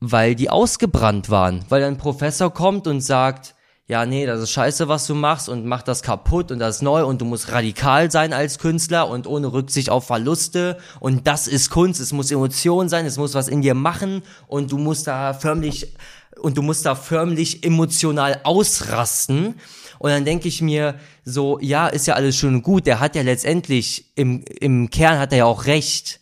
Weil 0.00 0.34
die 0.34 0.50
ausgebrannt 0.50 1.30
waren. 1.30 1.64
Weil 1.68 1.84
ein 1.84 1.98
Professor 1.98 2.52
kommt 2.52 2.86
und 2.86 3.00
sagt, 3.00 3.54
ja, 3.88 4.04
nee, 4.04 4.26
das 4.26 4.40
ist 4.40 4.50
scheiße, 4.50 4.88
was 4.88 5.06
du 5.06 5.14
machst 5.14 5.48
und 5.48 5.64
mach 5.64 5.82
das 5.82 6.02
kaputt 6.02 6.50
und 6.50 6.58
das 6.58 6.82
neu 6.82 7.04
und 7.04 7.20
du 7.20 7.24
musst 7.24 7.52
radikal 7.52 8.10
sein 8.10 8.32
als 8.32 8.58
Künstler 8.58 9.08
und 9.08 9.28
ohne 9.28 9.52
Rücksicht 9.52 9.90
auf 9.90 10.06
Verluste 10.06 10.78
und 10.98 11.28
das 11.28 11.46
ist 11.46 11.70
Kunst, 11.70 12.00
es 12.00 12.12
muss 12.12 12.32
Emotion 12.32 12.88
sein, 12.88 13.06
es 13.06 13.16
muss 13.16 13.34
was 13.34 13.46
in 13.46 13.62
dir 13.62 13.74
machen 13.74 14.22
und 14.48 14.72
du 14.72 14.78
musst 14.78 15.06
da 15.06 15.34
förmlich 15.34 15.94
und 16.40 16.56
du 16.56 16.62
musst 16.62 16.86
da 16.86 16.94
förmlich 16.94 17.64
emotional 17.64 18.40
ausrasten 18.44 19.54
und 19.98 20.10
dann 20.10 20.24
denke 20.24 20.48
ich 20.48 20.62
mir 20.62 20.98
so, 21.24 21.58
ja, 21.60 21.88
ist 21.88 22.06
ja 22.06 22.14
alles 22.14 22.36
schön 22.36 22.56
und 22.56 22.62
gut, 22.62 22.86
der 22.86 23.00
hat 23.00 23.16
ja 23.16 23.22
letztendlich, 23.22 24.06
im, 24.14 24.44
im 24.60 24.90
Kern 24.90 25.18
hat 25.18 25.32
er 25.32 25.38
ja 25.38 25.44
auch 25.46 25.66
recht. 25.66 26.20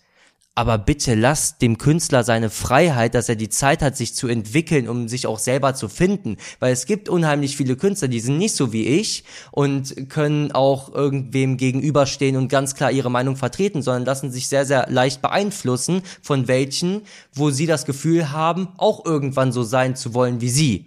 Aber 0.57 0.79
bitte 0.79 1.17
lasst 1.17 1.63
dem 1.63 1.79
Künstler 1.79 2.23
seine 2.23 2.49
Freiheit, 2.49 3.17
dass 3.17 3.29
er 3.29 3.35
die 3.35 3.49
Zeit 3.49 3.83
hat, 3.83 3.97
sich 3.97 4.15
zu 4.15 4.29
entwickeln, 4.29 4.89
um 4.89 5.09
sich 5.09 5.27
auch 5.27 5.41
selber 5.41 5.75
zu 5.75 5.89
finden. 5.89 6.37
Weil 6.61 6.73
es 6.73 6.87
gibt 6.87 7.09
unheimlich 7.09 7.57
viele 7.57 7.75
Künstler, 7.75 8.07
die 8.07 8.21
sind 8.21 8.39
nicht 8.39 8.55
so 8.55 8.73
wie 8.73 8.87
ich 8.87 9.25
und 9.51 10.09
können 10.09 10.53
auch 10.53 10.95
irgendwem 10.95 11.57
gegenüberstehen 11.57 12.37
und 12.37 12.49
ganz 12.49 12.77
klar 12.77 12.93
ihre 12.93 13.11
Meinung 13.11 13.35
vertreten, 13.35 13.83
sondern 13.83 14.05
lassen 14.05 14.31
sich 14.31 14.47
sehr, 14.47 14.65
sehr 14.65 14.87
leicht 14.89 15.23
beeinflussen 15.23 16.03
von 16.23 16.47
welchen, 16.47 17.03
wo 17.33 17.51
sie 17.51 17.67
das 17.67 17.85
Gefühl 17.85 18.31
haben, 18.31 18.69
auch 18.77 19.05
irgendwann 19.05 19.51
so 19.51 19.65
sein 19.65 19.97
zu 19.97 20.15
wollen 20.15 20.41
wie 20.41 20.51
sie. 20.51 20.87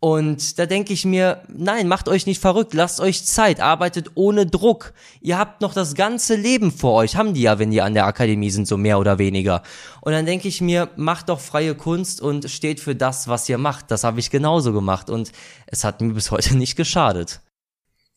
Und 0.00 0.60
da 0.60 0.66
denke 0.66 0.92
ich 0.92 1.04
mir, 1.04 1.42
nein, 1.48 1.88
macht 1.88 2.08
euch 2.08 2.24
nicht 2.24 2.40
verrückt, 2.40 2.72
lasst 2.72 3.00
euch 3.00 3.24
Zeit, 3.24 3.58
arbeitet 3.58 4.12
ohne 4.14 4.46
Druck. 4.46 4.92
Ihr 5.20 5.38
habt 5.38 5.60
noch 5.60 5.74
das 5.74 5.94
ganze 5.94 6.36
Leben 6.36 6.70
vor 6.70 6.94
euch, 6.94 7.16
haben 7.16 7.34
die 7.34 7.42
ja, 7.42 7.58
wenn 7.58 7.72
die 7.72 7.82
an 7.82 7.94
der 7.94 8.06
Akademie 8.06 8.50
sind, 8.50 8.68
so 8.68 8.76
mehr 8.76 9.00
oder 9.00 9.18
weniger. 9.18 9.64
Und 10.00 10.12
dann 10.12 10.24
denke 10.24 10.46
ich 10.46 10.60
mir, 10.60 10.90
macht 10.94 11.28
doch 11.28 11.40
freie 11.40 11.74
Kunst 11.74 12.20
und 12.20 12.48
steht 12.48 12.78
für 12.78 12.94
das, 12.94 13.26
was 13.26 13.48
ihr 13.48 13.58
macht. 13.58 13.90
Das 13.90 14.04
habe 14.04 14.20
ich 14.20 14.30
genauso 14.30 14.72
gemacht 14.72 15.10
und 15.10 15.32
es 15.66 15.82
hat 15.82 16.00
mir 16.00 16.14
bis 16.14 16.30
heute 16.30 16.56
nicht 16.56 16.76
geschadet. 16.76 17.40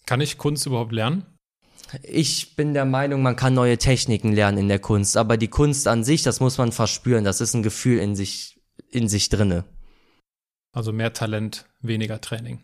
Kann 0.06 0.22
ich 0.22 0.38
Kunst 0.38 0.68
überhaupt 0.68 0.92
lernen? 0.92 1.26
Ich 2.04 2.56
bin 2.56 2.76
der 2.76 2.86
Meinung, 2.86 3.24
man 3.24 3.36
kann 3.36 3.56
neue 3.56 3.78
Techniken 3.80 4.34
lernen 4.34 4.60
in 4.60 4.68
der 4.68 4.80
Kunst, 4.80 5.18
aber 5.18 5.36
die 5.36 5.50
Kunst 5.50 5.88
an 5.88 6.04
sich, 6.04 6.22
das 6.22 6.40
muss 6.40 6.60
man 6.60 6.72
verspüren, 6.72 7.24
das 7.24 7.42
ist 7.42 7.56
ein 7.56 7.64
Gefühl 7.64 7.98
in 7.98 8.16
sich, 8.16 8.60
in 8.92 9.10
sich 9.10 9.30
drinne. 9.30 9.66
Also 10.74 10.94
mehr 10.94 11.12
Talent, 11.12 11.66
weniger 11.82 12.22
Training. 12.22 12.64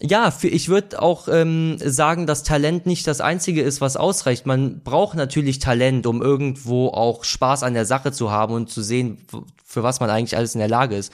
Ja, 0.00 0.30
für, 0.30 0.46
ich 0.46 0.68
würde 0.68 1.02
auch 1.02 1.26
ähm, 1.26 1.76
sagen, 1.78 2.28
dass 2.28 2.44
Talent 2.44 2.86
nicht 2.86 3.06
das 3.08 3.20
Einzige 3.20 3.62
ist, 3.62 3.80
was 3.80 3.96
ausreicht. 3.96 4.46
Man 4.46 4.84
braucht 4.84 5.16
natürlich 5.16 5.58
Talent, 5.58 6.06
um 6.06 6.22
irgendwo 6.22 6.88
auch 6.88 7.24
Spaß 7.24 7.64
an 7.64 7.74
der 7.74 7.84
Sache 7.84 8.12
zu 8.12 8.30
haben 8.30 8.54
und 8.54 8.70
zu 8.70 8.80
sehen, 8.80 9.26
für 9.64 9.82
was 9.82 9.98
man 9.98 10.08
eigentlich 10.08 10.36
alles 10.36 10.54
in 10.54 10.60
der 10.60 10.68
Lage 10.68 10.94
ist. 10.96 11.12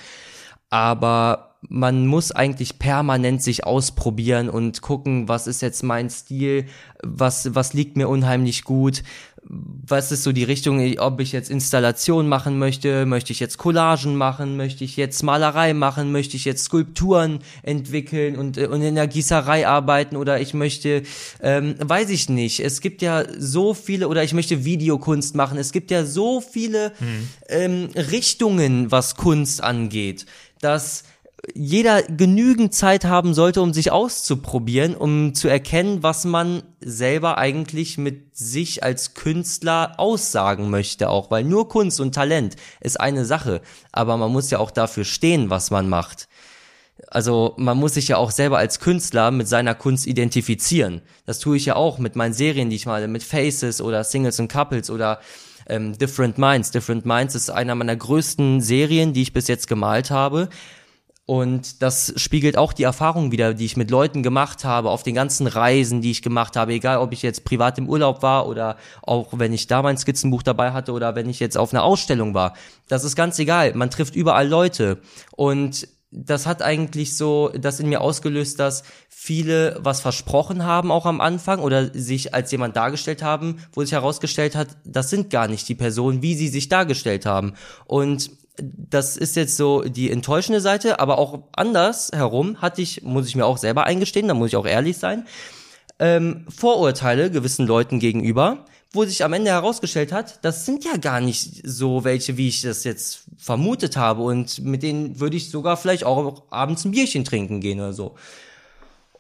Aber 0.75 1.55
man 1.69 2.09
muss 2.09 2.33
eigentlich 2.33 2.81
permanent 2.81 3.41
sich 3.41 3.65
ausprobieren 3.65 4.49
und 4.49 4.83
gucken, 4.83 5.29
was 5.29 5.47
ist 5.47 5.63
jetzt 5.63 5.85
mein 5.85 6.11
Stil, 6.11 6.67
was, 7.01 7.55
was 7.55 7.75
liegt 7.75 7.97
mir 7.97 8.09
unheimlich 8.09 8.65
gut, 8.65 9.05
was 9.47 10.11
ist 10.11 10.23
so 10.23 10.33
die 10.33 10.45
Richtung, 10.45 10.81
ob 10.99 11.21
ich 11.21 11.33
jetzt 11.33 11.51
Installation 11.51 12.29
machen 12.29 12.59
möchte, 12.59 13.05
möchte 13.05 13.33
ich 13.33 13.41
jetzt 13.41 13.59
Collagen 13.59 14.17
machen, 14.17 14.57
möchte 14.57 14.85
ich 14.85 14.97
jetzt 14.97 15.23
Malerei 15.23 15.75
machen, 15.75 16.13
möchte 16.13 16.37
ich 16.37 16.45
jetzt 16.45 16.65
Skulpturen 16.65 17.41
entwickeln 17.63 18.37
und, 18.37 18.57
äh, 18.57 18.67
und 18.67 18.81
in 18.81 18.95
der 18.95 19.07
Gießerei 19.07 19.67
arbeiten 19.69 20.17
oder 20.17 20.41
ich 20.41 20.55
möchte, 20.55 21.03
ähm, 21.43 21.75
weiß 21.79 22.09
ich 22.11 22.29
nicht. 22.29 22.61
Es 22.61 22.81
gibt 22.81 23.03
ja 23.03 23.25
so 23.39 23.75
viele, 23.75 24.09
oder 24.09 24.25
ich 24.25 24.33
möchte 24.33 24.65
Videokunst 24.65 25.35
machen. 25.35 25.59
Es 25.59 25.73
gibt 25.73 25.91
ja 25.91 26.05
so 26.05 26.41
viele 26.41 26.93
hm. 26.99 27.29
ähm, 27.49 27.89
Richtungen, 27.95 28.91
was 28.91 29.15
Kunst 29.15 29.63
angeht, 29.63 30.25
dass 30.65 31.05
jeder 31.55 32.03
genügend 32.03 32.75
Zeit 32.75 33.05
haben 33.05 33.35
sollte, 33.35 33.61
um 33.61 33.75
sich 33.75 33.93
auszuprobieren, 33.93 34.97
um 34.97 35.35
zu 35.35 35.49
erkennen, 35.49 36.03
was 36.03 36.25
man 36.25 36.63
selber 36.81 37.37
eigentlich 37.37 37.99
mit 37.99 38.37
sich 38.37 38.83
als 38.83 39.15
Künstler 39.15 39.95
aussagen 39.99 40.71
möchte 40.71 41.11
auch, 41.11 41.31
weil 41.31 41.45
nur 41.45 41.69
Kunst 41.69 42.01
und 42.01 42.15
Talent 42.15 42.57
ist 42.81 42.99
eine 42.99 43.25
Sache, 43.25 43.61
aber 43.93 44.17
man 44.17 44.33
muss 44.33 44.51
ja 44.51 44.59
auch 44.59 44.71
dafür 44.71 45.05
stehen, 45.05 45.51
was 45.51 45.71
man 45.71 45.89
macht. 45.89 46.29
Also 47.09 47.55
man 47.59 47.77
muss 47.77 47.95
sich 47.95 48.09
ja 48.09 48.17
auch 48.17 48.31
selber 48.31 48.59
als 48.59 48.81
Künstler 48.81 49.31
mit 49.31 49.49
seiner 49.49 49.75
Kunst 49.75 50.07
identifizieren. 50.07 51.03
Das 51.27 51.41
tue 51.41 51.57
ich 51.57 51.67
ja 51.67 51.77
auch 51.77 51.99
mit 51.99 52.17
meinen 52.17 52.33
Serien, 52.33 52.71
die 52.71 52.77
ich 52.77 52.87
male, 52.87 53.09
mit 53.09 53.23
Faces 53.23 53.81
oder 53.81 54.05
Singles 54.05 54.41
und 54.41 54.51
Couples 54.51 54.91
oder 54.91 55.21
ähm, 55.69 55.97
Different 55.99 56.39
Minds. 56.39 56.71
Different 56.71 57.07
Minds 57.07 57.35
ist 57.35 57.51
einer 57.51 57.75
meiner 57.75 57.97
größten 57.97 58.61
Serien, 58.61 59.13
die 59.13 59.23
ich 59.23 59.33
bis 59.33 59.49
jetzt 59.49 59.69
gemalt 59.69 60.11
habe 60.11 60.49
Und 61.27 61.81
das 61.81 62.13
spiegelt 62.17 62.59
auch 62.59 62.75
die 62.75 62.83
Erfahrung 62.83 63.33
wieder, 63.33 63.55
die 63.55 63.65
ich 63.65 63.79
mit 63.79 63.91
Leuten 63.91 64.23
gemacht 64.23 64.65
habe, 64.65 64.91
auf 64.91 65.03
den 65.03 65.15
ganzen 65.15 65.47
Reisen, 65.47 66.03
die 66.03 66.11
ich 66.11 66.21
gemacht 66.21 66.55
habe, 66.55 66.75
egal 66.75 66.99
ob 66.99 67.13
ich 67.13 67.23
jetzt 67.23 67.47
privat 67.47 67.79
im 67.79 67.89
Urlaub 67.89 68.23
war 68.23 68.47
oder 68.47 68.77
auch 69.01 69.29
wenn 69.33 69.55
ich 69.55 69.67
da 69.67 69.83
mein 69.83 69.97
Skizzenbuch 69.97 70.43
dabei 70.43 70.73
hatte 70.73 70.93
oder 70.93 71.15
wenn 71.15 71.31
ich 71.31 71.41
jetzt 71.41 71.57
auf 71.57 71.73
einer 71.73 71.83
Ausstellung 71.83 72.35
war. 72.35 72.53
Das 72.89 73.05
ist 73.05 73.17
ganz 73.17 73.39
egal. 73.39 73.73
Man 73.75 73.91
trifft 73.91 74.17
überall 74.17 74.47
Leute. 74.47 74.99
Und 75.35 75.89
das 76.15 76.47
hat 76.47 76.63
eigentlich 76.63 77.17
so 77.17 77.49
das 77.49 77.81
in 77.81 77.89
mir 77.89 78.01
ausgelöst, 78.01 78.61
dass 78.61 78.85
viele 79.09 79.79
was 79.81 80.01
versprochen 80.01 80.65
haben 80.65 80.93
auch 80.93 81.07
am 81.07 81.21
Anfang 81.21 81.61
oder 81.61 81.93
sich 81.93 82.35
als 82.35 82.53
jemand 82.53 82.77
dargestellt 82.77 83.23
haben, 83.23 83.59
wo 83.73 83.83
sich 83.83 83.93
herausgestellt 83.93 84.55
hat, 84.55 84.69
das 84.85 85.11
sind 85.11 85.31
gar 85.31 85.49
nicht 85.49 85.69
die 85.69 85.75
Personen, 85.75 86.23
wie 86.23 86.35
sie 86.37 86.49
sich 86.49 86.69
dargestellt 86.69 87.27
haben. 87.27 87.55
Und 87.87 88.31
das 88.57 89.17
ist 89.17 89.35
jetzt 89.35 89.57
so 89.57 89.83
die 89.83 90.11
enttäuschende 90.11 90.61
Seite, 90.61 91.01
aber 91.01 91.19
auch 91.19 91.49
anders 91.53 92.11
herum 92.15 92.63
hatte 92.63 92.83
ich, 92.83 93.03
muss 93.03 93.27
ich 93.27 93.35
mir 93.35 93.47
auch 93.47 93.59
selber 93.59 93.85
eingestehen, 93.85 94.29
da 94.29 94.35
muss 94.35 94.49
ich 94.49 94.57
auch 94.57 94.67
ehrlich 94.67 94.99
sein, 94.99 95.27
ähm, 95.99 96.47
Vorurteile 96.49 97.31
gewissen 97.31 97.67
Leuten 97.67 97.99
gegenüber, 97.99 98.65
wo 98.95 99.05
sich 99.05 99.25
am 99.25 99.33
Ende 99.33 99.51
herausgestellt 99.51 100.13
hat, 100.13 100.45
das 100.45 100.65
sind 100.65 100.85
ja 100.85 100.97
gar 100.97 101.21
nicht 101.21 101.61
so 101.65 102.05
welche, 102.05 102.37
wie 102.37 102.49
ich 102.49 102.63
das 102.63 102.85
jetzt 102.85 103.25
vermutet 103.37 103.97
habe 103.97 104.23
und 104.23 104.61
mit 104.65 104.83
denen 104.83 105.21
würde 105.21 105.37
ich 105.37 105.51
sogar 105.51 105.77
vielleicht 105.77 106.05
auch 106.05 106.45
abends 106.51 106.85
ein 106.85 106.93
Bierchen 106.93 107.25
trinken 107.25 107.61
gehen 107.61 107.81
oder 107.81 107.93
so. 107.93 108.15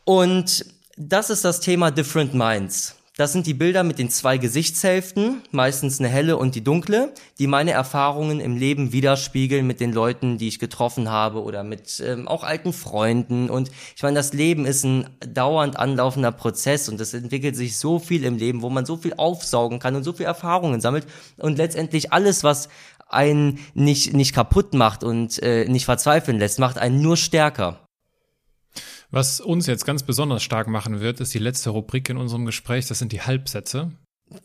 Und 0.04 0.64
das 0.96 1.30
ist 1.30 1.44
das 1.44 1.60
Thema 1.60 1.90
Different 1.90 2.34
Minds. 2.34 2.94
Das 3.16 3.32
sind 3.32 3.46
die 3.46 3.54
Bilder 3.54 3.84
mit 3.84 4.00
den 4.00 4.10
zwei 4.10 4.38
Gesichtshälften, 4.38 5.42
meistens 5.52 6.00
eine 6.00 6.08
helle 6.08 6.36
und 6.36 6.56
die 6.56 6.64
dunkle, 6.64 7.14
die 7.38 7.46
meine 7.46 7.70
Erfahrungen 7.70 8.40
im 8.40 8.56
Leben 8.56 8.90
widerspiegeln 8.90 9.64
mit 9.64 9.78
den 9.78 9.92
Leuten, 9.92 10.36
die 10.36 10.48
ich 10.48 10.58
getroffen 10.58 11.08
habe 11.08 11.44
oder 11.44 11.62
mit 11.62 12.02
ähm, 12.04 12.26
auch 12.26 12.42
alten 12.42 12.72
Freunden. 12.72 13.50
Und 13.50 13.70
ich 13.94 14.02
meine, 14.02 14.16
das 14.16 14.32
Leben 14.32 14.66
ist 14.66 14.82
ein 14.82 15.08
dauernd 15.20 15.78
anlaufender 15.78 16.32
Prozess 16.32 16.88
und 16.88 17.00
es 17.00 17.14
entwickelt 17.14 17.54
sich 17.54 17.76
so 17.76 18.00
viel 18.00 18.24
im 18.24 18.36
Leben, 18.36 18.62
wo 18.62 18.68
man 18.68 18.84
so 18.84 18.96
viel 18.96 19.14
aufsaugen 19.14 19.78
kann 19.78 19.94
und 19.94 20.02
so 20.02 20.12
viel 20.12 20.26
Erfahrungen 20.26 20.80
sammelt 20.80 21.06
und 21.36 21.56
letztendlich 21.56 22.12
alles, 22.12 22.42
was 22.42 22.68
einen 23.08 23.60
nicht, 23.74 24.12
nicht 24.12 24.34
kaputt 24.34 24.74
macht 24.74 25.04
und 25.04 25.40
äh, 25.40 25.66
nicht 25.68 25.84
verzweifeln 25.84 26.40
lässt, 26.40 26.58
macht 26.58 26.78
einen 26.78 27.00
nur 27.00 27.16
stärker. 27.16 27.83
Was 29.14 29.40
uns 29.40 29.68
jetzt 29.68 29.84
ganz 29.84 30.02
besonders 30.02 30.42
stark 30.42 30.66
machen 30.66 30.98
wird, 30.98 31.20
ist 31.20 31.32
die 31.34 31.38
letzte 31.38 31.70
Rubrik 31.70 32.08
in 32.08 32.16
unserem 32.16 32.46
Gespräch. 32.46 32.88
Das 32.88 32.98
sind 32.98 33.12
die 33.12 33.22
Halbsätze. 33.22 33.92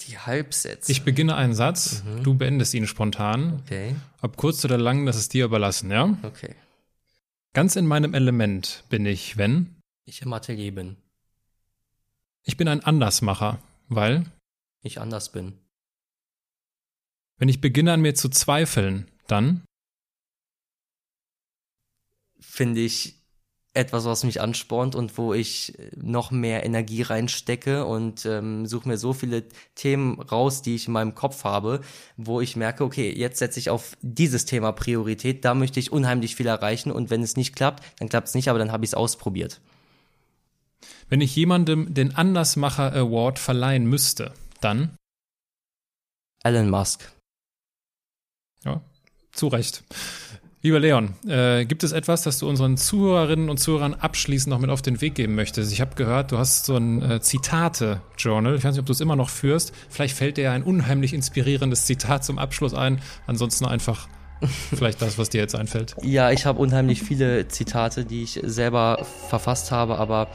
Die 0.08 0.20
Halbsätze. 0.20 0.92
Ich 0.92 1.04
beginne 1.04 1.36
einen 1.36 1.56
Satz, 1.56 2.04
mhm. 2.04 2.24
du 2.24 2.36
beendest 2.36 2.76
ihn 2.76 2.86
spontan. 2.86 3.64
Okay. 3.64 3.96
Ob 4.22 4.38
kurz 4.38 4.64
oder 4.64 4.78
lang, 4.78 5.08
das 5.08 5.18
ist 5.18 5.34
dir 5.34 5.46
überlassen, 5.46 5.90
ja? 5.90 6.16
Okay. 6.22 6.54
Ganz 7.54 7.76
in 7.78 7.88
meinem 7.88 8.14
Element 8.14 8.84
bin 8.90 9.08
ich, 9.08 9.38
wenn? 9.38 9.76
Ich 10.06 10.22
im 10.22 10.32
Atelier 10.34 10.76
bin. 10.76 10.98
Ich 12.44 12.56
bin 12.56 12.68
ein 12.68 12.84
Andersmacher, 12.84 13.58
weil? 13.88 14.24
Ich 14.84 15.02
anders 15.02 15.32
bin. 15.32 15.58
Wenn 17.38 17.50
ich 17.50 17.60
beginne 17.60 17.94
an 17.94 18.02
mir 18.02 18.14
zu 18.14 18.30
zweifeln, 18.30 19.10
dann? 19.26 19.64
Finde 22.40 22.82
ich 22.82 23.19
etwas, 23.80 24.06
was 24.06 24.24
mich 24.24 24.42
anspornt 24.42 24.96
und 24.96 25.18
wo 25.18 25.34
ich 25.34 25.74
noch 25.96 26.32
mehr 26.32 26.66
Energie 26.66 27.02
reinstecke 27.02 27.86
und 27.86 28.26
ähm, 28.26 28.66
suche 28.66 28.88
mir 28.88 28.98
so 28.98 29.14
viele 29.14 29.44
Themen 29.76 30.22
raus, 30.22 30.62
die 30.62 30.76
ich 30.76 30.88
in 30.88 30.94
meinem 30.94 31.16
Kopf 31.16 31.44
habe, 31.44 31.82
wo 32.18 32.42
ich 32.42 32.56
merke, 32.56 32.84
okay, 32.84 33.12
jetzt 33.12 33.40
setze 33.40 33.60
ich 33.60 33.70
auf 33.70 33.98
dieses 34.02 34.46
Thema 34.46 34.72
Priorität, 34.72 35.46
da 35.46 35.54
möchte 35.54 35.80
ich 35.80 35.92
unheimlich 35.92 36.36
viel 36.36 36.48
erreichen 36.48 36.92
und 36.92 37.10
wenn 37.10 37.24
es 37.24 37.38
nicht 37.38 37.56
klappt, 37.56 37.84
dann 38.00 38.10
klappt 38.10 38.28
es 38.28 38.36
nicht, 38.36 38.50
aber 38.50 38.60
dann 38.60 38.72
habe 38.72 38.84
ich 38.86 38.92
es 38.92 38.96
ausprobiert. 38.96 39.62
Wenn 41.10 41.22
ich 41.22 41.36
jemandem 41.36 41.94
den 41.94 42.16
Andersmacher 42.16 42.94
Award 42.94 43.40
verleihen 43.40 43.86
müsste, 43.86 44.34
dann? 44.62 44.96
Elon 46.44 46.70
Musk. 46.70 47.12
Ja, 48.64 48.82
zu 49.32 49.48
Recht. 49.48 49.84
Lieber 50.62 50.82
Leon, 50.82 51.14
äh, 51.26 51.64
gibt 51.64 51.86
es 51.86 51.94
etwas, 51.94 52.24
das 52.24 52.40
du 52.40 52.50
unseren 52.50 52.76
Zuhörerinnen 52.76 53.50
und 53.50 53.60
Zuhörern 53.60 53.94
abschließend 53.94 54.50
noch 54.50 54.60
mit 54.60 54.70
auf 54.70 54.82
den 54.82 55.00
Weg 55.00 55.16
geben 55.16 55.34
möchtest? 55.34 55.72
Ich 55.72 55.80
habe 55.80 55.96
gehört, 55.96 56.34
du 56.34 56.38
hast 56.38 56.66
so 56.66 56.76
ein 56.76 57.02
äh, 57.02 57.22
Zitate-Journal. 57.22 58.56
Ich 58.56 58.64
weiß 58.66 58.74
nicht, 58.74 58.82
ob 58.82 58.86
du 58.86 58.92
es 58.92 59.00
immer 59.00 59.16
noch 59.16 59.30
führst. 59.30 59.72
Vielleicht 59.90 60.18
fällt 60.18 60.36
dir 60.36 60.52
ein 60.52 60.64
unheimlich 60.64 61.14
inspirierendes 61.14 61.86
Zitat 61.86 62.26
zum 62.26 62.38
Abschluss 62.38 62.74
ein. 62.74 63.00
Ansonsten 63.26 63.66
einfach 63.66 64.10
vielleicht 64.76 65.02
das, 65.02 65.18
was 65.18 65.30
dir 65.30 65.40
jetzt 65.40 65.56
einfällt. 65.56 65.96
Ja, 66.02 66.30
ich 66.32 66.46
habe 66.46 66.60
unheimlich 66.60 67.04
viele 67.04 67.48
Zitate, 67.48 68.04
die 68.04 68.24
ich 68.24 68.42
selber 68.44 69.06
verfasst 69.30 69.72
habe, 69.72 69.98
aber 69.98 70.28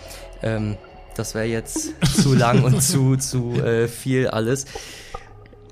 ähm, 0.42 0.78
das 1.16 1.34
wäre 1.34 1.44
jetzt 1.44 1.92
zu 2.22 2.32
lang 2.32 2.64
und 2.64 2.82
zu, 2.82 3.18
zu 3.18 3.62
äh, 3.62 3.88
viel 3.88 4.28
alles 4.28 4.64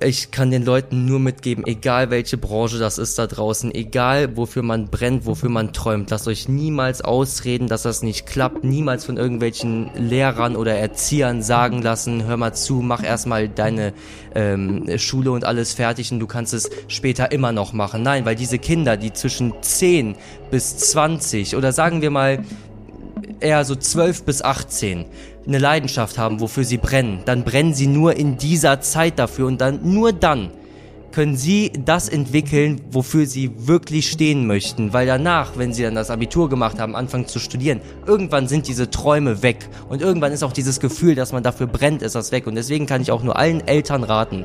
ich 0.05 0.30
kann 0.30 0.50
den 0.50 0.64
Leuten 0.64 1.05
nur 1.05 1.18
mitgeben, 1.18 1.66
egal 1.66 2.11
welche 2.11 2.36
Branche 2.36 2.78
das 2.78 2.98
ist 2.98 3.18
da 3.18 3.26
draußen, 3.26 3.74
egal 3.74 4.36
wofür 4.36 4.62
man 4.62 4.88
brennt, 4.88 5.26
wofür 5.26 5.48
man 5.48 5.72
träumt, 5.72 6.11
lasst 6.11 6.28
euch 6.28 6.48
niemals 6.48 7.03
ausreden, 7.03 7.68
dass 7.68 7.82
das 7.82 8.03
nicht 8.03 8.26
klappt, 8.26 8.64
niemals 8.64 9.05
von 9.05 9.16
irgendwelchen 9.16 9.90
Lehrern 9.94 10.57
oder 10.57 10.74
Erziehern 10.74 11.42
sagen 11.42 11.82
lassen, 11.82 12.24
hör 12.24 12.36
mal 12.36 12.55
zu, 12.55 12.74
mach 12.74 13.03
erstmal 13.03 13.48
deine 13.48 13.92
ähm, 14.34 14.86
Schule 14.98 15.30
und 15.32 15.44
alles 15.44 15.74
fertig 15.74 16.12
und 16.12 16.20
du 16.20 16.26
kannst 16.26 16.55
es 16.55 16.70
später 16.88 17.32
immer 17.32 17.53
noch 17.53 17.72
machen. 17.72 18.03
Nein, 18.03 18.24
weil 18.24 18.36
diese 18.36 18.59
Kinder, 18.59 18.96
die 18.96 19.12
zwischen 19.12 19.55
10 19.61 20.16
bis 20.50 20.76
20 20.76 21.57
oder 21.57 21.72
sagen 21.72 22.03
wir 22.03 22.11
mal 22.11 22.44
eher 23.40 23.64
so 23.64 23.74
12 23.74 24.24
bis 24.24 24.42
18 24.42 25.05
eine 25.47 25.59
Leidenschaft 25.59 26.18
haben, 26.18 26.40
wofür 26.40 26.64
sie 26.64 26.78
brennen, 26.78 27.20
dann 27.24 27.45
brennen 27.45 27.74
sie 27.74 27.86
nur 27.86 28.16
in 28.16 28.38
dieser 28.38 28.80
Zeit 28.80 29.18
dafür 29.18 29.47
und 29.47 29.61
dann 29.61 29.80
nur 29.82 30.12
dann 30.12 30.51
können 31.12 31.36
sie 31.36 31.70
das 31.84 32.09
entwickeln, 32.09 32.80
wofür 32.90 33.26
sie 33.26 33.53
wirklich 33.66 34.11
stehen 34.11 34.47
möchten, 34.47 34.93
weil 34.93 35.07
danach, 35.07 35.53
wenn 35.57 35.72
sie 35.72 35.82
dann 35.82 35.95
das 35.95 36.11
Abitur 36.11 36.49
gemacht 36.49 36.80
haben, 36.80 36.97
anfangen 36.97 37.28
zu 37.28 37.38
studieren, 37.38 37.80
irgendwann 38.07 38.49
sind 38.49 38.66
diese 38.66 38.90
Träume 38.90 39.43
weg. 39.43 39.68
Und 39.88 40.01
irgendwann 40.01 40.32
ist 40.32 40.43
auch 40.43 40.53
dieses 40.53 40.80
Gefühl, 40.80 41.14
dass 41.14 41.32
man 41.32 41.43
dafür 41.43 41.66
brennt, 41.66 42.03
ist 42.03 42.14
das 42.14 42.32
weg. 42.32 42.47
Und 42.47 42.55
deswegen 42.55 42.86
kann 42.86 43.03
ich 43.03 43.12
auch 43.12 43.22
nur 43.22 43.36
allen 43.36 43.66
Eltern 43.68 44.05
raten, 44.05 44.45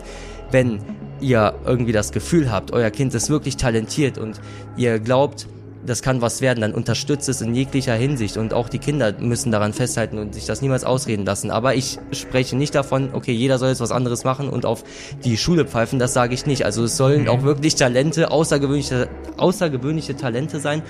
wenn 0.52 0.80
ihr 1.20 1.56
irgendwie 1.66 1.94
das 1.94 2.12
Gefühl 2.12 2.52
habt, 2.52 2.72
euer 2.72 2.92
Kind 2.92 3.14
ist 3.14 3.30
wirklich 3.30 3.58
talentiert 3.58 4.18
und 4.18 4.40
ihr 4.76 5.00
glaubt, 5.00 5.48
das 5.88 6.02
kann 6.02 6.22
was 6.22 6.42
werden, 6.42 6.62
dann 6.62 6.74
unterstützt 6.74 7.30
es 7.30 7.42
in 7.42 7.56
jeglicher 7.56 7.94
Hinsicht 7.94 8.38
und 8.38 8.54
auch 8.54 8.68
die 8.68 8.78
Kinder 8.78 9.14
müssen 9.20 9.52
daran 9.52 9.72
festhalten 9.72 10.20
und 10.20 10.36
sich 10.36 10.46
das 10.46 10.62
niemals 10.62 10.84
ausreden 10.84 11.26
lassen. 11.26 11.50
Aber 11.50 11.76
ich 11.76 11.98
spreche 12.12 12.58
nicht 12.58 12.76
davon, 12.76 13.10
okay, 13.14 13.32
jeder 13.32 13.58
soll 13.58 13.70
jetzt 13.70 13.80
was 13.80 13.92
anderes 13.92 14.26
machen 14.26 14.50
und 14.50 14.66
auf 14.66 14.84
die 15.24 15.38
Schule 15.38 15.66
pfeifen, 15.66 15.98
das 15.98 16.14
sage 16.14 16.34
ich 16.34 16.46
nicht. 16.46 16.66
Also 16.66 16.84
es 16.84 16.98
sollen 16.98 17.24
mhm. 17.24 17.30
auch 17.30 17.44
wirklich 17.44 17.76
Talente, 17.76 18.30
außergewöhnliche, 18.30 19.08
außergewöhnliche 19.38 20.18
Talente 20.18 20.60
sein, 20.60 20.84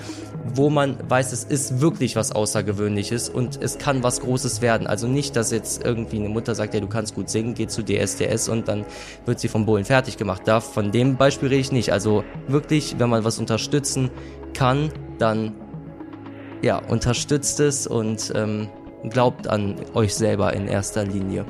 wo 0.54 0.68
man 0.68 0.98
weiß, 1.08 1.32
es 1.32 1.44
ist 1.44 1.80
wirklich 1.80 2.16
was 2.16 2.32
Außergewöhnliches 2.32 3.28
und 3.28 3.62
es 3.62 3.78
kann 3.78 4.02
was 4.02 4.20
Großes 4.20 4.62
werden. 4.62 4.88
Also 4.88 5.06
nicht, 5.06 5.36
dass 5.36 5.52
jetzt 5.52 5.84
irgendwie 5.84 6.16
eine 6.16 6.28
Mutter 6.28 6.56
sagt, 6.56 6.74
ja, 6.74 6.80
du 6.80 6.88
kannst 6.88 7.14
gut 7.14 7.30
singen, 7.30 7.54
geh 7.54 7.68
zu 7.68 7.84
DSDS 7.84 8.48
und 8.48 8.66
dann 8.66 8.84
wird 9.26 9.38
sie 9.38 9.48
vom 9.48 9.64
Bullen 9.64 9.84
fertig 9.84 10.16
gemacht. 10.16 10.42
Da, 10.46 10.60
von 10.60 10.90
dem 10.90 11.16
Beispiel 11.16 11.48
rede 11.48 11.60
ich 11.60 11.70
nicht. 11.70 11.92
Also 11.92 12.24
wirklich, 12.48 12.96
wenn 12.98 13.10
man 13.10 13.22
was 13.22 13.38
unterstützen 13.38 14.10
kann, 14.54 14.90
dann 15.18 15.54
ja, 16.62 16.78
unterstützt 16.78 17.60
es 17.60 17.86
und 17.86 18.32
ähm, 18.34 18.68
glaubt 19.10 19.46
an 19.46 19.76
euch 19.94 20.14
selber 20.14 20.52
in 20.54 20.66
erster 20.66 21.04
Linie. 21.04 21.44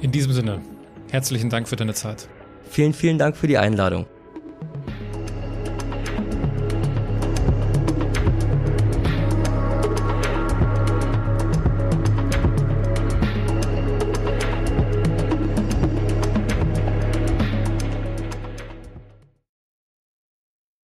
In 0.00 0.10
diesem 0.10 0.32
Sinne, 0.32 0.60
herzlichen 1.10 1.48
Dank 1.48 1.68
für 1.68 1.76
deine 1.76 1.94
Zeit. 1.94 2.28
Vielen, 2.68 2.92
vielen 2.92 3.18
Dank 3.18 3.36
für 3.36 3.46
die 3.46 3.58
Einladung. 3.58 4.06